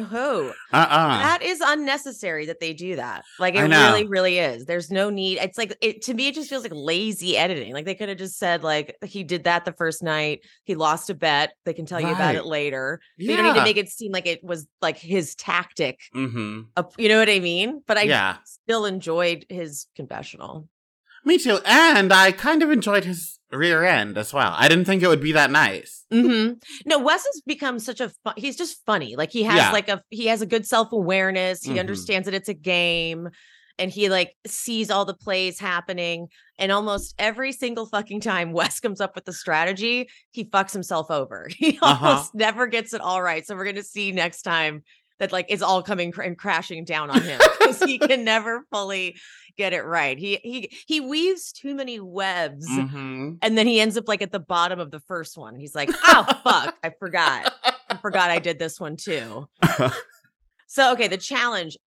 uh-uh. 0.73 1.17
That 1.19 1.41
is 1.43 1.61
unnecessary 1.63 2.47
that 2.47 2.59
they 2.59 2.73
do 2.73 2.95
that. 2.95 3.23
Like 3.39 3.55
it 3.55 3.61
really, 3.61 4.07
really 4.07 4.39
is. 4.39 4.65
There's 4.65 4.89
no 4.89 5.09
need. 5.09 5.37
It's 5.37 5.57
like 5.57 5.77
it 5.81 6.01
to 6.03 6.13
me, 6.13 6.27
it 6.27 6.35
just 6.35 6.49
feels 6.49 6.63
like 6.63 6.71
lazy 6.73 7.37
editing. 7.37 7.73
Like 7.73 7.85
they 7.85 7.93
could 7.95 8.09
have 8.09 8.17
just 8.17 8.37
said, 8.39 8.63
like, 8.63 8.95
he 9.05 9.23
did 9.23 9.43
that 9.43 9.65
the 9.65 9.73
first 9.73 10.01
night. 10.01 10.41
He 10.63 10.75
lost 10.75 11.09
a 11.09 11.13
bet. 11.13 11.53
They 11.65 11.73
can 11.73 11.85
tell 11.85 12.01
you 12.01 12.07
about 12.07 12.35
it 12.35 12.45
later. 12.45 12.99
Yeah. 13.17 13.31
You 13.31 13.37
don't 13.37 13.45
need 13.53 13.59
to 13.59 13.63
make 13.63 13.77
it 13.77 13.89
seem 13.89 14.11
like 14.11 14.25
it 14.25 14.43
was 14.43 14.67
like 14.81 14.97
his 14.97 15.35
tactic. 15.35 15.99
mm-hmm. 16.15 16.61
You 16.97 17.09
know 17.09 17.19
what 17.19 17.29
I 17.29 17.39
mean? 17.39 17.81
But 17.85 17.97
I 17.97 18.03
Yeah. 18.03 18.37
still 18.45 18.85
enjoyed 18.85 19.45
his 19.49 19.87
confessional. 19.95 20.67
Me 21.27 21.37
too. 21.37 21.59
And 21.65 22.13
I 22.13 22.31
kind 22.31 22.63
of 22.63 22.71
enjoyed 22.71 23.03
his 23.03 23.37
rear 23.51 23.83
end 23.83 24.17
as 24.17 24.33
well. 24.33 24.53
I 24.55 24.67
didn't 24.67 24.85
think 24.85 25.03
it 25.03 25.07
would 25.07 25.21
be 25.21 25.33
that 25.33 25.51
nice. 25.51 26.05
hmm 26.11 26.53
No, 26.85 26.99
Wes 26.99 27.25
has 27.25 27.41
become 27.45 27.79
such 27.79 27.99
a 28.01 28.09
fun, 28.23 28.33
he's 28.37 28.55
just 28.57 28.83
funny. 28.85 29.15
Like 29.17 29.31
he 29.31 29.43
has 29.43 29.57
Yeah. 29.57 29.71
like 29.71 29.89
a 29.89 30.01
he 30.09 30.27
has 30.27 30.41
a 30.41 30.45
good 30.45 30.65
self-awareness. 30.65 31.63
He 31.63 31.71
Mhm. 31.75 31.79
understands 31.81 32.25
that 32.25 32.33
it's 32.33 32.49
a 32.49 32.53
game 32.53 33.29
and 33.79 33.91
he 33.91 34.09
like 34.09 34.33
sees 34.47 34.89
all 34.89 35.05
the 35.05 35.13
plays 35.13 35.59
happening 35.59 36.27
and 36.57 36.71
almost 36.71 37.13
every 37.19 37.51
single 37.51 37.85
fucking 37.85 38.21
time 38.21 38.51
Wes 38.59 38.79
comes 38.79 38.99
up 39.01 39.13
with 39.15 39.25
the 39.25 39.33
strategy, 39.33 40.07
he 40.31 40.45
fucks 40.45 40.71
himself 40.73 41.11
over. 41.11 41.47
He 41.57 41.77
Uh-huh. 41.81 42.05
almost 42.07 42.33
never 42.35 42.67
gets 42.67 42.93
it 42.93 43.01
all 43.01 43.21
right. 43.21 43.45
So 43.45 43.53
we're 43.55 43.65
going 43.65 43.75
to 43.75 43.83
see 43.83 44.11
next 44.11 44.41
time 44.43 44.83
that 45.19 45.31
like 45.31 45.45
it's 45.49 45.61
all 45.63 45.81
coming 45.83 46.11
cr- 46.11 46.21
and 46.23 46.37
crashing 46.37 46.83
down 46.85 47.09
on 47.09 47.21
him 47.21 47.39
because 47.59 47.81
he 47.83 47.97
can 47.97 48.23
never 48.25 48.63
fully 48.71 49.15
get 49.57 49.73
it 49.73 49.81
right. 49.83 50.17
He 50.17 50.39
he 50.43 50.69
he 50.87 50.99
weaves 51.01 51.51
too 51.51 51.73
many 51.75 51.99
webs 51.99 52.67
Mm-hmm. 52.69 53.33
and 53.41 53.57
then 53.57 53.65
he 53.67 53.79
ends 53.79 53.97
up 53.97 54.07
like 54.07 54.21
at 54.21 54.31
the 54.31 54.39
bottom 54.39 54.79
of 54.79 54.91
the 54.91 54.99
first 55.01 55.37
one. 55.37 55.55
He's 55.55 55.73
like, 55.73 55.89
oh, 55.91 56.25
fuck, 56.43 56.75
I 56.83 56.91
forgot. 56.99 57.53
I 57.89 57.97
forgot 57.97 58.29
I 58.29 58.39
did 58.39 58.59
this 58.59 58.79
one 58.79 58.95
too. 58.97 59.47
So, 60.69 60.91
okay, 60.93 61.07
the 61.07 61.17
challenge 61.17 61.77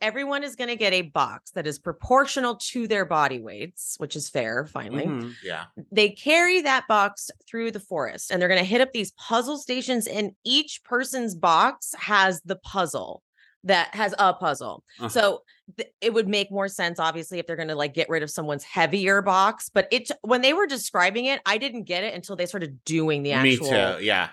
Everyone 0.00 0.42
is 0.42 0.56
going 0.56 0.68
to 0.68 0.76
get 0.76 0.92
a 0.92 1.02
box 1.02 1.50
that 1.52 1.66
is 1.66 1.78
proportional 1.78 2.56
to 2.56 2.86
their 2.88 3.04
body 3.04 3.40
weights, 3.40 3.96
which 3.98 4.16
is 4.16 4.28
fair, 4.28 4.64
finally. 4.66 5.04
Mhm. 5.06 5.34
Yeah. 5.42 5.64
They 5.92 6.10
carry 6.10 6.62
that 6.62 6.86
box 6.88 7.30
through 7.46 7.72
the 7.72 7.80
forest 7.80 8.30
and 8.30 8.40
they're 8.40 8.48
going 8.48 8.60
to 8.60 8.64
hit 8.66 8.80
up 8.80 8.92
these 8.92 9.12
puzzle 9.12 9.58
stations, 9.58 10.06
and 10.06 10.32
each 10.44 10.82
person's 10.84 11.34
box 11.34 11.94
has 11.98 12.40
the 12.44 12.56
puzzle 12.56 13.22
that 13.66 13.94
has 13.94 14.14
a 14.18 14.34
puzzle. 14.34 14.84
Uh-huh. 14.98 15.08
So 15.08 15.42
th- 15.78 15.88
it 16.02 16.12
would 16.12 16.28
make 16.28 16.50
more 16.50 16.68
sense, 16.68 16.98
obviously, 16.98 17.38
if 17.38 17.46
they're 17.46 17.56
going 17.56 17.68
to 17.68 17.74
like 17.74 17.94
get 17.94 18.10
rid 18.10 18.22
of 18.22 18.30
someone's 18.30 18.62
heavier 18.62 19.22
box. 19.22 19.70
But 19.72 19.88
it, 19.90 20.10
when 20.20 20.42
they 20.42 20.52
were 20.52 20.66
describing 20.66 21.24
it, 21.26 21.40
I 21.46 21.56
didn't 21.56 21.84
get 21.84 22.04
it 22.04 22.12
until 22.14 22.36
they 22.36 22.44
started 22.44 22.84
doing 22.84 23.22
the 23.22 23.32
actual. 23.32 23.70
Me 23.70 23.96
too. 23.96 24.04
Yeah. 24.04 24.28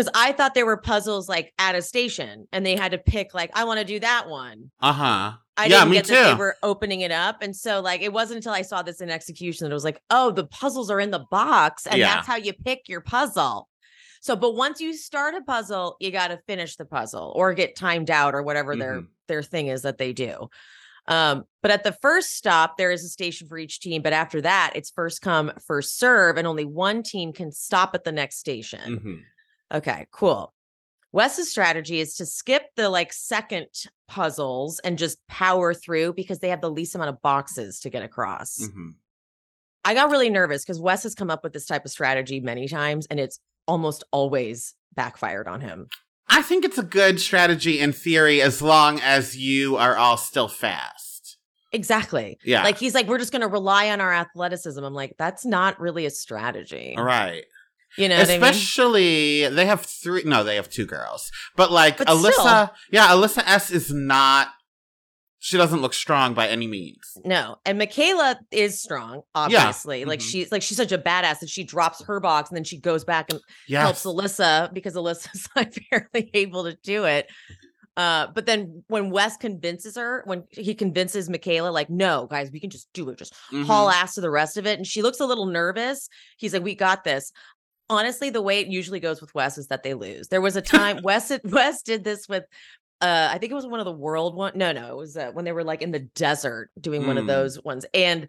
Because 0.00 0.10
I 0.14 0.32
thought 0.32 0.54
there 0.54 0.64
were 0.64 0.78
puzzles 0.78 1.28
like 1.28 1.52
at 1.58 1.74
a 1.74 1.82
station 1.82 2.48
and 2.52 2.64
they 2.64 2.74
had 2.74 2.92
to 2.92 2.98
pick 2.98 3.34
like 3.34 3.50
I 3.54 3.64
want 3.64 3.80
to 3.80 3.84
do 3.84 4.00
that 4.00 4.28
one. 4.28 4.70
Uh 4.80 4.92
huh. 4.92 5.32
I 5.58 5.66
Yeah, 5.66 5.80
didn't 5.80 5.90
me 5.90 5.96
get 5.96 6.06
that 6.06 6.24
they 6.24 6.32
too. 6.32 6.38
were 6.38 6.56
opening 6.62 7.02
it 7.02 7.10
up, 7.10 7.42
and 7.42 7.54
so 7.54 7.80
like 7.80 8.00
it 8.00 8.12
wasn't 8.12 8.36
until 8.38 8.52
I 8.52 8.62
saw 8.62 8.80
this 8.82 9.02
in 9.02 9.10
execution 9.10 9.66
that 9.66 9.70
it 9.70 9.74
was 9.74 9.84
like, 9.84 10.00
oh, 10.08 10.30
the 10.30 10.46
puzzles 10.46 10.90
are 10.90 11.00
in 11.00 11.10
the 11.10 11.26
box, 11.30 11.86
and 11.86 11.98
Yeah. 11.98 12.14
that's 12.14 12.26
how 12.26 12.36
you 12.36 12.54
pick 12.54 12.88
your 12.88 13.02
puzzle. 13.02 13.68
So, 14.22 14.36
but 14.36 14.54
once 14.54 14.80
you 14.80 14.94
start 14.96 15.34
a 15.34 15.42
puzzle, 15.42 15.96
you 16.00 16.10
got 16.10 16.28
to 16.28 16.38
finish 16.46 16.76
the 16.76 16.84
puzzle 16.86 17.32
or 17.36 17.52
get 17.52 17.76
timed 17.76 18.10
out 18.10 18.34
or 18.34 18.42
whatever 18.42 18.74
their 18.76 19.02
Mhm. 19.02 19.06
their 19.28 19.42
thing 19.42 19.66
is 19.66 19.82
that 19.82 19.98
they 19.98 20.14
do. 20.14 20.48
Um, 21.08 21.44
but 21.62 21.70
at 21.70 21.84
the 21.84 21.92
first 22.00 22.36
stop, 22.36 22.76
there 22.78 22.90
is 22.90 23.04
a 23.04 23.08
station 23.08 23.48
for 23.48 23.58
each 23.58 23.80
team. 23.80 24.00
But 24.00 24.12
after 24.14 24.40
that, 24.40 24.72
it's 24.74 24.90
first 24.90 25.20
come, 25.20 25.52
first 25.66 25.98
serve, 25.98 26.36
and 26.38 26.46
only 26.46 26.64
one 26.64 27.02
team 27.02 27.32
can 27.34 27.52
stop 27.52 27.94
at 27.94 28.04
the 28.04 28.12
next 28.12 28.38
station. 28.38 28.98
Mhm. 28.98 29.22
Okay, 29.72 30.06
cool. 30.10 30.52
Wes's 31.12 31.50
strategy 31.50 32.00
is 32.00 32.14
to 32.16 32.26
skip 32.26 32.66
the 32.76 32.88
like 32.88 33.12
second 33.12 33.66
puzzles 34.06 34.78
and 34.80 34.96
just 34.98 35.18
power 35.28 35.74
through 35.74 36.12
because 36.14 36.38
they 36.38 36.48
have 36.50 36.60
the 36.60 36.70
least 36.70 36.94
amount 36.94 37.10
of 37.10 37.20
boxes 37.22 37.80
to 37.80 37.90
get 37.90 38.02
across. 38.02 38.58
Mhm. 38.60 38.94
I 39.84 39.94
got 39.94 40.10
really 40.10 40.30
nervous 40.30 40.62
because 40.64 40.80
Wes 40.80 41.02
has 41.04 41.14
come 41.14 41.30
up 41.30 41.42
with 41.42 41.52
this 41.52 41.66
type 41.66 41.84
of 41.84 41.90
strategy 41.90 42.38
many 42.40 42.68
times 42.68 43.06
and 43.10 43.18
it's 43.18 43.40
almost 43.66 44.04
always 44.12 44.74
backfired 44.94 45.48
on 45.48 45.60
him. 45.60 45.88
I 46.28 46.42
think 46.42 46.64
it's 46.64 46.78
a 46.78 46.82
good 46.84 47.20
strategy 47.20 47.80
in 47.80 47.92
theory 47.92 48.40
as 48.40 48.62
long 48.62 49.00
as 49.00 49.36
you 49.36 49.76
are 49.76 49.96
all 49.96 50.16
still 50.16 50.48
fast. 50.48 51.38
Exactly. 51.72 52.38
Yeah. 52.44 52.62
Like 52.62 52.78
he's 52.78 52.94
like, 52.94 53.06
we're 53.06 53.18
just 53.18 53.32
going 53.32 53.42
to 53.42 53.48
rely 53.48 53.90
on 53.90 54.00
our 54.00 54.12
athleticism. 54.12 54.82
I'm 54.82 54.94
like, 54.94 55.14
that's 55.18 55.44
not 55.44 55.80
really 55.80 56.06
a 56.06 56.10
strategy. 56.10 56.94
All 56.96 57.04
right. 57.04 57.44
You 57.96 58.08
know 58.08 58.18
what 58.18 58.28
I 58.30 58.32
mean? 58.38 58.42
Especially 58.42 59.48
they 59.48 59.66
have 59.66 59.82
three 59.82 60.22
no, 60.24 60.44
they 60.44 60.56
have 60.56 60.68
two 60.70 60.86
girls. 60.86 61.30
But 61.56 61.70
like 61.72 61.98
But 61.98 62.06
Alyssa 62.08 62.32
still. 62.32 62.70
yeah, 62.92 63.08
Alyssa 63.08 63.42
S 63.46 63.70
is 63.70 63.92
not 63.92 64.48
she 65.42 65.56
doesn't 65.56 65.80
look 65.80 65.94
strong 65.94 66.34
by 66.34 66.48
any 66.48 66.66
means. 66.66 67.16
No, 67.24 67.56
and 67.64 67.78
Michaela 67.78 68.38
is 68.50 68.80
strong, 68.82 69.22
obviously. 69.34 70.04
Like 70.04 70.20
Mhm. 70.20 70.30
she's 70.30 70.52
like 70.52 70.60
she's 70.62 70.76
such 70.76 70.92
a 70.92 70.98
badass 70.98 71.40
that 71.40 71.48
she 71.48 71.64
drops 71.64 72.02
her 72.04 72.20
box 72.20 72.50
and 72.50 72.56
then 72.56 72.64
she 72.64 72.78
goes 72.78 73.04
back 73.04 73.30
and 73.30 73.40
Yes. 73.66 73.82
helps 73.82 74.04
Alyssa 74.04 74.72
because 74.74 74.94
Alyssa's 74.94 75.48
like 75.56 75.74
barely 75.90 76.30
able 76.34 76.64
to 76.64 76.76
do 76.82 77.04
it. 77.04 77.26
Uh, 77.96 78.28
but 78.34 78.46
then 78.46 78.82
when 78.86 79.10
Wes 79.10 79.36
convinces 79.36 79.96
her, 79.96 80.22
when 80.24 80.44
he 80.50 80.74
convinces 80.74 81.28
Michaela, 81.28 81.70
like, 81.70 81.90
no, 81.90 82.26
guys, 82.30 82.50
we 82.52 82.60
can 82.60 82.70
just 82.70 82.88
do 82.94 83.08
it, 83.10 83.18
just 83.18 83.34
Mhm. 83.52 83.66
haul 83.66 83.90
ass 83.90 84.14
to 84.14 84.20
the 84.20 84.30
rest 84.30 84.56
of 84.56 84.66
it. 84.66 84.78
And 84.78 84.86
she 84.86 85.02
looks 85.02 85.20
a 85.20 85.26
little 85.26 85.46
nervous. 85.46 86.08
He's 86.38 86.54
like, 86.54 86.62
we 86.62 86.74
got 86.74 87.02
this. 87.04 87.32
Honestly, 87.90 88.30
the 88.30 88.40
way 88.40 88.60
it 88.60 88.68
usually 88.68 89.00
goes 89.00 89.20
with 89.20 89.34
Wes 89.34 89.58
is 89.58 89.66
that 89.66 89.82
they 89.82 89.92
lose. 89.94 90.28
There 90.28 90.40
was 90.40 90.56
a 90.56 90.62
time 90.62 91.00
Wes 91.04 91.30
Wes 91.44 91.82
did 91.82 92.04
this 92.04 92.28
with 92.28 92.44
uh 93.02 93.28
I 93.32 93.38
think 93.38 93.50
it 93.52 93.54
was 93.56 93.66
one 93.66 93.80
of 93.80 93.84
the 93.86 93.92
world 93.92 94.34
one. 94.34 94.52
No, 94.54 94.72
no, 94.72 94.92
it 94.92 94.96
was 94.96 95.16
uh, 95.16 95.30
when 95.32 95.44
they 95.44 95.52
were 95.52 95.64
like 95.64 95.82
in 95.82 95.90
the 95.90 95.98
desert 95.98 96.70
doing 96.80 97.06
one 97.06 97.18
of 97.18 97.24
Mm. 97.24 97.28
those 97.28 97.62
ones. 97.62 97.84
And 97.92 98.28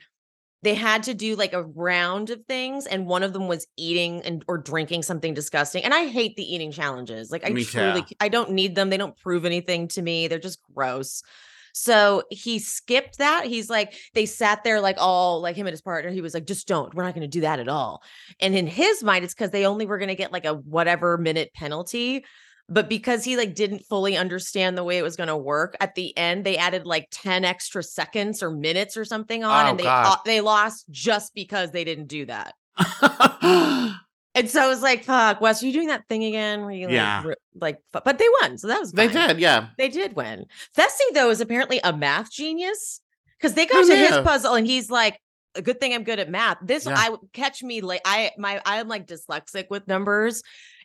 they 0.63 0.75
had 0.75 1.03
to 1.03 1.13
do 1.15 1.35
like 1.35 1.53
a 1.53 1.63
round 1.63 2.29
of 2.29 2.45
things 2.47 2.85
and 2.85 3.07
one 3.07 3.23
of 3.23 3.33
them 3.33 3.47
was 3.47 3.65
eating 3.77 4.21
and 4.21 4.43
or 4.47 4.57
drinking 4.59 5.01
something 5.01 5.33
disgusting 5.33 5.83
and 5.83 5.91
i 5.91 6.05
hate 6.05 6.35
the 6.35 6.43
eating 6.43 6.71
challenges 6.71 7.31
like 7.31 7.43
i 7.43 7.49
Me 7.49 7.63
truly 7.63 8.03
too. 8.03 8.15
i 8.19 8.29
don't 8.29 8.51
need 8.51 8.75
them 8.75 8.91
they 8.91 8.97
don't 8.97 9.17
prove 9.17 9.43
anything 9.45 9.87
to 9.87 10.03
me 10.03 10.27
they're 10.27 10.37
just 10.37 10.59
gross 10.75 11.23
so 11.73 12.23
he 12.29 12.59
skipped 12.59 13.17
that 13.17 13.45
he's 13.45 13.69
like 13.69 13.93
they 14.13 14.25
sat 14.25 14.63
there 14.63 14.81
like 14.81 14.97
all 14.99 15.41
like 15.41 15.55
him 15.55 15.67
and 15.67 15.73
his 15.73 15.81
partner 15.81 16.09
he 16.11 16.21
was 16.21 16.33
like 16.33 16.45
just 16.45 16.67
don't 16.67 16.93
we're 16.93 17.03
not 17.03 17.13
going 17.13 17.21
to 17.21 17.27
do 17.27 17.41
that 17.41 17.59
at 17.59 17.67
all. 17.67 18.01
And 18.39 18.55
in 18.55 18.67
his 18.67 19.03
mind 19.03 19.23
it's 19.23 19.33
because 19.33 19.51
they 19.51 19.65
only 19.65 19.85
were 19.85 19.97
going 19.97 20.09
to 20.09 20.15
get 20.15 20.31
like 20.31 20.45
a 20.45 20.53
whatever 20.53 21.17
minute 21.17 21.51
penalty 21.53 22.25
but 22.69 22.87
because 22.87 23.23
he 23.23 23.35
like 23.37 23.53
didn't 23.53 23.79
fully 23.79 24.15
understand 24.15 24.77
the 24.77 24.83
way 24.83 24.97
it 24.97 25.03
was 25.03 25.17
going 25.17 25.27
to 25.27 25.37
work 25.37 25.75
at 25.79 25.95
the 25.95 26.17
end 26.17 26.45
they 26.45 26.57
added 26.57 26.85
like 26.85 27.07
10 27.11 27.43
extra 27.43 27.83
seconds 27.83 28.41
or 28.41 28.51
minutes 28.51 28.95
or 28.95 29.05
something 29.05 29.43
on 29.43 29.65
Oh, 29.65 29.69
and 29.69 29.79
they 29.79 29.85
uh, 29.85 30.15
they 30.25 30.41
lost 30.41 30.85
just 30.89 31.33
because 31.33 31.71
they 31.71 31.83
didn't 31.83 32.07
do 32.07 32.25
that 32.25 32.53
and 34.35 34.49
so 34.49 34.61
I 34.61 34.67
was 34.67 34.81
like, 34.81 35.03
fuck, 35.03 35.41
Wes, 35.41 35.61
are 35.61 35.65
you 35.67 35.73
doing 35.73 35.87
that 35.87 36.07
thing 36.07 36.23
again? 36.23 36.61
Where 36.61 36.71
you 36.71 36.85
like, 36.87 36.93
Yeah. 36.93 37.23
ri- 37.25 37.35
like, 37.59 37.79
but 37.91 38.17
they 38.17 38.27
won. 38.41 38.57
So 38.57 38.67
that 38.67 38.79
was 38.79 38.91
they 38.91 39.07
did, 39.07 39.39
yeah. 39.39 39.67
They 39.77 39.89
did 39.89 40.15
win. 40.15 40.45
Fessy, 40.77 41.13
though, 41.13 41.29
is 41.29 41.41
apparently 41.41 41.79
a 41.83 41.91
math 41.91 42.31
genius 42.31 43.01
because 43.37 43.53
they 43.55 43.65
Who 43.65 43.73
got 43.73 43.87
to 43.87 43.95
his 43.95 44.17
puzzle 44.19 44.53
and 44.55 44.65
he's 44.65 44.89
like, 44.89 45.19
a 45.55 45.61
good 45.61 45.81
thing 45.81 45.93
I'm 45.93 46.03
good 46.05 46.19
at 46.19 46.29
math. 46.29 46.59
This, 46.61 46.85
Yeah. 46.85 46.95
I 46.95 47.15
catch 47.33 47.61
me 47.61 47.81
like, 47.81 48.01
I, 48.05 48.31
my, 48.37 48.61
I'm 48.65 48.87
like 48.87 49.05
dyslexic 49.05 49.65
with 49.69 49.85
numbers 49.87 50.43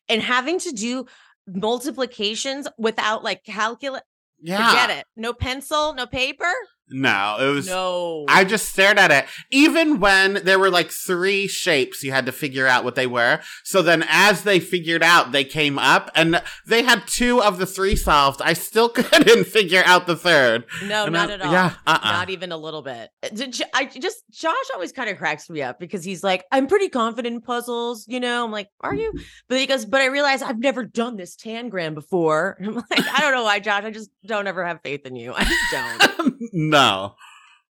and 0.09 0.21
having 0.21 0.59
to 0.59 0.73
do 0.73 1.07
multiplications 1.47 2.67
without 2.79 3.23
like 3.23 3.45
calculate. 3.45 4.03
Yeah. 4.43 4.69
Forget 4.69 4.99
it. 4.99 5.05
No 5.17 5.33
pencil, 5.33 5.95
no 5.95 6.07
paper. 6.07 6.53
No, 6.89 7.37
it 7.41 7.51
was 7.53 7.67
No. 7.69 8.25
I 8.29 8.45
just 8.45 8.69
stared 8.69 8.99
at 8.99 9.11
it. 9.11 9.25
Even 9.51 9.99
when 9.99 10.35
there 10.45 10.59
were 10.59 10.71
like 10.71 10.91
three 10.91 11.49
shapes, 11.49 12.03
you 12.05 12.13
had 12.13 12.27
to 12.27 12.33
figure 12.33 12.67
out 12.67 12.85
what 12.85 12.95
they 12.95 13.07
were. 13.09 13.41
So 13.65 13.83
then 13.83 14.05
as 14.09 14.45
they 14.45 14.61
figured 14.61 15.03
out, 15.03 15.33
they 15.33 15.43
came 15.45 15.79
up 15.79 16.11
and 16.15 16.41
they 16.67 16.83
had 16.85 17.07
two 17.09 17.43
of 17.43 17.59
the 17.59 17.67
three 17.67 17.97
solved. 17.97 18.41
I 18.41 18.53
still 18.53 18.89
couldn't 18.97 19.47
figure 19.47 19.83
out 19.85 20.07
the 20.07 20.15
third. 20.17 20.65
no, 20.85 21.05
And 21.05 21.13
not 21.13 21.31
I- 21.31 21.35
at 21.35 21.43
all. 21.43 21.53
Yeah. 21.53 21.75
Uh-uh. 21.87 22.13
Not 22.13 22.31
even 22.31 22.53
a 22.53 22.57
little 22.57 22.83
bit. 22.83 23.11
Uh, 23.23 23.29
I 23.75 23.87
just 23.87 24.23
Josh 24.31 24.55
always 24.75 24.93
kind 24.93 25.11
of 25.11 25.19
cracks 25.19 25.51
me 25.51 25.63
up 25.63 25.81
because 25.81 26.05
he's 26.05 26.23
like, 26.23 26.45
I'm 26.53 26.67
pretty 26.69 26.89
confident 26.89 27.35
in 27.35 27.41
puzzles, 27.41 28.07
you 28.07 28.21
know. 28.21 28.45
I'm 28.45 28.53
like, 28.53 28.69
are 28.81 28.95
you? 28.95 29.13
But 29.49 29.59
he 29.59 29.67
goes, 29.67 29.85
but 29.85 30.01
I 30.01 30.07
realize 30.07 30.41
I've 30.43 30.59
never 30.61 30.85
done 30.85 31.17
this 31.17 31.35
tangram 31.37 31.95
before. 31.95 32.57
I'm 32.65 32.75
like, 32.75 32.87
I 32.91 33.21
don't 33.21 33.33
know 33.35 33.45
why, 33.45 33.59
Josh. 33.59 33.83
I 33.85 33.91
just 33.91 34.11
don't 34.25 34.47
ever 34.47 34.65
have 34.65 34.81
faith 34.83 35.05
in 35.05 35.17
you. 35.17 35.33
I 35.35 35.45
just 35.45 36.19
don't. 36.19 36.35
no. 36.53 36.76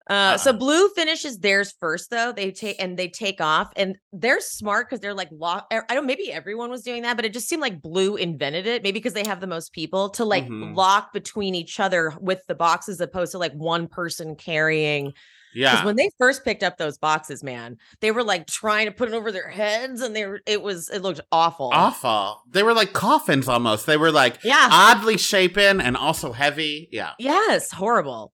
Uh, 0.10 0.36
so 0.36 0.50
Uh-uh. 0.50 0.58
blue 0.58 0.90
finishes 0.90 1.38
theirs 1.40 1.74
first 1.80 2.10
though. 2.10 2.32
They 2.32 2.52
take 2.52 2.82
and 2.82 2.98
they 2.98 3.08
take 3.08 3.40
off, 3.40 3.72
and 3.76 3.96
they're 4.12 4.42
smart 4.42 4.88
because 4.90 5.00
they're 5.00 5.14
like 5.14 5.30
lock. 5.32 5.68
I 5.72 5.84
don't. 5.94 6.08
Maybe 6.08 6.32
everyone 6.34 6.70
was 6.70 6.82
doing 6.82 7.04
that, 7.04 7.16
but 7.16 7.24
it 7.24 7.34
just 7.34 7.48
seemed 7.48 7.62
like 7.62 7.82
blue 7.82 8.16
invented 8.18 8.66
it. 8.68 8.84
Maybe 8.84 9.00
because 9.00 9.14
they 9.14 9.26
have 9.26 9.40
the 9.40 9.48
most 9.48 9.72
people 9.74 10.10
to 10.12 10.26
like 10.26 10.48
Mhm. 10.48 10.76
lock 10.76 11.14
between 11.14 11.56
each 11.56 11.80
other 11.80 12.14
with 12.20 12.42
the 12.48 12.56
boxes, 12.56 13.00
opposed 13.00 13.32
to 13.34 13.38
like 13.38 13.54
one 13.54 13.88
person 13.88 14.36
carrying 14.36 15.14
because 15.54 15.80
Yeah. 15.80 15.86
when 15.86 15.98
they 15.98 16.10
first 16.18 16.44
picked 16.44 16.64
up 16.64 16.78
those 16.78 16.98
boxes, 16.98 17.44
man, 17.44 17.78
they 18.02 18.12
were 18.12 18.24
like 18.24 18.48
trying 18.48 18.88
to 18.88 18.92
put 18.92 19.08
it 19.10 19.14
over 19.14 19.32
their 19.32 19.50
heads, 19.50 20.02
and 20.02 20.16
they 20.16 20.26
were. 20.26 20.42
It 20.46 20.62
was. 20.62 20.90
It 20.90 21.04
looked 21.04 21.22
awful. 21.32 21.70
Awful. 21.74 22.42
They 22.50 22.64
were 22.64 22.74
like 22.74 22.92
coffins 22.92 23.48
almost. 23.48 23.86
They 23.86 23.98
were 23.98 24.12
like 24.12 24.44
Yeah. 24.44 24.68
oddly 24.72 25.18
shapen 25.18 25.80
and 25.80 25.96
also 25.96 26.34
heavy. 26.34 26.90
Yeah. 26.92 27.12
Yes. 27.20 27.72
Horrible. 27.72 28.34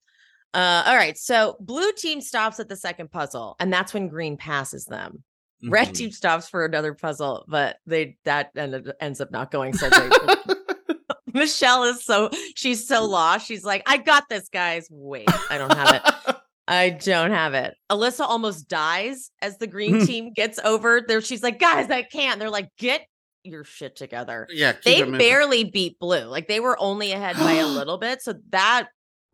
Uh. 0.54 0.84
All 0.88 0.96
right. 0.96 1.18
So 1.18 1.56
blue 1.60 1.92
team 1.94 2.22
stops 2.22 2.60
at 2.60 2.70
the 2.70 2.76
second 2.76 3.12
puzzle, 3.12 3.56
and 3.60 3.72
that's 3.72 3.94
when 3.94 4.08
green 4.08 4.38
passes 4.38 4.86
them. 4.86 5.24
Red 5.64 5.90
Mhm. 5.90 5.94
team 5.96 6.12
stops 6.12 6.48
for 6.48 6.66
another 6.66 6.94
puzzle, 6.94 7.44
but 7.48 7.78
they 7.88 8.18
that 8.26 8.52
ended, 8.56 8.92
ends 9.00 9.20
up 9.22 9.32
not 9.32 9.50
going 9.52 9.74
so 9.74 9.90
great. 9.90 10.12
Michelle 11.34 11.84
is 11.84 12.04
so 12.06 12.30
she's 12.56 12.88
so 12.88 13.06
lost. 13.06 13.48
She's 13.48 13.64
like, 13.64 13.84
I 13.88 13.98
got 13.98 14.24
this, 14.30 14.50
guys. 14.50 14.88
Wait, 14.90 15.28
I 15.50 15.58
don't 15.58 15.74
have 15.74 15.96
it. 15.96 16.36
I 16.70 16.90
don't 16.90 17.32
have 17.32 17.54
it. 17.54 17.76
Alyssa 17.90 18.22
almost 18.22 18.68
dies 18.68 19.32
as 19.42 19.58
the 19.58 19.68
green 19.68 20.06
team 20.06 20.34
gets 20.34 20.60
over 20.66 21.02
there. 21.08 21.22
She's 21.22 21.42
like, 21.42 21.60
guys, 21.60 21.90
I 21.90 22.04
can't. 22.04 22.40
They're 22.40 22.50
like, 22.50 22.70
get 22.78 23.02
your 23.44 23.64
shit 23.64 23.96
together. 23.96 24.48
yeah. 24.52 24.74
They 24.84 25.02
barely 25.04 25.64
beat 25.64 25.98
blue. 25.98 26.26
Like 26.26 26.48
they 26.50 26.60
were 26.60 26.78
only 26.80 27.14
ahead 27.14 27.38
by 27.38 27.54
a 27.54 27.66
little 27.68 27.98
bit. 27.98 28.22
So 28.22 28.34
that 28.50 28.90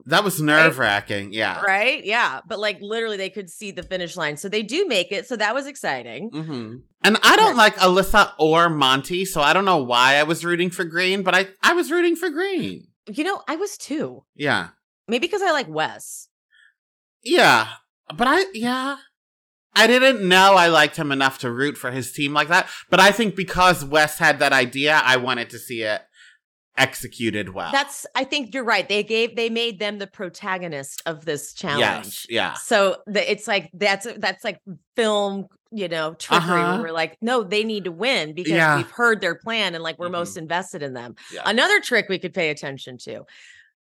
That 0.06 0.24
was 0.24 0.42
nerve 0.42 0.80
wracking. 0.80 1.34
Yeah. 1.34 1.62
right? 1.62 2.04
Yeah. 2.04 2.42
But 2.48 2.60
like 2.60 2.80
literally 2.82 3.18
they 3.18 3.30
could 3.30 3.50
see 3.50 3.72
the 3.72 3.84
finish 3.84 4.18
line. 4.18 4.38
So 4.38 4.50
they 4.50 4.64
do 4.64 4.88
make 4.88 5.12
it. 5.12 5.28
So 5.28 5.36
that 5.38 5.54
was 5.54 5.68
exciting. 5.68 6.30
hmm 6.30 6.76
And 7.04 7.18
I 7.24 7.36
don't 7.36 7.56
like 7.56 7.76
Alyssa 7.78 8.32
or 8.38 8.70
Monte, 8.70 9.26
so 9.26 9.42
I 9.42 9.54
don't 9.54 9.66
know 9.66 9.84
why 9.84 10.16
I 10.16 10.24
was 10.24 10.44
rooting 10.44 10.70
for 10.70 10.84
Green, 10.84 11.24
but 11.24 11.36
I, 11.36 11.48
I 11.62 11.74
was 11.74 11.92
rooting 11.92 12.16
for 12.16 12.30
Green. 12.30 12.88
You 13.08 13.24
know, 13.24 13.42
I 13.48 13.56
was 13.56 13.78
too. 13.78 14.24
Yeah. 14.36 14.70
Maybe 15.08 15.28
because 15.28 15.42
I 15.42 15.52
like 15.52 15.68
Wes. 15.70 16.28
Yeah. 17.24 17.68
But 18.14 18.28
I, 18.28 18.46
yeah. 18.54 18.98
I 19.76 19.88
didn't 19.88 20.28
know 20.28 20.54
I 20.56 20.68
liked 20.68 20.98
him 20.98 21.12
enough 21.12 21.40
to 21.40 21.52
root 21.52 21.78
for 21.78 21.92
his 21.92 22.12
team 22.12 22.34
like 22.34 22.48
that. 22.50 22.68
But 22.90 23.00
I 23.00 23.12
think 23.12 23.36
because 23.36 23.84
Wes 23.84 24.20
had 24.20 24.40
that 24.40 24.54
idea, 24.54 25.02
I 25.04 25.18
wanted 25.18 25.50
to 25.52 25.60
see 25.60 25.82
it 25.82 26.02
executed 26.78 27.50
well. 27.54 27.72
That's 27.72 28.06
I 28.16 28.24
think 28.24 28.54
you're 28.54 28.64
right. 28.64 28.88
They 28.88 29.04
gave 29.04 29.36
they 29.36 29.50
made 29.50 29.80
them 29.80 30.00
the 30.00 30.08
protagonist 30.08 31.02
of 31.06 31.26
this 31.26 31.54
challenge. 31.54 31.82
yes. 31.82 32.26
Yeah. 32.30 32.54
So 32.54 32.98
the, 33.06 33.30
it's 33.32 33.48
like 33.48 33.70
that's 33.74 34.08
that's 34.18 34.44
like 34.44 34.60
film, 34.96 35.48
you 35.72 35.88
know, 35.88 36.14
trickery. 36.16 36.50
Uh-huh. 36.62 36.74
Where 36.76 36.82
we're 36.90 36.92
like, 36.92 37.18
no, 37.22 37.44
they 37.44 37.64
need 37.64 37.84
to 37.86 37.92
win 37.92 38.34
because 38.34 38.54
Yeah. 38.54 38.78
we've 38.78 38.90
heard 38.92 39.22
their 39.22 39.36
plan 39.36 39.76
and 39.76 39.84
like 39.84 40.00
we're 40.00 40.08
Mhm. 40.10 40.14
most 40.14 40.38
invested 40.38 40.82
in 40.84 40.94
them. 40.94 41.16
Yeah. 41.32 41.42
Another 41.46 41.80
trick 41.80 42.08
we 42.10 42.20
could 42.20 42.34
pay 42.34 42.50
attention 42.50 42.98
to. 43.00 43.24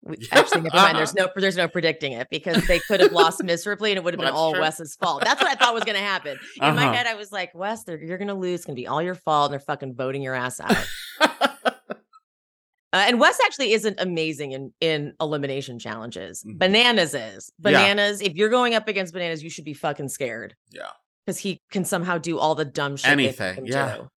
We, 0.03 0.17
actually, 0.33 0.61
never 0.61 0.77
mind. 0.77 0.99
There's 0.99 1.15
Uh-huh. 1.17 1.29
no 1.35 1.41
there's 1.41 1.57
no 1.57 1.67
predicting 1.69 2.13
it 2.13 2.29
because 2.31 2.67
they 2.67 2.81
could 2.81 3.01
have 3.01 3.13
lost 3.13 3.43
miserably 3.43 3.93
and 3.93 3.97
it 3.99 4.05
would 4.05 4.13
have 4.13 4.19
been 4.19 4.27
That's 4.27 4.37
all 4.37 4.53
true. 4.53 4.61
Wes's 4.61 4.95
fault. 4.97 5.25
That's 5.25 5.41
what 5.43 5.51
I 5.51 5.55
thought 5.55 5.73
was 5.73 5.85
going 5.85 5.97
to 5.97 6.03
happen. 6.05 6.39
In 6.61 6.75
my 6.75 6.85
Uh-huh. 6.85 6.93
head, 6.93 7.07
I 7.07 7.15
was 7.15 7.33
like, 7.33 7.55
Wes, 7.55 7.85
you're 7.89 8.19
going 8.19 8.29
to 8.29 8.35
lose. 8.35 8.57
It's 8.61 8.67
going 8.67 8.77
to 8.77 8.81
be 8.83 8.87
all 8.87 9.01
your 9.03 9.15
fault. 9.15 9.47
And 9.51 9.53
they're 9.55 9.65
fucking 9.65 9.95
voting 9.95 10.21
your 10.21 10.35
ass 10.35 10.61
out. 10.61 10.77
Uh, 12.95 13.05
and 13.09 13.19
Wes 13.19 13.39
actually 13.45 13.73
isn't 13.73 13.99
amazing 14.01 14.53
in 14.53 14.73
in 14.81 15.13
elimination 15.21 15.79
challenges. 15.81 16.45
Mhm. 16.47 16.59
Bananas 16.59 17.13
is. 17.13 17.51
Yeah. 17.59 17.73
Bananas, 17.73 18.21
if 18.23 18.35
you're 18.35 18.49
going 18.49 18.75
up 18.75 18.87
against 18.89 19.13
bananas, 19.13 19.43
you 19.43 19.51
should 19.51 19.65
be 19.65 19.75
fucking 19.75 20.09
scared. 20.09 20.55
Yeah. 20.71 20.91
Because 21.27 21.39
he 21.39 21.61
can 21.73 21.85
somehow 21.85 22.19
do 22.19 22.39
all 22.39 22.55
the 22.55 22.65
dumb 22.65 22.97
shit. 22.97 23.11
Anything, 23.11 23.67
yeah. 23.67 23.97
do. 23.97 24.09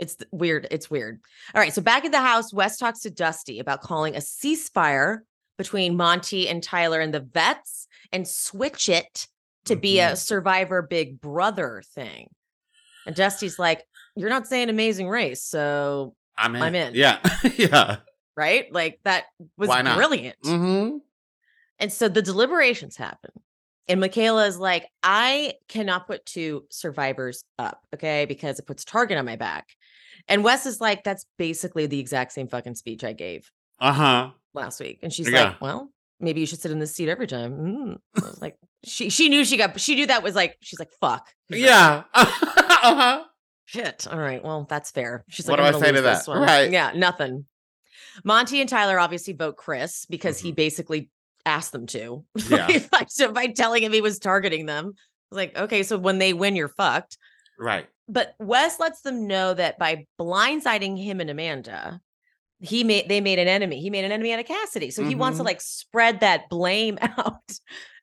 It's 0.00 0.16
weird. 0.32 0.66
It's 0.72 0.90
weird. 0.90 1.20
All 1.54 1.60
right. 1.60 1.72
So 1.72 1.80
back 1.80 2.04
at 2.04 2.10
the 2.10 2.20
house, 2.20 2.52
Wes 2.52 2.76
talks 2.76 3.00
to 3.00 3.10
Dusty 3.10 3.60
about 3.60 3.80
calling 3.82 4.16
a 4.16 4.18
ceasefire 4.18 5.18
between 5.56 5.96
Monte 5.96 6.48
and 6.48 6.60
Tyler 6.60 7.00
and 7.00 7.14
the 7.14 7.20
vets 7.20 7.86
and 8.12 8.26
switch 8.26 8.88
it 8.88 9.28
to 9.66 9.76
be 9.76 10.00
a 10.00 10.10
Mhm. 10.12 10.16
survivor 10.16 10.82
big 10.82 11.20
brother 11.20 11.82
thing. 11.94 12.28
And 13.06 13.14
Dusty's 13.14 13.58
like, 13.60 13.84
You're 14.16 14.30
not 14.30 14.46
saying 14.48 14.68
amazing 14.70 15.08
race. 15.08 15.42
So 15.44 16.16
I'm 16.36 16.56
in. 16.56 16.62
I'm 16.62 16.74
in. 16.74 16.94
Yeah. 16.94 17.18
yeah. 17.56 17.96
Right? 18.36 18.72
Like 18.72 19.00
that 19.04 19.24
was 19.56 19.68
brilliant. 19.68 20.36
Mm-hmm. 20.44 20.98
And 21.78 21.92
so 21.92 22.08
the 22.08 22.22
deliberations 22.22 22.96
happen. 22.96 23.30
And 23.88 24.00
Michaela 24.00 24.46
is 24.46 24.58
like, 24.58 24.86
I 25.02 25.54
cannot 25.68 26.06
put 26.06 26.24
two 26.24 26.64
survivors 26.70 27.44
up, 27.58 27.80
okay, 27.94 28.24
because 28.24 28.58
it 28.58 28.66
puts 28.66 28.82
a 28.82 28.86
target 28.86 29.18
on 29.18 29.26
my 29.26 29.36
back. 29.36 29.66
And 30.26 30.42
Wes 30.42 30.64
is 30.64 30.80
like, 30.80 31.04
that's 31.04 31.26
basically 31.36 31.86
the 31.86 32.00
exact 32.00 32.32
same 32.32 32.48
fucking 32.48 32.76
speech 32.76 33.04
I 33.04 33.12
gave 33.12 33.50
Uh 33.78 33.92
huh. 33.92 34.30
last 34.54 34.80
week. 34.80 35.00
And 35.02 35.12
she's 35.12 35.28
Yeah. 35.28 35.44
like, 35.50 35.60
well, 35.60 35.90
maybe 36.18 36.40
you 36.40 36.46
should 36.46 36.60
sit 36.62 36.70
in 36.70 36.78
this 36.78 36.94
seat 36.94 37.10
every 37.10 37.26
time. 37.26 37.52
Mm. 37.52 37.96
I 38.22 38.26
was 38.26 38.40
like, 38.40 38.56
she 38.86 39.10
she 39.10 39.28
knew 39.28 39.44
she 39.44 39.56
got 39.56 39.78
she 39.80 39.94
knew 39.94 40.06
that 40.06 40.22
was 40.22 40.34
like 40.34 40.56
she's 40.60 40.78
like 40.78 40.90
fuck 41.00 41.26
He's 41.48 41.60
like, 41.62 41.68
Yeah. 41.70 42.02
uh 42.14 42.24
huh. 42.26 43.24
shit 43.64 44.06
all 44.10 44.18
right 44.18 44.44
well 44.44 44.66
that's 44.68 44.90
fair 44.90 45.24
she's 45.30 45.48
like, 45.48 45.58
What 45.58 45.62
do 45.70 45.76
I'm 45.78 45.82
I 45.82 45.86
say 45.86 45.92
to 45.92 46.02
that? 46.02 46.26
one. 46.28 46.42
Right. 46.42 46.70
yeah 46.70 46.92
nothing 46.94 47.46
Monte 48.22 48.60
and 48.60 48.68
Tyler 48.68 48.98
obviously 49.00 49.32
vote 49.32 49.56
Chris 49.56 50.06
because 50.06 50.38
Mm-hmm. 50.38 50.46
he 50.46 50.52
basically 50.52 51.10
asked 51.46 51.72
them 51.72 51.86
to 51.86 52.24
Yeah. 52.48 52.68
by, 52.90 53.26
by 53.32 53.46
telling 53.48 53.82
him 53.82 53.92
he 53.92 54.00
was 54.00 54.18
targeting 54.18 54.66
them 54.66 54.92
I 54.96 55.00
was 55.30 55.36
like 55.36 55.58
okay 55.58 55.82
so 55.82 55.98
when 55.98 56.18
they 56.18 56.32
win 56.32 56.56
you're 56.56 56.68
fucked 56.68 57.18
Right. 57.58 57.86
but 58.08 58.34
Wes 58.38 58.80
lets 58.80 59.02
them 59.02 59.26
know 59.26 59.54
that 59.54 59.78
by 59.78 60.06
blindsiding 60.20 61.02
him 61.02 61.20
and 61.20 61.30
Amanda, 61.30 62.00
he 62.60 62.82
made 62.84 63.08
they 63.08 63.20
made 63.20 63.38
an 63.38 63.48
enemy. 63.48 63.80
He 63.80 63.90
made 63.90 64.04
an 64.04 64.12
enemy 64.12 64.32
out 64.32 64.40
of 64.40 64.46
Cassidy. 64.46 64.90
So 64.90 65.04
he 65.04 65.14
wants 65.14 65.38
to 65.38 65.42
Mhm. 65.42 65.46
like 65.46 65.60
spread 65.60 66.20
that 66.20 66.48
blame 66.48 66.98
out 67.02 67.42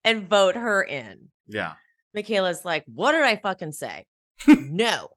and 0.03 0.29
vote 0.29 0.55
her 0.55 0.81
in. 0.83 1.29
Yeah. 1.47 1.73
Michaela's 2.13 2.63
like, 2.63 2.83
what 2.85 3.13
did 3.13 3.23
I 3.23 3.37
fucking 3.37 3.71
say? 3.71 4.05
no. 4.47 5.09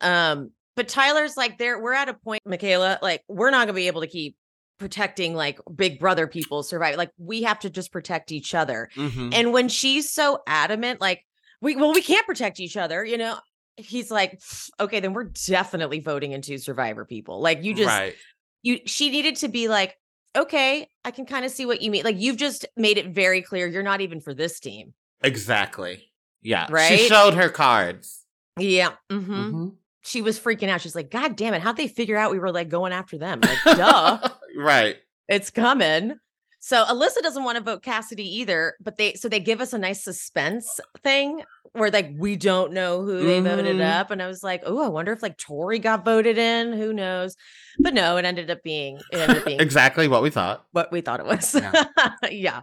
Um, 0.00 0.50
but 0.76 0.88
Tyler's 0.88 1.36
like, 1.36 1.58
there, 1.58 1.80
we're 1.80 1.92
at 1.92 2.08
a 2.08 2.14
point, 2.14 2.42
Michaela, 2.46 2.98
like, 3.02 3.22
we're 3.28 3.50
not 3.50 3.66
gonna 3.66 3.74
be 3.74 3.86
able 3.86 4.00
to 4.02 4.06
keep 4.06 4.36
protecting 4.78 5.34
like 5.34 5.58
big 5.74 6.00
brother 6.00 6.26
people 6.26 6.62
survive. 6.62 6.96
Like, 6.96 7.10
we 7.18 7.42
have 7.42 7.58
to 7.60 7.70
just 7.70 7.92
protect 7.92 8.32
each 8.32 8.54
other. 8.54 8.88
Mm-hmm. 8.96 9.30
And 9.32 9.52
when 9.52 9.68
she's 9.68 10.10
so 10.10 10.42
adamant, 10.46 11.00
like, 11.00 11.24
we 11.60 11.76
well, 11.76 11.92
we 11.92 12.02
can't 12.02 12.26
protect 12.26 12.60
each 12.60 12.76
other, 12.76 13.04
you 13.04 13.18
know. 13.18 13.38
He's 13.76 14.10
like, 14.10 14.42
okay, 14.78 15.00
then 15.00 15.12
we're 15.12 15.30
definitely 15.46 16.00
voting 16.00 16.32
into 16.32 16.58
survivor 16.58 17.04
people. 17.04 17.40
Like 17.40 17.62
you 17.62 17.74
just 17.74 17.88
right. 17.88 18.14
you 18.62 18.80
she 18.86 19.10
needed 19.10 19.36
to 19.36 19.48
be 19.48 19.68
like, 19.68 19.96
okay, 20.36 20.86
I 21.04 21.10
can 21.10 21.26
kind 21.26 21.44
of 21.44 21.50
see 21.50 21.66
what 21.66 21.80
you 21.80 21.90
mean. 21.90 22.04
Like 22.04 22.18
you've 22.18 22.36
just 22.36 22.66
made 22.76 22.98
it 22.98 23.08
very 23.08 23.42
clear 23.42 23.66
you're 23.66 23.82
not 23.82 24.00
even 24.00 24.20
for 24.20 24.34
this 24.34 24.60
team. 24.60 24.94
Exactly. 25.22 26.10
Yeah. 26.42 26.66
Right. 26.70 26.98
She 26.98 27.08
showed 27.08 27.34
her 27.34 27.48
cards. 27.48 28.24
Yeah. 28.58 28.90
hmm 29.10 29.32
Mhm. 29.32 29.72
She 30.02 30.22
was 30.22 30.38
freaking 30.40 30.68
out. 30.68 30.80
She's 30.80 30.94
like, 30.94 31.10
God 31.10 31.36
damn 31.36 31.54
it. 31.54 31.60
How'd 31.62 31.76
they 31.76 31.88
figure 31.88 32.16
out 32.16 32.30
we 32.32 32.38
were 32.38 32.52
like 32.52 32.68
going 32.68 32.92
after 32.92 33.18
them? 33.18 33.40
Like, 33.40 33.76
duh. 33.76 34.28
right. 34.56 34.96
it's 35.28 35.50
coming. 35.50 36.14
So 36.62 36.84
Alyssa 36.84 37.22
doesn't 37.22 37.44
want 37.44 37.56
to 37.56 37.64
vote 37.64 37.82
Cassidy 37.82 38.36
either, 38.40 38.74
but 38.80 38.98
they 38.98 39.14
so 39.14 39.28
they 39.30 39.40
give 39.40 39.62
us 39.62 39.72
a 39.72 39.78
nice 39.78 40.04
suspense 40.04 40.78
thing 41.02 41.42
where 41.72 41.90
like 41.90 42.10
we 42.18 42.36
don't 42.36 42.72
know 42.74 43.02
who 43.02 43.24
they 43.24 43.40
voted 43.40 43.76
Mhm. 43.76 43.98
up, 44.00 44.10
and 44.10 44.22
I 44.22 44.26
was 44.26 44.42
like, 44.42 44.62
oh, 44.66 44.78
I 44.84 44.88
wonder 44.88 45.10
if 45.12 45.22
like 45.22 45.38
Tori 45.38 45.78
got 45.78 46.04
voted 46.04 46.36
in. 46.36 46.74
Who 46.74 46.92
knows? 46.92 47.34
But 47.78 47.94
no, 47.94 48.18
it 48.18 48.26
ended 48.26 48.50
up 48.50 48.62
being 48.62 48.96
it 49.10 49.16
ended 49.20 49.38
up 49.38 49.44
being 49.46 49.60
Exactly 49.60 50.06
what 50.06 50.22
we 50.22 50.28
thought. 50.28 50.66
what 50.72 50.92
we 50.92 51.00
thought 51.00 51.20
it 51.20 51.26
was. 51.26 51.54
Yeah. 51.54 51.84
Yeah. 52.30 52.60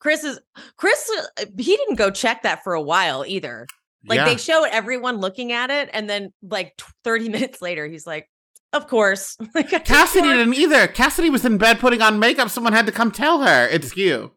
Chris 0.00 0.24
is 0.24 0.40
Chris. 0.76 1.08
uh, 1.40 1.44
He 1.56 1.76
didn't 1.76 1.96
go 1.96 2.10
check 2.10 2.42
that 2.42 2.64
for 2.64 2.74
a 2.74 2.82
while 2.82 3.24
either. 3.26 3.66
Like 4.06 4.18
yeah. 4.18 4.24
they 4.26 4.36
showed 4.36 4.64
everyone 4.70 5.16
looking 5.18 5.52
at 5.52 5.70
it, 5.70 5.90
and 5.92 6.08
then 6.08 6.32
like 6.42 6.76
t- 6.76 6.84
thirty 7.04 7.28
minutes 7.36 7.60
later, 7.62 7.86
he's 7.86 8.06
like, 8.06 8.28
"Of 8.72 8.86
course." 8.88 9.36
Like, 9.54 9.70
Cassidy 9.84 10.28
didn't 10.28 10.54
either. 10.54 10.86
Cassidy 10.88 11.30
was 11.30 11.44
in 11.44 11.58
bed 11.58 11.78
putting 11.80 12.02
on 12.02 12.18
makeup. 12.18 12.50
Someone 12.50 12.72
had 12.72 12.86
to 12.86 12.92
come 12.92 13.10
tell 13.10 13.42
her 13.42 13.66
it's 13.68 13.96
you. 13.96 14.32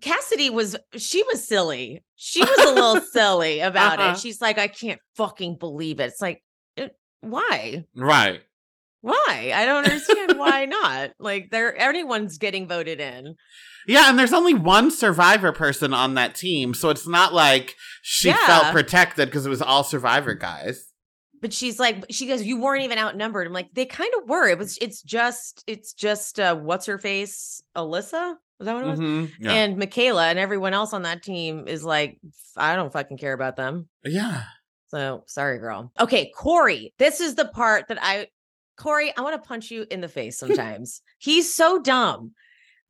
Cassidy 0.00 0.48
was 0.50 0.76
she 0.96 1.22
was 1.24 1.46
silly. 1.46 2.04
She 2.16 2.40
was 2.40 2.58
a 2.58 2.72
little 2.74 3.00
silly 3.12 3.60
about 3.60 3.98
Uh-huh. 3.98 4.10
it. 4.12 4.18
She's 4.18 4.40
like, 4.40 4.58
I 4.58 4.68
can't 4.68 5.00
fucking 5.16 5.56
believe 5.58 5.98
it. 6.00 6.04
It's 6.04 6.20
like, 6.22 6.42
it, 6.76 6.96
why? 7.20 7.84
Right. 7.96 8.42
Why? 9.08 9.52
I 9.54 9.64
don't 9.64 9.84
understand 9.84 10.38
why 10.38 10.64
not. 10.66 11.10
Like, 11.18 11.50
there, 11.50 11.76
anyone's 11.80 12.38
getting 12.38 12.68
voted 12.68 13.00
in. 13.00 13.36
Yeah, 13.86 14.10
and 14.10 14.18
there's 14.18 14.34
only 14.34 14.52
one 14.54 14.90
survivor 14.90 15.50
person 15.52 15.94
on 15.94 16.14
that 16.14 16.34
team, 16.34 16.74
so 16.74 16.90
it's 16.90 17.06
not 17.08 17.32
like 17.32 17.74
she 18.02 18.28
Yeah. 18.28 18.46
felt 18.46 18.72
protected 18.72 19.28
because 19.28 19.46
it 19.46 19.50
was 19.50 19.62
all 19.62 19.82
survivor 19.82 20.34
guys. 20.34 20.84
But 21.40 21.52
she's 21.52 21.78
like, 21.78 22.04
she 22.10 22.26
goes, 22.26 22.42
you 22.42 22.60
weren't 22.60 22.82
even 22.84 22.98
outnumbered. 22.98 23.46
I'm 23.46 23.52
like, 23.52 23.72
they 23.72 23.86
kind 23.86 24.12
of 24.20 24.28
were. 24.28 24.48
It 24.48 24.58
was, 24.58 24.76
it's 24.82 25.00
just, 25.02 25.62
it's 25.66 25.92
just, 25.94 26.38
uh, 26.40 26.56
what's 26.56 26.86
her 26.86 26.98
face, 26.98 27.62
Alyssa? 27.76 28.34
Was 28.58 28.66
that 28.66 28.74
what 28.74 28.84
it 28.84 28.88
was? 28.88 28.98
Mhm. 29.00 29.30
Yeah. 29.38 29.52
And 29.52 29.78
Michaela 29.78 30.26
and 30.28 30.38
everyone 30.38 30.74
else 30.74 30.92
on 30.92 31.02
that 31.02 31.22
team 31.22 31.68
is 31.68 31.84
like, 31.84 32.18
I 32.56 32.74
don't 32.74 32.92
fucking 32.92 33.18
care 33.18 33.32
about 33.32 33.54
them. 33.56 33.88
yeah. 34.04 34.42
So 34.88 35.22
sorry, 35.26 35.58
girl. 35.58 35.92
Okay, 36.00 36.32
Cory. 36.34 36.94
This 36.98 37.20
is 37.20 37.34
the 37.34 37.44
part 37.44 37.88
that 37.88 37.98
I, 38.02 38.28
Cory, 38.78 39.12
I 39.16 39.20
want 39.22 39.40
to 39.40 39.46
punch 39.48 39.70
you 39.70 39.86
in 39.90 40.00
the 40.00 40.08
face 40.08 40.38
sometimes. 40.38 41.02
He's 41.18 41.52
so 41.54 41.78
dumb. 41.80 42.32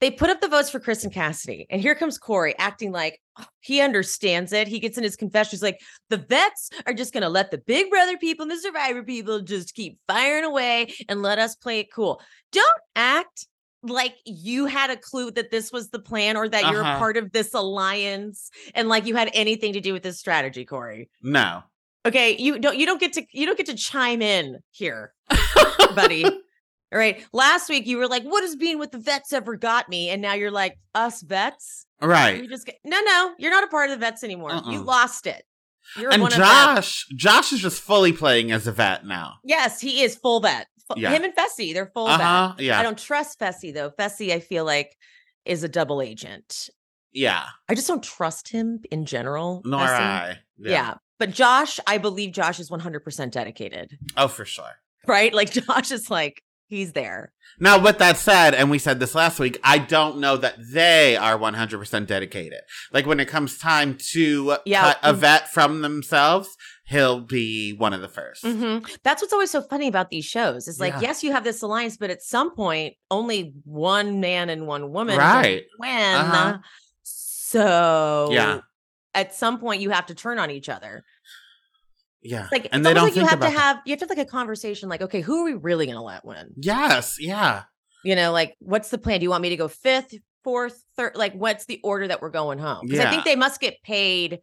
They 0.01 0.13
put 0.13 0.31
up 0.31 0.41
the 0.41 0.47
votes 0.49 0.71
for 0.71 0.79
Chris 0.79 1.03
and 1.03 1.13
Cassidy, 1.13 1.67
and 1.71 1.81
here 1.81 1.97
comes 1.97 2.19
Cory 2.19 2.55
acting 2.59 2.93
like 2.93 3.21
oh, 3.41 3.45
he 3.61 3.81
understands 3.81 4.53
it. 4.53 4.69
He 4.69 4.79
gets 4.79 4.97
in 4.97 5.03
his 5.03 5.17
confession. 5.17 5.51
He's 5.51 5.63
like, 5.63 5.81
the 6.09 6.19
vets 6.19 6.71
are 6.87 6.93
just 6.95 7.13
going 7.13 7.25
to 7.25 7.29
let 7.29 7.51
the 7.51 7.59
big 7.59 7.91
brother 7.91 8.17
people 8.17 8.45
and 8.45 8.51
the 8.53 8.59
survivor 8.61 9.03
people 9.03 9.41
just 9.41 9.75
keep 9.75 9.99
firing 10.07 10.45
away 10.45 10.95
and 11.09 11.21
let 11.21 11.41
us 11.41 11.57
play 11.57 11.81
it 11.81 11.93
cool. 11.93 12.21
Don't 12.53 12.81
act 12.95 13.47
like 13.83 14.15
you 14.25 14.67
had 14.67 14.91
a 14.91 14.97
clue 14.97 15.31
that 15.33 15.51
this 15.51 15.73
was 15.73 15.89
the 15.91 15.99
plan 16.01 16.37
or 16.37 16.49
that 16.49 16.71
you're 16.71 16.81
a 16.81 16.85
Uh-huh. 16.85 16.99
part 16.99 17.17
of 17.17 17.33
this 17.33 17.53
alliance 17.55 18.51
and 18.75 18.89
like 18.89 19.07
you 19.07 19.17
had 19.17 19.31
anything 19.35 19.73
to 19.73 19.81
do 19.81 19.93
with 19.93 20.03
this 20.05 20.19
strategy, 20.21 20.65
Cory. 20.65 21.09
No. 21.23 21.63
Okay, 22.07 22.37
you 22.39 22.59
don't 22.61 22.77
you 22.77 22.87
don't 22.87 23.01
get 23.01 23.13
to 23.15 23.25
you 23.33 23.47
don't 23.47 23.57
get 23.59 23.67
to 23.67 23.75
chime 23.75 24.23
in 24.23 24.59
here, 24.71 25.13
buddy. 25.95 26.25
All 26.25 26.99
right. 26.99 27.23
Last 27.33 27.69
week 27.69 27.87
you 27.87 27.99
were 27.99 28.09
like, 28.09 28.23
"What 28.25 28.43
has 28.43 28.57
being 28.57 28.79
with 28.79 28.93
the 28.93 28.99
vets 28.99 29.33
ever 29.33 29.57
got 29.57 29.89
me?" 29.89 30.09
And 30.11 30.23
now 30.23 30.35
you're 30.35 30.51
like, 30.51 30.79
"Us 30.95 31.21
vets." 31.23 31.85
Right. 32.01 32.43
You 32.43 32.49
just 32.49 32.65
get 32.67 32.77
no, 32.85 33.01
no. 33.01 33.35
You're 33.39 33.51
not 33.51 33.65
a 33.65 33.69
part 33.69 33.91
of 33.91 33.99
the 33.99 34.05
vets 34.05 34.25
anymore. 34.25 34.51
You 34.51 34.57
Uh-uh. 34.79 34.83
lost 34.83 35.27
it. 35.27 35.43
You're 35.99 36.13
And 36.13 36.23
one 36.23 36.33
of 36.33 36.39
them. 36.39 36.47
Josh, 36.47 37.07
Josh 37.17 37.53
is 37.53 37.61
just 37.61 37.81
fully 37.83 38.13
playing 38.13 38.53
as 38.53 38.67
a 38.67 38.73
vet 38.73 39.05
now. 39.07 39.35
Yes, 39.45 39.81
he 39.81 40.03
is 40.03 40.15
full 40.17 40.41
vet. 40.41 40.67
Yeah. 40.97 41.11
Him 41.11 41.25
and 41.25 41.35
Fessy, 41.35 41.75
they're 41.75 41.91
full 41.93 42.07
Uh 42.07 42.19
huh. 42.19 42.55
vet. 42.57 42.65
Yeah. 42.65 42.79
I 42.81 42.83
don't 42.83 42.97
trust 42.99 43.39
Fessy 43.39 43.73
though. 43.75 43.91
Fessy, 43.91 44.33
I 44.33 44.41
feel 44.41 44.65
like, 44.65 44.97
is 45.45 45.63
a 45.65 45.69
double 45.69 46.01
agent. 46.01 46.71
yeah. 47.13 47.45
I 47.69 47.75
just 47.75 47.89
don't 47.89 48.03
trust 48.03 48.49
him 48.49 48.81
in 48.91 49.05
general. 49.07 49.61
Nor 49.65 49.81
Fessy. 49.81 49.91
I. 50.01 50.39
Yeah. 50.59 50.95
But 51.19 51.31
Josh, 51.33 51.81
I 51.87 51.99
believe 51.99 52.33
Josh 52.33 52.61
is 52.61 52.71
100% 52.71 53.31
dedicated, 53.33 53.99
Oh, 54.17 54.29
for 54.29 54.45
sure. 54.45 54.77
Right? 55.07 55.33
Like 55.33 55.51
Josh 55.53 55.91
is 55.91 56.11
like, 56.11 56.43
he's 56.67 56.93
there. 56.93 57.33
Now, 57.61 57.83
with 57.83 57.99
that 57.99 58.17
said, 58.19 58.55
and 58.55 58.71
we 58.71 58.79
said 58.79 59.01
this 59.01 59.15
last 59.15 59.41
week, 59.41 59.59
I 59.65 59.79
don't 59.79 60.19
know 60.19 60.37
that 60.37 60.57
they 60.73 61.17
are 61.17 61.37
100% 61.37 62.07
dedicated. 62.07 62.61
Like 62.93 63.05
when 63.07 63.19
it 63.21 63.27
comes 63.27 63.59
time 63.59 63.97
to 64.13 64.59
Yeah, 64.65 64.83
cut 64.83 64.99
a 65.03 65.13
mm. 65.15 65.17
vet 65.17 65.49
from 65.53 65.81
themselves, 65.83 66.57
he'll 66.85 67.21
be 67.21 67.73
one 67.73 67.93
of 67.93 68.01
the 68.01 68.09
1st 68.09 68.45
Mhm. 68.45 68.99
That's 69.03 69.21
what's 69.23 69.33
always 69.33 69.51
so 69.51 69.61
funny 69.63 69.89
about 69.89 70.11
these 70.11 70.25
shows. 70.25 70.69
Is 70.69 70.79
like, 70.79 70.95
Yeah. 70.95 71.01
yes, 71.01 71.25
you 71.25 71.33
have 71.33 71.43
this 71.45 71.63
alliance, 71.63 71.97
but 71.97 72.11
at 72.11 72.23
some 72.23 72.55
point, 72.55 72.95
only 73.11 73.55
one 73.65 74.21
man 74.21 74.49
and 74.51 74.67
one 74.67 74.93
woman 74.93 75.19
Right. 75.19 75.65
win. 75.81 75.91
Uh-huh. 76.15 76.59
So 77.03 78.29
Yeah. 78.31 78.61
at 79.15 79.35
some 79.35 79.59
point, 79.59 79.81
you 79.81 79.91
have 79.91 80.07
to 80.07 80.15
turn 80.15 80.39
on 80.39 80.51
each 80.51 80.69
other. 80.69 81.05
Yeah. 82.23 82.49
Like, 82.51 82.69
and 82.73 82.81
it's 82.81 82.89
they 82.89 82.95
don't 82.95 83.05
like 83.05 83.17
you 83.17 83.23
have 83.23 83.31
to 83.31 83.37
about 83.37 83.53
that. 83.53 83.59
have 83.59 83.77
you 83.85 83.93
have 83.93 83.99
to 84.01 84.05
have 84.07 84.11
like 84.19 84.27
a 84.27 84.31
conversation. 84.31 84.89
Like, 84.89 85.03
okay, 85.03 85.21
who 85.21 85.41
are 85.41 85.45
we 85.45 85.55
really 85.55 85.87
going 85.87 85.97
to 85.97 86.03
let 86.03 86.25
win? 86.25 86.53
Yes. 86.57 87.17
Yeah. 87.21 87.65
You 88.05 88.17
know, 88.17 88.33
like, 88.33 88.57
what's 88.61 88.91
the 88.91 88.99
plan? 88.99 89.21
Do 89.21 89.25
you 89.25 89.31
want 89.31 89.43
me 89.43 89.49
to 89.51 89.57
go 89.57 89.69
fifth, 89.69 90.15
fourth, 90.45 90.83
third? 90.97 91.13
Like, 91.17 91.35
what's 91.35 91.67
the 91.67 91.81
order 91.83 92.09
that 92.09 92.23
we're 92.23 92.31
going 92.31 92.59
home? 92.59 92.87
Because 92.87 93.01
I 93.01 93.11
think 93.11 93.25
they 93.25 93.37
must 93.37 93.61
get 93.61 93.83
paid 93.83 94.41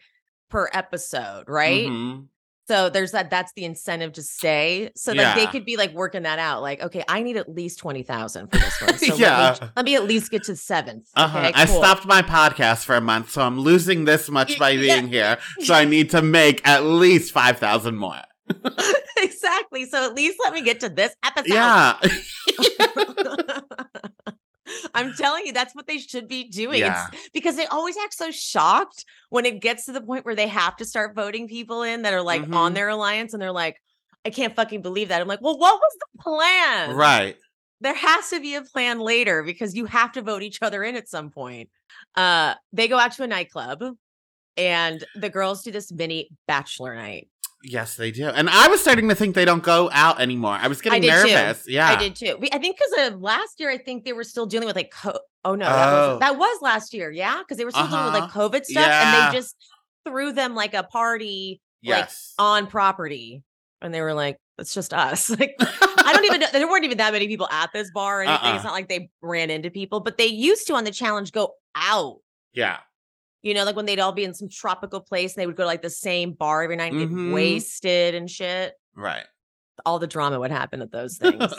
per 0.50 0.70
episode, 0.74 1.46
right? 1.48 1.88
Mhm. 1.88 2.28
So 2.68 2.90
there's 2.90 3.12
that. 3.12 3.30
That's 3.30 3.52
the 3.56 3.64
incentive 3.64 4.14
to 4.14 4.24
stay. 4.24 4.92
So 4.96 5.14
that 5.14 5.36
they 5.36 5.46
could 5.48 5.66
be 5.66 5.78
like 5.78 5.94
working 5.94 6.24
that 6.24 6.40
out. 6.40 6.62
Like, 6.62 6.82
okay, 6.82 7.04
I 7.08 7.22
need 7.22 7.38
at 7.38 7.48
least 7.54 7.78
twenty 7.80 8.02
thousand 8.04 8.48
for 8.48 8.58
this 8.58 8.82
one. 8.82 8.98
So 9.06 9.08
let, 9.08 9.20
Yeah. 9.20 9.58
me, 9.62 9.68
let 9.76 9.86
me 9.86 9.96
at 9.96 10.04
least 10.06 10.32
get 10.32 10.44
to 10.46 10.56
seventh. 10.56 11.08
Uh-huh. 11.16 11.38
Okay, 11.38 11.52
I 11.54 11.66
stopped 11.66 12.06
my 12.06 12.22
podcast 12.22 12.86
for 12.86 12.96
a 12.96 13.02
month, 13.02 13.30
so 13.32 13.42
I'm 13.42 13.60
losing 13.60 14.06
this 14.06 14.30
much 14.30 14.58
by 14.58 14.70
yeah. 14.72 15.00
being 15.00 15.12
here. 15.12 15.38
So 15.60 15.74
I 15.74 15.86
need 15.86 16.10
to 16.12 16.22
make 16.22 16.66
at 16.68 16.84
least 16.84 17.32
5,000 17.32 17.96
more. 17.96 18.22
exactly. 19.18 19.86
So 19.86 20.04
at 20.06 20.16
least 20.16 20.38
let 20.44 20.54
me 20.54 20.62
get 20.62 20.80
to 20.82 20.90
this 20.90 21.16
episode. 21.24 21.54
Yeah. 21.54 21.98
I'm 24.94 25.14
telling 25.14 25.46
you, 25.46 25.54
that's 25.54 25.76
what 25.76 25.88
they 25.88 25.98
should 25.98 26.28
be 26.28 26.50
doing. 26.50 26.80
Yeah. 26.80 27.08
It's 27.14 27.30
because 27.34 27.56
they 27.56 27.66
always 27.68 27.96
act 27.98 28.14
so 28.14 28.32
shocked 28.32 29.06
when 29.30 29.46
it 29.46 29.62
gets 29.62 29.86
to 29.86 29.92
the 29.92 30.02
point 30.02 30.26
where 30.26 30.36
they 30.36 30.48
have 30.48 30.76
to 30.78 30.86
start 30.86 31.16
voting 31.16 31.48
people 31.48 31.84
in 31.84 32.02
that 32.04 32.14
are 32.14 32.22
like 32.22 32.42
on 32.52 32.72
Mhm. 32.72 32.76
their 32.76 32.90
alliance 32.90 33.34
and 33.34 33.42
they're 33.42 33.52
like, 33.52 33.82
I 34.26 34.30
can't 34.32 34.56
fucking 34.56 34.82
believe 34.82 35.10
that. 35.10 35.22
I'm 35.22 35.28
like, 35.28 35.42
well, 35.42 35.58
what 35.58 35.80
was 35.80 35.98
the 36.00 36.22
plan? 36.24 36.96
right. 36.96 37.38
There 37.82 37.94
has 37.94 38.30
to 38.30 38.40
be 38.40 38.56
a 38.56 38.62
plan 38.62 39.00
later 39.00 39.44
because 39.44 39.76
you 39.76 39.86
have 39.86 40.14
to 40.14 40.22
vote 40.22 40.42
each 40.42 40.60
other 40.62 40.84
in 40.84 40.96
at 40.96 41.10
some 41.10 41.30
point. 41.30 41.70
Uh, 42.16 42.56
they 42.74 42.88
go 42.88 42.98
out 42.98 43.12
to 43.14 43.24
a 43.24 43.28
nightclub 43.28 43.84
and 44.58 45.04
the 45.16 45.30
girls 45.30 45.64
do 45.64 45.72
this 45.72 45.92
mini 45.92 46.30
bachelor 46.48 46.96
night. 46.96 47.28
Yes, 47.64 47.96
they 47.96 48.12
do. 48.12 48.28
And 48.28 48.48
I 48.50 48.68
was 48.68 48.80
starting 48.82 49.10
to 49.10 49.16
think 49.16 49.34
they 49.34 49.46
don't 49.46 49.64
go 49.64 49.90
out 49.92 50.22
anymore. 50.22 50.52
I 50.62 50.68
was 50.68 50.82
getting 50.82 51.02
too. 51.02 51.08
nervous. 51.08 51.68
Yeah. 51.68 51.88
I 51.90 51.96
did 51.96 52.16
too. 52.16 52.38
I 52.54 52.60
think 52.60 52.78
because 52.78 53.12
of 53.14 53.22
last 53.22 53.60
year, 53.60 53.72
I 53.72 53.80
think 53.80 54.06
they 54.06 54.14
were 54.14 54.24
still 54.24 54.46
dealing 54.46 54.68
with 54.68 54.76
like, 54.76 54.92
co- 54.92 55.18
oh 55.44 55.56
no, 55.56 55.66
that, 55.66 55.92
was, 55.92 56.10
Oh. 56.16 56.20
that 56.20 56.38
was 56.38 56.62
last 56.62 56.94
year. 56.94 57.10
Yeah. 57.10 57.40
Because 57.40 57.58
they 57.58 57.66
were 57.66 57.72
still 57.72 57.88
dealing 57.88 58.06
with 58.06 58.14
like 58.14 58.24
Uh-huh. 58.24 58.50
COVID 58.50 58.66
stuff 58.66 58.86
Yeah. 58.86 59.26
and 59.28 59.34
they 59.34 59.38
just 59.40 59.56
threw 60.08 60.32
them 60.32 60.54
like 60.54 60.76
a 60.76 60.84
party 60.84 61.60
Yes. 61.82 62.34
on 62.38 62.68
property. 62.68 63.42
And 63.82 63.92
they 63.92 64.02
were 64.02 64.14
like, 64.14 64.38
it's 64.60 64.74
just 64.74 64.94
us. 64.94 65.30
Like, 65.40 65.56
I 65.60 66.12
don't 66.14 66.26
even 66.26 66.40
know. 66.42 66.48
There 66.52 66.68
weren't 66.70 66.86
even 66.86 67.00
that 67.00 67.14
many 67.14 67.28
people 67.28 67.48
at 67.52 67.72
this 67.74 67.90
bar 67.90 68.20
or 68.20 68.24
anything. 68.24 68.48
Uh-uh. 68.48 68.56
It's 68.56 68.64
not 68.64 68.74
like 68.74 68.90
they 68.90 69.10
ran 69.24 69.50
into 69.50 69.72
people, 69.72 70.02
but 70.02 70.18
they 70.20 70.28
used 70.28 70.68
to 70.68 70.76
on 70.76 70.84
the 70.84 70.92
challenge 70.92 71.32
go 71.32 71.56
out. 71.76 72.18
yeah. 72.54 72.78
You 73.46 73.54
know, 73.54 73.64
like 73.64 73.76
when 73.76 73.86
they'd 73.86 74.00
all 74.00 74.12
be 74.12 74.24
in 74.24 74.34
some 74.34 74.50
tropical 74.50 75.00
place 75.00 75.36
and 75.36 75.42
they 75.42 75.46
would 75.46 75.56
go 75.56 75.64
to 75.64 75.68
like 75.68 75.84
the 75.84 75.90
same 75.90 76.34
bar 76.34 76.64
every 76.64 76.76
night 76.76 76.92
and 76.94 77.10
Mhm. 77.12 77.28
get 77.28 77.34
wasted 77.36 78.16
and 78.16 78.28
shit. 78.30 78.74
Right. 78.96 79.24
All 79.86 80.00
the 80.00 80.08
drama 80.08 80.40
would 80.40 80.50
happen 80.50 80.82
at 80.82 80.92
those 80.92 81.18
things. 81.20 81.54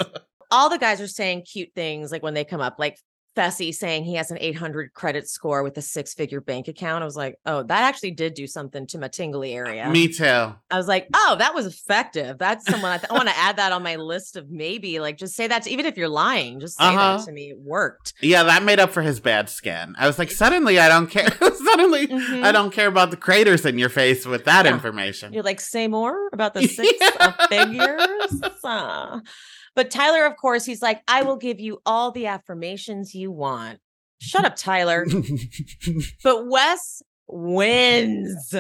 all 0.51 0.69
the 0.69 0.79
guys 0.79 1.01
are 1.01 1.07
saying 1.07 1.43
cute 1.51 1.71
things 1.77 2.11
like 2.11 2.25
when 2.25 2.35
they 2.35 2.45
come 2.45 2.61
up, 2.61 2.75
like 2.81 2.99
Fessy 3.37 3.75
saying 3.75 4.05
he 4.05 4.15
has 4.15 4.31
an 4.31 4.39
800 4.41 4.95
credit 4.95 5.29
score 5.29 5.63
with 5.63 5.77
a 5.77 5.83
six 5.83 6.15
figure 6.15 6.41
bank 6.41 6.69
account. 6.69 7.03
I 7.03 7.05
was 7.05 7.17
like, 7.17 7.39
oh, 7.45 7.63
that 7.65 7.83
actually 7.83 8.13
did 8.13 8.35
do 8.35 8.47
something 8.47 8.87
to 8.89 8.99
my 8.99 9.09
tingly 9.09 9.53
area. 9.53 9.89
Me 9.91 10.09
too. 10.09 10.25
I 10.25 10.55
was 10.73 10.89
like, 10.89 11.07
oh, 11.15 11.37
that 11.39 11.55
was 11.55 11.67
effective. 11.67 12.39
That's 12.39 12.65
someone 12.67 12.93
I, 12.93 12.99
th- 12.99 13.11
I 13.11 13.15
want 13.15 13.29
to 13.29 13.37
add 13.37 13.57
that 13.57 13.73
on 13.73 13.83
my 13.83 13.97
list 13.97 14.37
of 14.37 14.51
maybe 14.51 15.01
like 15.01 15.19
just 15.19 15.35
say 15.37 15.47
that 15.49 15.65
to, 15.65 15.71
even 15.71 15.85
if 15.87 15.97
you're 15.99 16.09
lying, 16.09 16.61
just 16.61 16.79
say 16.79 16.85
Uh-huh. 16.87 17.19
that 17.19 17.27
to 17.27 17.33
me. 17.33 17.51
It 17.51 17.59
worked. 17.59 18.15
Yeah, 18.23 18.43
that 18.45 18.63
made 18.63 18.81
up 18.81 18.91
for 18.93 19.03
his 19.03 19.21
bad 19.21 19.51
skin. 19.51 19.95
I 19.99 20.07
was 20.07 20.19
like, 20.19 20.31
suddenly 20.31 20.79
I 20.79 20.89
don't 20.89 21.09
care. 21.09 21.31
suddenly 21.41 22.07
Mhm. 22.07 22.43
I 22.43 22.53
don't 22.53 22.73
care 22.73 22.89
about 22.89 23.11
the 23.11 23.17
craters 23.17 23.67
in 23.67 23.79
your 23.79 23.89
face 23.91 24.25
with 24.25 24.45
that 24.47 24.65
Yeah. 24.65 24.73
information. 24.73 25.33
You're 25.35 25.43
like, 25.43 25.61
say 25.61 25.89
more 25.89 26.29
about 26.33 26.55
the 26.55 26.67
six 26.67 26.99
figures. 27.51 28.43
Uh, 28.65 29.21
But 29.77 29.91
Tyler, 29.93 30.25
of 30.27 30.37
course, 30.37 30.65
he's 30.65 30.83
like, 30.83 31.03
I 31.07 31.23
will 31.23 31.37
give 31.37 31.61
you 31.61 31.81
all 31.87 32.11
the 32.11 32.27
affirmations 32.27 33.15
you 33.15 33.31
want. 33.31 33.79
Shut 34.21 34.45
up, 34.45 34.57
Tyler. 34.57 35.07
But 36.25 36.49
Wes 36.49 37.03
wins. 37.29 38.55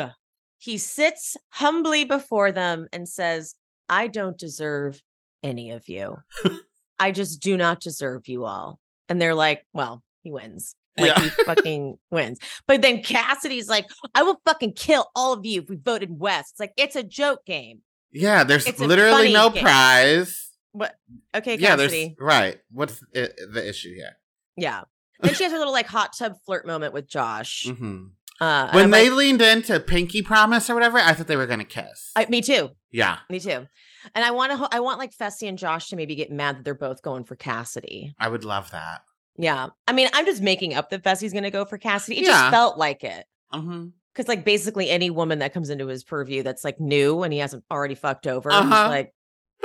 He 0.58 0.78
sits 0.78 1.36
humbly 1.50 2.04
before 2.04 2.52
them 2.52 2.88
and 2.92 3.08
says, 3.08 3.54
I 3.88 4.06
don't 4.08 4.38
deserve 4.38 5.00
any 5.42 5.70
of 5.70 5.88
you. 5.88 6.16
I 6.98 7.12
just 7.12 7.40
do 7.40 7.56
not 7.56 7.80
deserve 7.80 8.26
you 8.28 8.44
all. 8.44 8.78
And 9.08 9.20
they're 9.20 9.34
like, 9.34 9.64
well, 9.72 10.02
he 10.22 10.30
wins. 10.32 10.74
Like 10.98 11.16
Yeah. 11.16 11.20
he 11.22 11.28
fucking 11.44 11.98
wins. 12.10 12.38
But 12.66 12.82
then 12.82 13.02
Cassidy's 13.02 13.68
like, 13.68 13.86
I 14.14 14.22
will 14.22 14.40
fucking 14.46 14.72
kill 14.72 15.06
all 15.14 15.32
of 15.34 15.44
you 15.44 15.62
if 15.62 15.68
we 15.68 15.76
voted 15.76 16.18
Wes. 16.18 16.50
It's 16.50 16.60
like, 16.60 16.72
it's 16.76 16.96
a 16.96 17.02
joke 17.02 17.44
game. 17.46 17.82
yeah, 18.12 18.44
there's 18.44 18.66
It's 18.66 18.80
literally 18.80 19.32
no 19.32 19.50
game. 19.50 19.62
prize. 19.62 20.45
What? 20.76 20.94
Okay, 21.34 21.56
Yeah, 21.56 21.76
there's 21.76 21.90
Cassidy. 21.92 22.16
right. 22.20 22.58
What's 22.70 23.02
i- 23.14 23.28
the 23.52 23.68
issue 23.68 23.94
here? 23.94 24.16
Yeah. 24.56 24.82
Then 25.20 25.32
she 25.34 25.44
has 25.44 25.52
her 25.52 25.58
little 25.58 25.72
like 25.72 25.86
hot 25.86 26.10
tub 26.18 26.34
flirt 26.44 26.66
moment 26.66 26.92
with 26.92 27.08
Josh. 27.08 27.64
hmm 27.66 28.08
Uh, 28.38 28.70
When 28.72 28.84
I'm 28.84 28.90
they 28.90 29.08
like, 29.08 29.16
leaned 29.18 29.40
into 29.40 29.80
Pinky 29.80 30.20
Promise 30.20 30.68
or 30.68 30.74
whatever, 30.74 30.98
I 30.98 31.14
thought 31.14 31.26
they 31.26 31.36
were 31.36 31.46
gonna 31.46 31.64
kiss. 31.64 32.10
I, 32.14 32.26
me 32.26 32.42
too. 32.42 32.68
yeah, 32.90 33.18
Me 33.30 33.40
too. 33.40 33.66
And 34.14 34.24
I 34.24 34.30
want 34.32 34.52
to. 34.52 34.68
I 34.70 34.80
want 34.80 34.98
like 34.98 35.12
Fessy 35.16 35.48
and 35.48 35.56
Josh 35.58 35.88
to 35.88 35.96
maybe 35.96 36.14
get 36.14 36.30
mad 36.30 36.58
that 36.58 36.64
they're 36.64 36.74
both 36.74 37.00
going 37.02 37.24
for 37.24 37.34
Cassidy. 37.34 38.14
I 38.20 38.28
would 38.28 38.44
love 38.44 38.70
that. 38.72 39.00
Yeah. 39.38 39.68
I 39.88 39.92
mean, 39.92 40.08
I'm 40.12 40.26
just 40.26 40.42
making 40.42 40.74
up 40.74 40.90
that 40.90 41.02
Fessy's 41.02 41.32
going 41.32 41.44
to 41.44 41.50
go 41.50 41.64
for 41.64 41.76
Cassidy. 41.78 42.18
It 42.18 42.24
Yeah. 42.24 42.32
just 42.32 42.50
felt 42.50 42.76
like 42.78 43.02
it. 43.02 43.24
hmm 43.52 43.86
Because 44.14 44.28
like 44.28 44.44
basically 44.44 44.90
any 44.90 45.08
woman 45.10 45.38
that 45.40 45.52
comes 45.54 45.70
into 45.70 45.86
his 45.88 46.04
purview 46.04 46.42
that's 46.42 46.62
like 46.62 46.78
new 46.78 47.22
and 47.22 47.32
he 47.32 47.38
hasn't 47.40 47.64
already 47.70 47.94
fucked 47.96 48.26
over, 48.26 48.50
Uh-huh. 48.52 48.88
like 48.88 49.12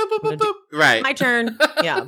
Boop, 0.08 0.18
boop, 0.18 0.24
gonna 0.24 0.38
boop, 0.38 0.40
do- 0.72 0.78
Right. 0.78 1.04
my 1.04 1.14
turn. 1.14 1.58
yeah. 1.84 2.06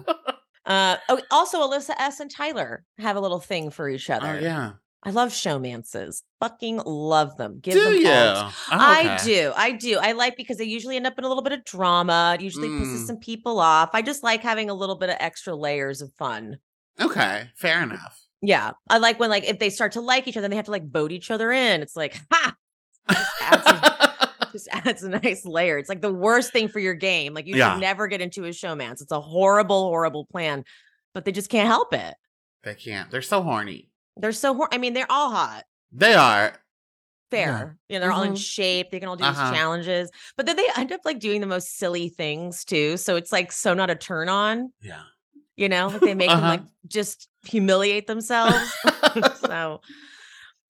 Uh, 0.65 0.97
oh, 1.09 1.21
also 1.31 1.59
Alyssa 1.67 1.93
S 1.99 2.19
and 2.19 2.31
Tyler 2.31 2.83
have 2.97 3.15
a 3.15 3.19
little 3.19 3.39
thing 3.39 3.69
for 3.69 3.89
each 3.89 4.09
other. 4.09 4.27
Oh 4.27 4.39
yeah. 4.39 4.71
I 5.05 5.09
love 5.09 5.29
showmances. 5.31 6.21
Fucking 6.39 6.77
love 6.85 7.35
them. 7.35 7.59
Give 7.61 7.73
Do 7.73 7.83
them 7.83 7.93
you? 7.95 8.07
all 8.09 8.35
Oh, 8.45 8.51
I 8.71 9.15
okay. 9.19 9.25
do. 9.25 9.51
I 9.53 9.71
do. 9.71 9.97
I 10.01 10.13
like 10.13 10.37
because 10.37 10.55
they 10.57 10.63
usually 10.63 10.95
end 10.95 11.05
up 11.05 11.17
in 11.17 11.25
a 11.25 11.27
little 11.27 11.43
bit 11.43 11.51
of 11.51 11.65
drama. 11.65 12.35
It 12.39 12.41
usually 12.41 12.69
pisses 12.69 13.03
Mm. 13.03 13.07
some 13.07 13.17
people 13.17 13.59
off. 13.59 13.89
I 13.91 14.01
just 14.01 14.23
like 14.23 14.41
having 14.41 14.69
a 14.69 14.73
little 14.73 14.95
bit 14.95 15.09
of 15.09 15.17
extra 15.19 15.53
layers 15.55 16.01
of 16.01 16.13
fun. 16.13 16.57
Okay, 17.01 17.49
fair 17.57 17.83
enough. 17.83 18.17
Yeah. 18.41 18.71
I 18.89 18.99
like 18.99 19.19
when 19.19 19.29
like 19.29 19.43
if 19.43 19.59
they 19.59 19.69
start 19.69 19.91
to 19.93 20.01
like 20.01 20.25
each 20.29 20.37
other, 20.37 20.43
then 20.43 20.51
they 20.51 20.55
have 20.55 20.65
to 20.65 20.71
like 20.71 20.89
vote 20.89 21.11
each 21.11 21.29
other 21.31 21.51
in. 21.51 21.81
It's 21.81 21.97
like, 21.97 22.17
ha! 22.31 22.55
just 24.53 24.69
adds 24.71 25.03
a 25.03 25.09
nice 25.09 25.45
layer. 25.45 25.77
It's 25.77 25.89
like 25.89 25.99
the 26.01 26.13
worst 26.13 26.53
thing 26.53 26.69
for 26.69 26.79
your 26.79 26.93
game. 26.93 27.33
Like 27.33 27.45
you 27.47 27.55
Yeah. 27.57 27.73
should 27.73 27.81
never 27.81 28.07
get 28.07 28.21
into 28.21 28.45
a 28.45 28.49
showmance. 28.49 29.01
It's 29.01 29.11
a 29.11 29.19
horrible, 29.19 29.89
horrible 29.89 30.23
plan. 30.25 30.63
But 31.13 31.25
they 31.25 31.31
just 31.33 31.49
can't 31.49 31.67
help 31.67 31.93
it. 31.93 32.15
they 32.63 32.75
can't. 32.75 33.11
They're 33.11 33.21
so 33.21 33.41
horny. 33.43 33.89
They're 34.15 34.31
so 34.31 34.53
hor- 34.53 34.69
I 34.71 34.77
mean, 34.77 34.93
they're 34.93 35.11
all 35.11 35.29
hot. 35.31 35.63
They 35.91 36.13
are. 36.13 36.53
fair. 37.29 37.77
You 37.89 37.95
know, 37.97 38.01
they're 38.01 38.11
all 38.11 38.21
in 38.21 38.33
Mhm. 38.33 38.37
shape. 38.45 38.91
They 38.91 38.99
can 38.99 39.09
all 39.09 39.15
do 39.15 39.23
Uh-huh. 39.23 39.49
these 39.49 39.57
challenges, 39.57 40.11
but 40.37 40.45
then 40.45 40.55
they 40.55 40.67
end 40.77 40.91
up 40.91 41.01
like 41.03 41.17
doing 41.19 41.41
the 41.41 41.47
most 41.47 41.77
silly 41.79 42.09
things 42.09 42.63
too. 42.63 42.95
So 42.95 43.15
it's 43.15 43.31
like 43.31 43.51
so 43.51 43.73
not 43.73 43.89
a 43.89 43.95
turn 43.95 44.29
on. 44.29 44.71
Yeah. 44.81 45.01
You 45.57 45.67
know, 45.67 45.87
like 45.87 46.01
they 46.01 46.13
make 46.13 46.29
them 46.29 46.37
Uh-huh. 46.37 46.47
like 46.49 46.61
just 46.87 47.27
humiliate 47.43 48.05
themselves. 48.13 48.55
so 49.47 49.81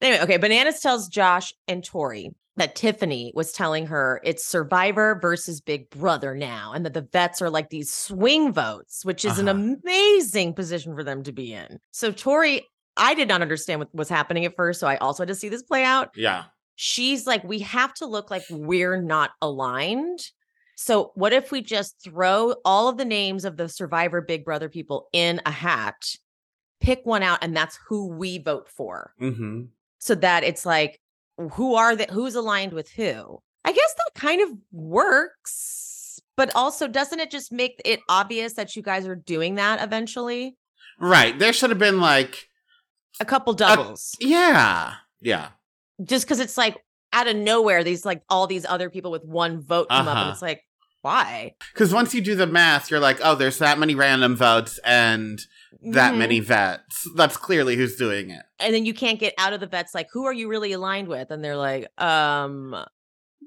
anyway, 0.01 0.21
okay. 0.23 0.37
Bananas 0.37 0.79
tells 0.79 1.09
Josh 1.09 1.53
and 1.67 1.83
Tori 1.83 2.33
that 2.57 2.75
Tiffany 2.75 3.31
was 3.35 3.51
telling 3.51 3.87
her 3.87 4.21
it's 4.23 4.45
Survivor 4.45 5.17
versus 5.21 5.59
Big 5.59 5.89
Brother 5.89 6.35
now, 6.35 6.71
and 6.73 6.85
that 6.85 6.93
the 6.93 7.07
vets 7.11 7.41
are 7.41 7.49
like 7.49 7.69
these 7.69 7.91
swing 7.91 8.53
votes, 8.53 9.03
which 9.03 9.25
is 9.25 9.39
an 9.39 9.49
Uh-huh. 9.49 9.75
amazing 9.83 10.53
position 10.53 10.93
for 10.93 11.03
them 11.03 11.23
to 11.23 11.31
be 11.31 11.53
in. 11.53 11.79
So 11.91 12.11
Tori. 12.11 12.65
I 12.95 13.15
did 13.15 13.27
not 13.27 13.41
understand 13.41 13.79
what 13.79 13.95
was 13.95 14.07
happening 14.07 14.45
at 14.45 14.55
first, 14.55 14.79
so 14.79 14.85
I 14.85 14.97
also 14.97 15.23
had 15.23 15.29
to 15.29 15.33
see 15.35 15.49
this 15.49 15.63
play 15.63 15.83
out 15.83 16.11
yeah. 16.15 16.43
she's 16.75 17.25
like, 17.25 17.43
we 17.43 17.57
have 17.57 17.91
to 17.95 18.05
look 18.05 18.29
like 18.29 18.43
we're 18.51 19.01
not 19.01 19.31
aligned. 19.41 20.19
So, 20.75 21.11
what 21.15 21.33
if 21.33 21.51
we 21.51 21.61
just 21.61 21.95
throw 22.03 22.53
all 22.63 22.89
of 22.89 22.97
the 22.97 23.05
names 23.05 23.45
of 23.45 23.57
the 23.57 23.67
Survivor 23.67 24.21
Big 24.21 24.45
Brother 24.45 24.69
people 24.69 25.07
in 25.11 25.41
a 25.45 25.49
hat, 25.51 25.95
pick 26.81 27.01
one 27.03 27.23
out, 27.23 27.39
and 27.41 27.57
that's 27.57 27.79
who 27.87 28.09
we 28.09 28.37
vote 28.37 28.69
for? 28.69 29.13
Mm-hmm. 29.19 29.63
So 29.97 30.13
that 30.13 30.43
it's 30.43 30.63
like, 30.65 30.99
who 31.53 31.75
are 31.75 31.95
the 31.95 32.05
who's 32.11 32.35
aligned 32.35 32.73
with 32.73 32.89
who? 32.91 33.39
I 33.65 33.71
guess 33.71 33.93
that 33.95 34.19
kind 34.19 34.41
of 34.41 34.49
works, 34.71 36.19
but 36.35 36.53
also 36.55 36.87
doesn't 36.87 37.19
it 37.19 37.31
just 37.31 37.51
make 37.51 37.81
it 37.85 37.99
obvious 38.09 38.53
that 38.53 38.75
you 38.75 38.81
guys 38.81 39.07
are 39.07 39.15
doing 39.15 39.55
that 39.55 39.81
eventually? 39.81 40.57
Right. 40.99 41.37
There 41.37 41.53
should 41.53 41.69
have 41.69 41.79
been 41.79 41.99
like, 41.99 42.49
A 43.19 43.25
couple 43.25 43.53
doubles. 43.53 44.15
yeah, 44.19 44.95
yeah, 45.21 45.49
just 46.03 46.25
because 46.25 46.39
it's 46.39 46.57
like 46.57 46.77
out 47.13 47.27
of 47.27 47.35
nowhere, 47.35 47.83
these 47.83 48.05
like 48.05 48.21
all 48.29 48.47
these 48.47 48.65
other 48.65 48.89
people 48.89 49.11
with 49.11 49.23
one 49.23 49.61
vote 49.61 49.89
come 49.89 50.07
up, 50.07 50.17
and 50.17 50.19
Uh-huh. 50.19 50.31
it's 50.31 50.41
like, 50.41 50.61
why? 51.01 51.53
because 51.73 51.93
once 51.93 52.13
you 52.13 52.21
do 52.21 52.35
the 52.35 52.47
math, 52.47 52.89
you're 52.91 52.99
like, 52.99 53.19
oh, 53.23 53.35
there's 53.35 53.57
that 53.59 53.77
many 53.79 53.93
random 53.95 54.35
votes 54.35 54.79
and 54.85 55.39
that 55.91 56.13
Mhm. 56.13 56.17
many 56.17 56.39
vets. 56.39 57.07
That's 57.15 57.37
clearly 57.37 57.75
who's 57.75 57.95
doing 57.95 58.29
it. 58.29 58.43
and 58.59 58.73
then 58.73 58.85
you 58.85 58.93
can't 58.93 59.19
get 59.19 59.33
out 59.37 59.51
of 59.53 59.59
the 59.59 59.67
vets. 59.67 59.93
Like, 59.93 60.07
who 60.13 60.25
are 60.25 60.31
you 60.33 60.47
really 60.47 60.71
aligned 60.71 61.07
with? 61.09 61.31
And 61.31 61.43
they're 61.43 61.57
like, 61.57 61.87
um, 62.01 62.75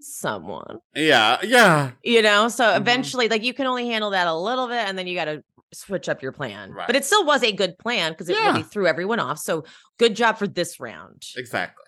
someone, 0.00 0.80
Yeah, 0.94 1.38
yeah. 1.42 1.92
you 2.02 2.20
know. 2.22 2.48
So 2.48 2.64
Mhm. 2.64 2.76
eventually, 2.76 3.28
like, 3.28 3.42
you 3.42 3.54
can 3.54 3.66
only 3.66 3.88
handle 3.88 4.10
that 4.10 4.26
a 4.26 4.34
little 4.34 4.66
bit, 4.68 4.86
and 4.86 4.98
then 4.98 5.06
you 5.06 5.14
got 5.14 5.24
to 5.26 5.42
switch 5.72 6.08
up 6.08 6.22
your 6.22 6.32
plan. 6.32 6.70
Right. 6.72 6.86
But 6.86 6.96
it 6.96 7.04
still 7.04 7.24
was 7.24 7.42
a 7.42 7.52
good 7.52 7.78
plan 7.78 8.12
because 8.12 8.28
it 8.28 8.36
Yeah. 8.36 8.48
really 8.50 8.62
threw 8.62 8.86
everyone 8.86 9.20
off. 9.20 9.38
So 9.38 9.64
good 9.98 10.14
job 10.14 10.38
for 10.38 10.46
this 10.46 10.78
round. 10.80 11.22
Exactly. 11.36 11.82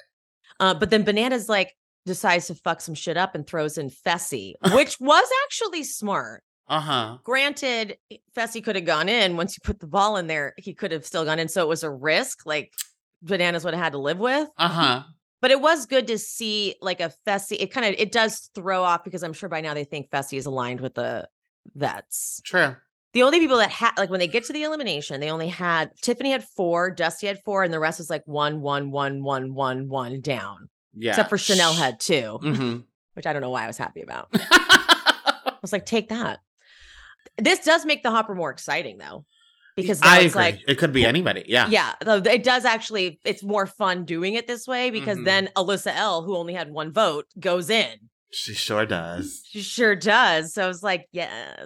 Uh, 0.58 0.74
but 0.74 0.90
then 0.90 1.04
Bananas 1.04 1.48
like 1.48 1.76
decides 2.06 2.46
to 2.46 2.54
fuck 2.54 2.80
some 2.80 2.94
shit 2.94 3.16
up 3.18 3.34
and 3.34 3.46
throws 3.46 3.76
in 3.78 3.90
Fessy, 3.90 4.54
which 4.72 4.98
was 4.98 5.28
actually 5.44 5.84
smart. 5.84 6.42
Uh 6.68 6.80
huh. 6.80 7.18
Granted, 7.24 7.96
Fessy 8.36 8.62
could 8.62 8.76
have 8.76 8.84
gone 8.84 9.08
in 9.08 9.36
once 9.36 9.56
you 9.56 9.60
put 9.64 9.80
the 9.80 9.86
ball 9.86 10.16
in 10.16 10.26
there. 10.26 10.54
He 10.58 10.74
could 10.74 10.92
have 10.92 11.06
still 11.06 11.24
gone 11.24 11.38
in, 11.38 11.48
so 11.48 11.62
it 11.62 11.68
was 11.68 11.82
a 11.82 11.90
risk. 11.90 12.44
Like 12.46 12.72
Bananas 13.22 13.64
would 13.64 13.74
have 13.74 13.82
had 13.82 13.92
to 13.92 13.98
live 13.98 14.18
with. 14.18 14.48
Uh 14.58 14.68
huh. 14.68 15.02
But 15.40 15.50
it 15.52 15.60
was 15.60 15.86
good 15.86 16.08
to 16.08 16.18
see 16.18 16.74
like 16.80 17.00
a 17.00 17.12
Fessy. 17.26 17.56
It 17.60 17.72
kind 17.72 17.86
of 17.86 17.94
it 17.98 18.12
does 18.12 18.50
throw 18.54 18.82
off 18.82 19.04
because 19.04 19.22
I'm 19.22 19.32
sure 19.32 19.48
by 19.48 19.60
now 19.60 19.72
they 19.74 19.84
think 19.84 20.10
Fessy 20.10 20.36
is 20.36 20.46
aligned 20.46 20.80
with 20.80 20.94
the 20.94 21.28
vets. 21.74 22.40
True. 22.44 22.76
The 23.14 23.22
only 23.22 23.38
people 23.40 23.56
that 23.58 23.70
had 23.70 23.92
like 23.96 24.10
when 24.10 24.20
they 24.20 24.26
get 24.28 24.44
to 24.44 24.52
the 24.52 24.64
elimination, 24.64 25.20
they 25.20 25.30
only 25.30 25.48
had 25.48 25.90
Tiffany 26.02 26.32
had 26.32 26.44
four, 26.44 26.90
Dusty 26.90 27.26
had 27.26 27.38
four, 27.44 27.62
and 27.62 27.72
the 27.72 27.78
rest 27.80 27.98
was 27.98 28.10
like 28.10 28.22
one, 28.26 28.60
one, 28.60 28.90
one, 28.90 29.22
one, 29.22 29.54
one, 29.54 29.88
one 29.88 30.20
down. 30.20 30.68
Yeah. 30.94 31.12
Except 31.12 31.30
for 31.30 31.36
Chanelle 31.38 31.74
had 31.76 31.98
two, 32.00 32.38
Mm-hmm. 32.42 32.78
which 33.14 33.26
I 33.26 33.32
don't 33.32 33.40
know 33.42 33.50
why 33.50 33.64
I 33.64 33.66
was 33.66 33.78
happy 33.78 34.02
about. 34.02 34.28
I 34.34 35.54
was 35.62 35.72
like, 35.72 35.86
take 35.86 36.08
that. 36.10 36.40
This 37.38 37.60
does 37.60 37.84
make 37.86 38.02
the 38.02 38.10
Hopper 38.10 38.34
more 38.34 38.50
exciting 38.50 38.98
though, 38.98 39.24
because 39.76 40.00
now 40.00 40.10
I 40.12 40.18
it's 40.20 40.34
agree. 40.34 40.42
like, 40.42 40.60
it 40.66 40.74
could 40.78 40.92
be 40.92 41.04
anybody. 41.06 41.44
Yeah. 41.46 41.68
yeah, 41.68 41.94
it 42.00 42.42
does 42.44 42.64
actually. 42.64 43.20
It's 43.24 43.42
more 43.42 43.66
fun 43.66 44.04
doing 44.04 44.34
it 44.34 44.46
this 44.46 44.66
way 44.66 44.90
because 44.90 45.18
Mhm. 45.18 45.24
then 45.24 45.48
Alyssa 45.56 45.92
L, 45.94 46.22
who 46.22 46.36
only 46.36 46.54
had 46.54 46.70
one 46.70 46.92
vote, 46.92 47.26
goes 47.38 47.70
in. 47.70 48.10
She 48.32 48.52
sure 48.54 48.84
does. 48.86 49.42
She 49.50 49.62
sure 49.62 49.96
does. 49.96 50.52
So 50.52 50.64
I 50.64 50.68
was 50.68 50.82
like, 50.82 51.06
yes, 51.12 51.56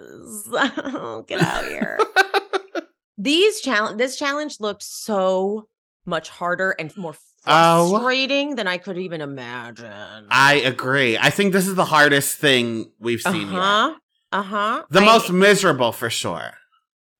get 1.27 1.41
out 1.41 1.65
here. 1.65 1.99
These 3.17 3.61
challenge 3.61 3.97
this 3.97 4.17
challenge 4.17 4.59
looked 4.59 4.83
so 4.83 5.67
much 6.05 6.29
harder 6.29 6.71
and 6.79 6.95
more 6.97 7.15
Oh. 7.45 7.89
frustrating 7.91 8.55
than 8.55 8.67
I 8.69 8.77
could 8.77 8.97
even 8.97 9.19
imagine. 9.19 10.27
I 10.29 10.55
agree. 10.65 11.17
I 11.17 11.29
think 11.29 11.51
this 11.51 11.67
is 11.67 11.75
the 11.75 11.83
hardest 11.85 12.37
thing 12.37 12.89
we've 12.99 13.21
seen 13.21 13.51
yet. 13.51 13.59
uh-huh. 13.59 13.95
Uh-huh. 14.33 14.83
The 14.89 14.99
I- 15.01 15.05
most 15.05 15.31
miserable 15.31 15.91
for 15.91 16.09
sure. 16.09 16.53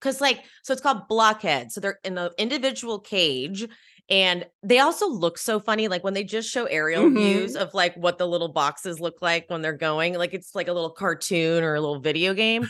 because 0.00 0.20
like 0.20 0.40
so 0.62 0.72
it's 0.72 0.82
called 0.82 1.08
blockhead 1.08 1.72
so 1.72 1.80
they're 1.80 1.98
in 2.04 2.14
the 2.16 2.30
individual 2.36 2.98
cage 2.98 3.66
and 4.10 4.44
they 4.62 4.78
also 4.80 5.08
look 5.08 5.38
so 5.38 5.58
funny 5.58 5.88
like 5.88 6.04
when 6.04 6.12
they 6.12 6.24
just 6.24 6.50
show 6.50 6.64
aerial 6.66 7.04
Mhm. 7.04 7.16
views 7.16 7.56
of 7.56 7.72
like 7.72 7.94
what 7.96 8.18
the 8.18 8.26
little 8.26 8.52
boxes 8.52 9.00
look 9.00 9.22
like 9.22 9.48
when 9.48 9.62
they're 9.62 9.72
going 9.90 10.12
like 10.14 10.34
it's 10.34 10.54
like 10.54 10.68
a 10.68 10.72
little 10.74 10.90
cartoon 10.90 11.64
or 11.64 11.74
a 11.74 11.80
little 11.80 12.00
video 12.00 12.34
game 12.34 12.68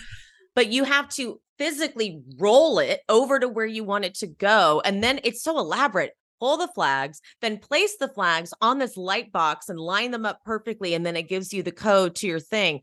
but 0.55 0.69
you 0.69 0.85
have 0.85 1.09
to 1.09 1.41
physically 1.59 2.21
roll 2.39 2.79
it 2.79 3.01
over 3.09 3.41
to 3.41 3.49
where 3.49 3.67
you 3.67 3.83
want 3.83 4.05
it 4.05 4.15
to 4.17 4.27
go 4.29 4.81
and 4.85 5.03
then 5.03 5.19
it's 5.25 5.43
so 5.43 5.59
elaborate 5.59 6.13
pull 6.39 6.57
the 6.57 6.69
flags 6.69 7.21
then 7.41 7.59
place 7.59 7.97
the 7.99 8.09
flags 8.09 8.53
on 8.61 8.79
this 8.79 8.97
light 8.97 9.33
box 9.33 9.69
and 9.69 9.81
line 9.81 10.13
them 10.13 10.25
up 10.27 10.39
perfectly 10.45 10.95
and 10.95 11.05
then 11.05 11.17
it 11.17 11.29
gives 11.29 11.53
you 11.53 11.63
the 11.65 11.73
code 11.73 12.15
to 12.15 12.27
your 12.29 12.39
thing 12.41 12.81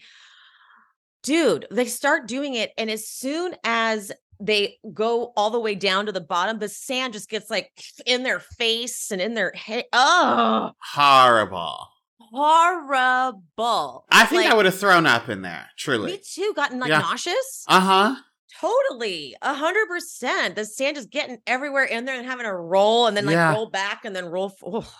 dude 1.23 1.65
they 1.71 1.85
start 1.85 2.27
doing 2.27 2.53
it 2.55 2.71
and 2.77 2.89
as 2.89 3.07
soon 3.07 3.55
as 3.63 4.11
they 4.39 4.77
go 4.93 5.31
all 5.37 5.51
the 5.51 5.59
way 5.59 5.75
down 5.75 6.05
to 6.07 6.11
the 6.11 6.19
bottom 6.21 6.57
the 6.59 6.67
sand 6.69 7.13
just 7.13 7.29
gets 7.29 7.49
like 7.49 7.71
in 8.05 8.23
their 8.23 8.39
face 8.39 9.11
and 9.11 9.21
in 9.21 9.33
their 9.35 9.51
head 9.55 9.85
oh 9.93 10.71
Horrible. 10.93 11.87
horrible 12.19 14.05
I 14.09 14.25
think 14.25 14.49
I 14.51 14.55
would 14.55 14.65
have 14.65 14.77
thrown 14.77 15.05
up 15.05 15.29
in 15.29 15.41
there, 15.41 15.67
truly. 15.77 16.13
me 16.13 16.19
too 16.23 16.53
gotten 16.55 16.79
like 16.79 16.89
Yeah. 16.89 16.99
nauseous 16.99 17.65
Uh 17.67 17.79
huh. 17.79 18.15
totally 18.59 19.35
a 19.41 19.53
hundred 19.53 19.87
percent 19.87 20.55
the 20.55 20.65
sand 20.65 20.97
is 20.97 21.05
getting 21.05 21.37
everywhere 21.47 21.83
in 21.85 22.05
there 22.05 22.17
and 22.17 22.25
having 22.25 22.45
to 22.45 22.53
roll 22.53 23.07
and 23.07 23.15
then 23.15 23.25
like 23.25 23.33
Yeah. 23.33 23.51
roll 23.53 23.69
back 23.69 24.05
and 24.05 24.15
then 24.15 24.25
roll 24.25 24.53
oh. 24.65 24.91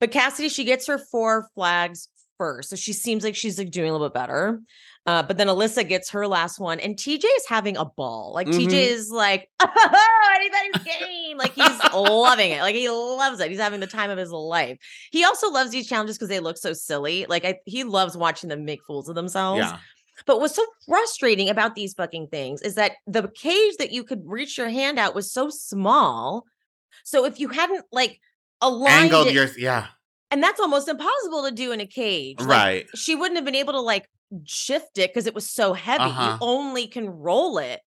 but 0.00 0.10
cassidy 0.10 0.48
she 0.48 0.64
gets 0.64 0.86
her 0.86 0.98
four 0.98 1.48
flags 1.54 2.08
first 2.38 2.70
so 2.70 2.76
she 2.76 2.92
seems 2.92 3.22
like 3.24 3.36
she's 3.36 3.58
like 3.58 3.70
doing 3.70 3.88
a 3.88 3.92
little 3.92 4.08
bit 4.08 4.14
better 4.14 4.60
uh, 5.06 5.22
but 5.22 5.36
then 5.36 5.48
Alyssa 5.48 5.86
gets 5.88 6.10
her 6.10 6.26
last 6.26 6.58
one, 6.58 6.80
and 6.80 6.96
TJ 6.96 7.24
is 7.24 7.46
having 7.48 7.76
a 7.76 7.84
ball. 7.84 8.32
Like 8.34 8.46
TJ 8.46 8.68
Mhm. 8.68 8.72
is 8.72 9.10
like, 9.10 9.50
oh, 9.60 10.32
anybody's 10.36 10.84
game. 10.98 11.36
Like 11.36 11.52
he's 11.52 11.78
loving 11.92 12.52
it. 12.52 12.60
Like 12.60 12.74
he 12.74 12.88
loves 12.88 13.40
it. 13.40 13.50
He's 13.50 13.60
having 13.60 13.80
the 13.80 13.86
time 13.86 14.10
of 14.10 14.18
his 14.18 14.30
life. 14.30 14.78
He 15.10 15.24
also 15.24 15.50
loves 15.50 15.70
these 15.70 15.86
challenges 15.88 16.16
because 16.16 16.28
they 16.28 16.40
look 16.40 16.56
so 16.58 16.72
silly. 16.72 17.26
Like 17.28 17.44
I, 17.44 17.58
he 17.66 17.84
loves 17.84 18.16
watching 18.16 18.48
them 18.48 18.64
make 18.64 18.82
fools 18.84 19.08
of 19.08 19.14
themselves. 19.14 19.60
Yeah. 19.60 19.78
But 20.26 20.40
what's 20.40 20.54
so 20.54 20.64
frustrating 20.86 21.48
about 21.48 21.74
these 21.74 21.92
fucking 21.94 22.28
things 22.28 22.62
is 22.62 22.76
that 22.76 22.92
the 23.06 23.28
cage 23.34 23.76
that 23.78 23.90
you 23.92 24.04
could 24.04 24.22
reach 24.24 24.56
your 24.56 24.68
hand 24.68 24.98
out 24.98 25.14
was 25.14 25.30
so 25.32 25.50
small. 25.50 26.44
So 27.02 27.24
if 27.24 27.40
you 27.40 27.48
hadn't 27.48 27.84
like 27.92 28.20
aligned 28.60 29.12
Angled 29.12 29.26
it, 29.26 29.34
your 29.34 29.48
yeah. 29.58 29.88
and 30.30 30.40
that's 30.42 30.60
almost 30.60 30.88
impossible 30.88 31.42
to 31.44 31.50
do 31.50 31.72
in 31.72 31.80
a 31.80 31.86
cage. 31.86 32.38
Like, 32.38 32.48
Right. 32.48 32.86
she 32.94 33.14
wouldn't 33.16 33.36
have 33.36 33.44
been 33.44 33.56
able 33.56 33.72
to 33.72 33.80
like 33.80 34.08
shift 34.44 34.98
it 34.98 35.10
because 35.10 35.26
it 35.26 35.34
was 35.34 35.48
so 35.48 35.72
heavy. 35.72 36.04
Uh-huh. 36.04 36.38
You 36.40 36.46
only 36.46 36.86
can 36.86 37.08
roll 37.10 37.58
it. 37.58 37.80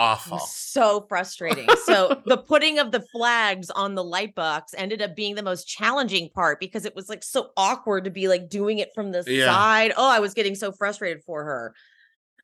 Awful. 0.00 0.38
so 0.38 1.04
frustrating. 1.08 1.66
so 1.84 2.22
the 2.24 2.36
putting 2.48 2.78
of 2.78 2.92
the 2.92 3.00
flags 3.12 3.68
on 3.68 3.96
the 3.96 4.04
light 4.04 4.32
box 4.36 4.72
ended 4.76 5.02
up 5.02 5.16
being 5.16 5.34
the 5.34 5.42
most 5.42 5.64
challenging 5.64 6.30
part 6.32 6.60
because 6.60 6.84
it 6.84 6.94
was 6.94 7.08
like 7.08 7.24
so 7.24 7.50
awkward 7.56 8.04
to 8.04 8.10
be 8.10 8.28
like 8.28 8.48
doing 8.48 8.78
it 8.78 8.90
from 8.94 9.10
the 9.10 9.24
Yeah. 9.26 9.46
side. 9.46 9.92
Oh, 9.96 10.08
I 10.08 10.20
was 10.20 10.34
getting 10.34 10.54
so 10.54 10.70
frustrated 10.70 11.24
for 11.24 11.42
her. 11.42 11.74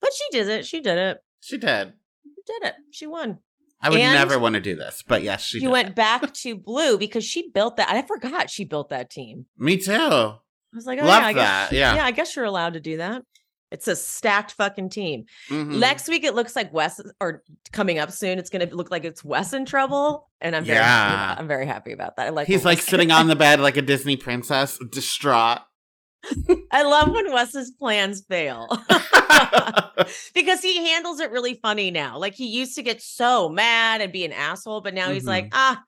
But 0.00 0.10
she 0.12 0.24
did 0.36 0.48
it. 0.48 0.66
She 0.66 0.80
did 0.80 0.98
it. 0.98 1.18
She 1.42 1.56
did. 1.56 1.92
She 2.24 2.42
did 2.44 2.64
it. 2.64 2.74
She 2.90 3.06
won. 3.06 3.38
I 3.80 3.88
would 3.90 4.00
And- 4.00 4.14
never 4.14 4.36
want 4.40 4.54
to 4.54 4.60
do 4.60 4.74
this, 4.74 5.04
but 5.06 5.22
yes, 5.22 5.44
she 5.44 5.60
She 5.60 5.68
went 5.68 5.94
back 5.94 6.32
to 6.34 6.56
blue 6.56 6.98
because 6.98 7.24
she 7.24 7.50
built 7.50 7.76
that. 7.76 7.88
I 7.88 8.02
forgot 8.02 8.50
she 8.50 8.64
built 8.64 8.88
that 8.88 9.10
team. 9.10 9.46
Me 9.56 9.76
too. 9.76 10.32
I 10.74 10.76
was 10.76 10.86
like, 10.86 10.98
oh, 11.00 11.06
Love 11.06 11.22
yeah, 11.22 11.26
I 11.28 11.32
guess, 11.32 11.72
yeah. 11.72 11.94
yeah, 11.94 12.04
I 12.04 12.10
guess 12.10 12.34
you're 12.34 12.44
allowed 12.44 12.72
to 12.74 12.80
do 12.80 12.96
that. 12.96 13.22
It's 13.70 13.88
a 13.88 13.96
stacked 13.96 14.52
fucking 14.52 14.90
team. 14.90 15.24
Mhm. 15.50 15.78
Next 15.78 16.08
week, 16.08 16.22
it 16.24 16.34
looks 16.34 16.54
like 16.56 16.72
Wes, 16.72 17.00
or 17.20 17.42
coming 17.72 17.98
up 17.98 18.10
soon, 18.12 18.38
it's 18.38 18.50
going 18.50 18.68
to 18.68 18.74
look 18.76 18.90
like 18.90 19.04
it's 19.04 19.24
Wes 19.24 19.52
in 19.52 19.64
trouble, 19.64 20.28
and 20.40 20.54
I'm 20.54 20.64
very, 20.64 20.78
Yeah. 20.78 21.34
I'm 21.38 21.48
very 21.48 21.66
happy 21.66 21.92
about 21.92 22.16
that. 22.16 22.26
I 22.26 22.30
like. 22.30 22.46
He's 22.46 22.64
like 22.64 22.78
Wes- 22.78 22.86
sitting 22.86 23.10
on 23.10 23.26
the 23.28 23.36
bed 23.36 23.60
like 23.60 23.76
a 23.76 23.82
Disney 23.82 24.16
princess, 24.16 24.78
distraught. 24.90 25.60
I 26.72 26.82
love 26.82 27.10
when 27.10 27.32
Wes's 27.32 27.70
plans 27.72 28.24
fail 28.28 28.66
because 30.34 30.60
he 30.62 30.76
handles 30.88 31.20
it 31.20 31.30
really 31.30 31.54
funny 31.62 31.90
now. 31.90 32.18
Like 32.18 32.34
he 32.34 32.46
used 32.46 32.74
to 32.76 32.82
get 32.82 33.02
so 33.02 33.48
mad 33.48 34.00
and 34.00 34.12
be 34.12 34.24
an 34.24 34.32
asshole, 34.32 34.80
but 34.80 34.94
now 34.94 35.10
he's 35.10 35.26
like, 35.26 35.46
Mhm. 35.46 35.50
ah, 35.54 35.82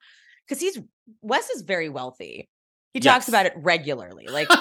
because 0.47 0.61
he's 0.61 0.79
Wes 1.21 1.49
is 1.49 1.61
very 1.61 1.89
wealthy. 1.89 2.49
He 2.93 2.99
talks 2.99 3.23
Yes. 3.25 3.29
about 3.29 3.45
it 3.45 3.53
regularly, 3.57 4.27
like. 4.27 4.47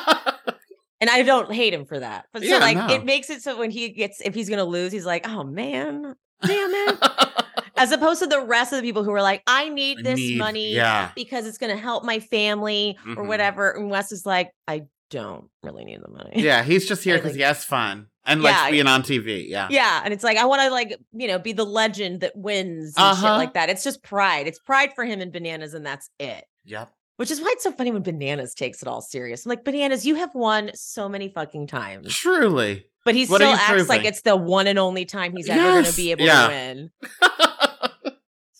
And 0.99 1.11
I 1.11 1.23
don't 1.25 1.53
hate 1.53 1.75
him 1.75 1.85
for 1.85 1.99
that. 1.99 2.25
But 2.33 2.41
so 2.43 2.49
Yeah, 2.49 2.57
like 2.57 2.75
no. 2.79 2.87
it 2.89 3.05
makes 3.05 3.29
it 3.29 3.43
so 3.43 3.59
when 3.59 3.71
he 3.71 3.91
gets 3.91 4.23
if 4.23 4.35
he's 4.35 4.49
gonna 4.49 4.65
lose, 4.65 4.93
he's 4.93 5.05
like, 5.05 5.29
oh 5.29 5.45
man, 5.45 6.15
damn 6.43 6.71
it. 6.71 6.99
As 7.77 7.93
opposed 7.93 8.21
to 8.23 8.27
the 8.27 8.41
rest 8.41 8.73
of 8.73 8.79
the 8.79 8.83
people 8.83 9.05
who 9.05 9.13
are 9.13 9.21
like, 9.21 9.43
I 9.47 9.69
need 9.69 9.99
I 9.99 10.03
this 10.03 10.17
need- 10.19 10.39
money 10.39 10.73
yeah. 10.75 11.11
because 11.15 11.47
it's 11.47 11.59
gonna 11.59 11.77
help 11.77 12.03
my 12.03 12.19
family 12.19 12.97
or 13.07 13.25
Mhm. 13.25 13.27
whatever. 13.29 13.73
And 13.73 13.91
Wes 13.91 14.11
is 14.11 14.25
like, 14.25 14.53
I 14.67 14.85
don't 15.11 15.51
really 15.63 15.85
need 15.85 16.01
the 16.03 16.09
money. 16.11 16.33
yeah, 16.43 16.63
he's 16.63 16.89
just 16.89 17.05
here 17.05 17.17
because 17.17 17.33
like- 17.33 17.37
he 17.37 17.43
has 17.43 17.63
fun 17.63 18.07
and 18.25 18.43
likes 18.43 18.57
Yeah, 18.57 18.71
being 18.71 18.87
on 18.87 19.03
TV. 19.03 19.45
Yeah. 19.51 19.69
Yeah. 19.71 20.01
And 20.03 20.15
it's 20.15 20.25
like, 20.25 20.39
I 20.39 20.47
want 20.47 20.63
to 20.63 20.71
like, 20.71 20.97
you 21.13 21.29
know, 21.29 21.39
be 21.39 21.53
the 21.53 21.67
legend 21.67 22.21
that 22.23 22.33
wins 22.35 22.95
and 22.97 23.17
shit 23.19 23.25
Uh-huh. 23.27 23.37
like 23.37 23.53
that. 23.53 23.69
It's 23.69 23.85
just 23.85 24.03
pride. 24.03 24.47
It's 24.47 24.59
pride 24.61 24.95
for 24.95 25.05
him 25.05 25.21
and 25.21 25.31
bananas, 25.31 25.75
and 25.75 25.85
that's 25.85 26.09
it. 26.19 26.47
Yep. 26.65 26.91
Which 27.17 27.31
is 27.31 27.41
why 27.41 27.49
it's 27.53 27.65
so 27.65 27.73
funny 27.73 27.91
when 27.93 28.03
bananas 28.03 28.55
takes 28.55 28.83
it 28.83 28.89
all 28.89 29.01
serious. 29.01 29.47
I'm 29.47 29.51
like, 29.51 29.65
bananas, 29.65 30.05
you 30.05 30.17
have 30.17 30.35
won 30.35 30.71
so 30.75 31.09
many 31.09 31.29
fucking 31.31 31.67
times. 31.67 32.15
Truly. 32.15 32.87
But 33.07 33.15
he 33.15 33.25
What 33.27 33.41
still 33.41 33.55
acts 33.55 33.89
like 33.89 34.05
it's 34.05 34.23
the 34.23 34.37
one 34.37 34.67
and 34.67 34.79
only 34.79 35.05
time 35.05 35.33
he's 35.35 35.49
ever 35.49 35.61
going 35.61 35.85
to 35.85 35.97
be 35.97 36.11
able 36.11 36.25
yeah. 36.27 36.47
to 36.47 36.53
win. 36.53 36.91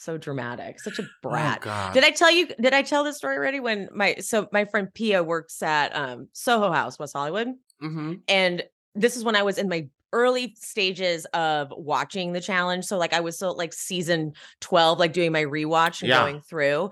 So 0.07 0.17
dramatic, 0.17 0.79
such 0.79 1.01
a 1.01 1.09
brat. 1.21 1.65
Oh. 1.67 1.91
Did 1.93 2.05
I 2.05 2.11
tell 2.13 2.31
you? 2.31 2.47
Did 2.61 2.73
I 2.73 2.83
tell 2.83 3.03
this 3.03 3.17
story 3.17 3.37
already? 3.37 3.59
When 3.59 3.89
my 3.93 4.15
so 4.21 4.47
my 4.53 4.65
friend 4.65 4.87
Pia 4.95 5.25
works 5.25 5.61
at 5.65 5.97
um, 5.97 6.29
Soho 6.33 6.71
House, 6.71 6.97
West 6.97 7.13
Hollywood, 7.17 7.49
hmm 7.81 8.13
and 8.29 8.63
this 8.95 9.17
is 9.17 9.25
when 9.25 9.35
I 9.35 9.43
was 9.43 9.59
in 9.59 9.69
my 9.69 9.89
early 10.13 10.55
stages 10.61 11.25
of 11.35 11.73
watching 11.77 12.33
the 12.33 12.41
challenge. 12.41 12.85
So 12.85 12.99
like 12.99 13.13
I 13.13 13.19
was 13.19 13.35
still 13.35 13.57
like 13.57 13.73
season 13.73 14.35
twelve, 14.61 15.01
like 15.01 15.13
doing 15.13 15.33
my 15.33 15.43
rewatch 15.43 16.03
and 16.03 16.09
Yeah. 16.09 16.21
going 16.21 16.41
through. 16.41 16.91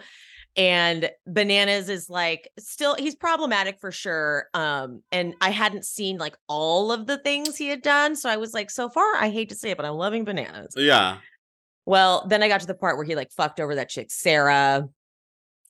And 0.56 1.10
Bananas 1.26 1.88
is 1.88 2.08
like 2.08 2.48
still 2.58 2.94
he's 2.94 3.16
problematic 3.16 3.80
for 3.80 3.90
sure. 3.90 4.46
Um, 4.54 5.02
and 5.10 5.34
I 5.40 5.50
hadn't 5.50 5.84
seen 5.84 6.16
like 6.18 6.36
all 6.48 6.92
of 6.92 7.06
the 7.06 7.18
things 7.18 7.56
he 7.56 7.68
had 7.68 7.82
done. 7.82 8.14
So 8.14 8.28
I 8.30 8.36
was 8.36 8.54
like, 8.54 8.70
so 8.70 8.88
far, 8.88 9.04
I 9.16 9.30
hate 9.30 9.48
to 9.48 9.56
say 9.56 9.70
it, 9.70 9.76
but 9.76 9.84
I'm 9.84 9.94
loving 9.94 10.24
Bananas. 10.24 10.74
Yeah. 10.76 11.18
Well, 11.86 12.26
then 12.28 12.42
I 12.42 12.48
got 12.48 12.60
to 12.60 12.66
the 12.66 12.74
part 12.74 12.96
where 12.96 13.04
he 13.04 13.16
like 13.16 13.32
fucked 13.32 13.60
over 13.60 13.74
that 13.74 13.88
chick, 13.88 14.10
Sarah. 14.10 14.88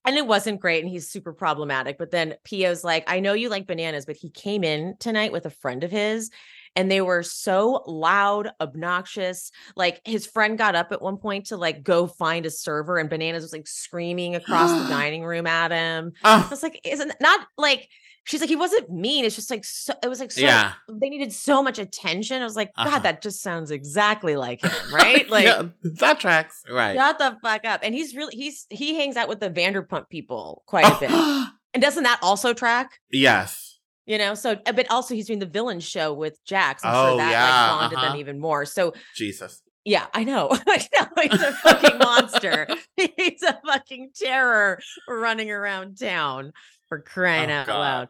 And 0.06 0.16
it 0.16 0.26
wasn't 0.26 0.60
great. 0.60 0.84
And 0.84 0.92
he's 0.92 1.08
super 1.08 1.32
problematic. 1.32 1.96
But 1.96 2.10
then 2.10 2.34
Pia's 2.44 2.84
like, 2.84 3.04
I 3.06 3.20
know 3.20 3.32
you 3.32 3.48
like 3.48 3.66
bananas, 3.66 4.04
but 4.04 4.16
he 4.16 4.28
came 4.28 4.62
in 4.62 4.96
tonight 5.00 5.32
with 5.32 5.46
a 5.46 5.50
friend 5.50 5.82
of 5.82 5.90
his 5.90 6.30
and 6.76 6.90
they 6.90 7.00
were 7.00 7.22
so 7.22 7.82
loud, 7.86 8.50
obnoxious. 8.60 9.50
Like 9.76 10.00
his 10.04 10.26
friend 10.26 10.58
got 10.58 10.74
up 10.74 10.92
at 10.92 11.02
one 11.02 11.16
point 11.18 11.46
to 11.46 11.56
like 11.56 11.82
go 11.82 12.06
find 12.06 12.46
a 12.46 12.50
server 12.50 12.98
and 12.98 13.08
bananas 13.10 13.42
was 13.42 13.52
like 13.52 13.66
screaming 13.66 14.34
across 14.34 14.70
the 14.82 14.88
dining 14.88 15.24
room 15.24 15.46
at 15.46 15.70
him. 15.70 16.12
I 16.22 16.44
Oh, 16.44 16.48
was 16.50 16.62
like, 16.62 16.80
isn't 16.84 17.12
not 17.20 17.46
like 17.56 17.88
she's 18.24 18.40
like, 18.40 18.48
he 18.48 18.56
wasn't 18.56 18.90
mean. 18.90 19.24
It's 19.24 19.36
just 19.36 19.50
like 19.50 19.64
so 19.64 19.92
it 20.02 20.08
was 20.08 20.18
like 20.20 20.32
so 20.32 20.40
yeah. 20.40 20.72
they 20.88 21.10
needed 21.10 21.32
so 21.32 21.62
much 21.62 21.78
attention. 21.78 22.40
I 22.42 22.44
was 22.44 22.56
like, 22.56 22.74
God, 22.76 22.86
Uh-huh. 22.86 22.98
that 23.00 23.22
just 23.22 23.42
sounds 23.42 23.70
exactly 23.70 24.34
like 24.36 24.62
him, 24.62 24.70
right? 24.92 25.28
Like 25.28 25.44
yeah, 25.44 25.62
that 26.00 26.20
tracks. 26.20 26.62
Right. 26.70 26.96
Shut 26.96 27.18
the 27.18 27.36
fuck 27.42 27.64
up. 27.64 27.80
And 27.82 27.94
he's 27.94 28.14
really 28.16 28.34
he's 28.34 28.66
he 28.70 28.94
hangs 28.96 29.16
out 29.16 29.28
with 29.28 29.40
the 29.40 29.50
Vanderpump 29.50 30.08
people 30.08 30.62
quite 30.66 30.86
a 30.86 30.98
bit. 31.00 31.10
And 31.74 31.82
doesn't 31.82 32.04
that 32.04 32.20
also 32.22 32.52
track? 32.52 33.00
yes. 33.10 33.63
You 34.06 34.18
know, 34.18 34.34
so 34.34 34.58
uh, 34.66 34.72
but 34.72 34.90
also 34.90 35.14
he's 35.14 35.26
doing 35.26 35.38
the 35.38 35.46
villain 35.46 35.80
show 35.80 36.12
with 36.12 36.38
Jax. 36.44 36.84
I'm 36.84 36.94
Oh, 36.94 37.08
sure 37.10 37.16
that 37.18 37.30
yeah, 37.30 37.70
like 37.72 37.80
bonded 37.80 37.98
uh-huh. 37.98 38.08
them 38.08 38.20
even 38.20 38.38
more. 38.38 38.66
So 38.66 38.92
Jesus. 39.14 39.62
yeah, 39.84 40.06
I 40.12 40.24
know. 40.24 40.48
I 40.66 40.86
know 40.94 41.06
he's 41.22 41.40
a 41.42 41.52
fucking 41.52 41.98
monster. 41.98 42.66
he's 42.96 43.42
a 43.42 43.58
fucking 43.66 44.10
terror 44.14 44.78
running 45.08 45.50
around 45.50 45.98
town 45.98 46.52
for 46.88 47.00
crying 47.00 47.50
Oh, 47.50 47.54
out 47.54 47.66
God. 47.66 47.78
loud. 47.78 48.08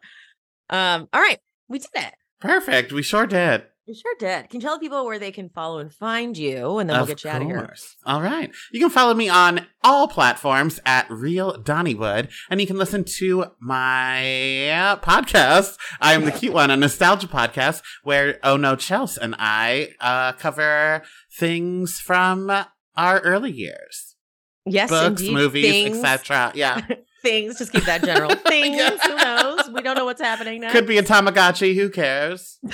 Um, 1.01 1.09
all 1.13 1.21
right, 1.21 1.39
we 1.69 1.79
did 1.79 1.91
it. 1.95 2.15
Perfect. 2.41 2.93
We 2.93 3.03
sure 3.03 3.27
did. 3.27 3.63
You 3.87 3.95
sure 3.95 4.15
did. 4.19 4.49
Can 4.49 4.61
you 4.63 4.67
tell 4.67 4.79
people 4.79 5.05
where 5.05 5.19
they 5.19 5.31
can 5.31 5.51
follow 5.51 5.79
and 5.79 5.93
find 5.93 6.39
you, 6.39 6.79
and 6.79 6.89
then 6.89 6.97
we'll 6.97 7.03
Of 7.03 7.09
get 7.09 7.25
you 7.25 7.29
out 7.31 7.43
of 7.43 7.49
here. 7.49 7.75
All 8.07 8.23
right. 8.23 8.51
You 8.73 8.81
can 8.81 8.89
follow 8.89 9.13
me 9.13 9.29
on 9.29 9.67
all 9.83 10.09
platforms 10.09 10.81
at 10.87 11.11
Real 11.11 11.63
Donnywood, 11.63 12.31
and 12.49 12.63
you 12.63 12.67
can 12.67 12.79
listen 12.79 13.05
to 13.19 13.45
my 13.61 14.99
podcast. 15.03 15.77
I 16.01 16.15
am 16.15 16.25
the 16.25 16.33
cute 16.39 16.55
one, 16.55 16.71
a 16.71 16.79
nostalgia 16.79 17.27
podcast 17.29 17.83
where 18.03 18.39
Oh 18.43 18.57
No 18.57 18.75
Chels 18.75 19.19
and 19.19 19.35
I 19.39 19.91
uh, 20.01 20.33
cover 20.33 21.03
things 21.37 22.01
from 22.01 22.51
our 22.97 23.21
early 23.21 23.53
years, 23.53 24.17
Yes, 24.65 24.89
books, 24.89 25.21
indeed. 25.21 25.35
movies, 25.35 25.97
etc. 26.03 26.53
Yeah, 26.55 26.81
Things. 27.25 27.59
Just 27.59 27.73
keep 27.73 27.85
that 27.85 28.05
general. 28.05 28.35
Things. 28.37 28.77
Yeah. 28.77 28.97
Who 28.99 29.17
knows? 29.17 29.71
We 29.71 29.83
don't 29.83 29.97
know 29.97 30.05
what's 30.05 30.21
happening 30.21 30.61
now. 30.61 30.71
could 30.71 30.87
be 30.87 30.99
a 30.99 31.03
Tamagotchi. 31.03 31.75
Who 31.75 31.91
cares? 31.91 32.61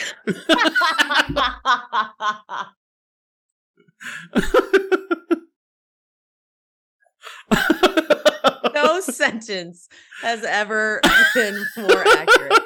no 8.75 9.01
sentence 9.01 9.89
has 10.23 10.45
ever 10.45 11.01
been 11.35 11.65
more 11.77 12.07
accurate. 12.07 12.63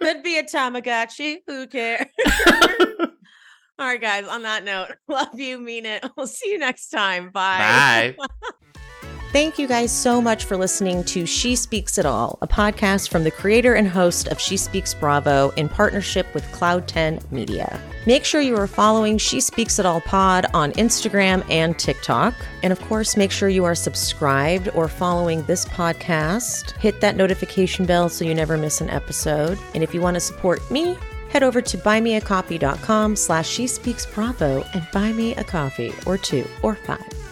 Could 0.00 0.22
be 0.22 0.38
a 0.38 0.42
Tamagotchi. 0.42 1.38
Who 1.46 1.66
cares? 1.66 2.06
All 3.78 3.86
right, 3.86 4.00
guys. 4.00 4.26
On 4.26 4.42
that 4.42 4.64
note, 4.64 4.88
love 5.08 5.38
you, 5.38 5.58
mean 5.58 5.86
it. 5.86 6.04
We'll 6.16 6.26
see 6.26 6.50
you 6.50 6.58
next 6.58 6.88
time. 6.88 7.30
Bye. 7.30 8.14
Bye. 8.18 8.26
Thank 9.32 9.60
you 9.60 9.68
guys 9.68 9.92
so 9.92 10.20
much 10.20 10.44
for 10.44 10.56
listening 10.56 11.04
to 11.04 11.24
She 11.24 11.54
Speaks 11.54 11.98
It 11.98 12.04
All, 12.04 12.36
a 12.42 12.48
podcast 12.48 13.10
from 13.10 13.22
the 13.22 13.30
creator 13.30 13.74
and 13.74 13.86
host 13.86 14.26
of 14.26 14.40
She 14.40 14.56
Speaks 14.56 14.92
Bravo 14.92 15.50
in 15.50 15.68
partnership 15.68 16.26
with 16.34 16.42
Cloud10 16.46 17.30
Media. 17.30 17.80
Make 18.08 18.24
sure 18.24 18.40
you 18.40 18.56
are 18.56 18.66
following 18.66 19.18
She 19.18 19.40
Speaks 19.40 19.78
It 19.78 19.86
All 19.86 20.00
pod 20.00 20.46
on 20.52 20.72
Instagram 20.72 21.48
and 21.48 21.78
TikTok. 21.78 22.34
And 22.64 22.72
of 22.72 22.80
course, 22.80 23.16
make 23.16 23.30
sure 23.30 23.48
you 23.48 23.64
are 23.64 23.76
subscribed 23.76 24.68
or 24.70 24.88
following 24.88 25.44
this 25.44 25.64
podcast. 25.64 26.72
Hit 26.78 27.00
that 27.00 27.14
notification 27.14 27.86
bell 27.86 28.08
so 28.08 28.24
you 28.24 28.34
never 28.34 28.56
miss 28.56 28.80
an 28.80 28.90
episode. 28.90 29.60
And 29.74 29.84
if 29.84 29.94
you 29.94 30.00
want 30.00 30.14
to 30.16 30.20
support 30.20 30.68
me, 30.72 30.96
head 31.28 31.44
over 31.44 31.62
to 31.62 31.78
buymeacoffee.com 31.78 33.14
slash 33.14 33.48
she 33.48 33.68
speaks 33.68 34.06
bravo 34.06 34.64
and 34.74 34.84
buy 34.92 35.12
me 35.12 35.36
a 35.36 35.44
coffee 35.44 35.94
or 36.04 36.18
two 36.18 36.44
or 36.64 36.74
five. 36.74 37.19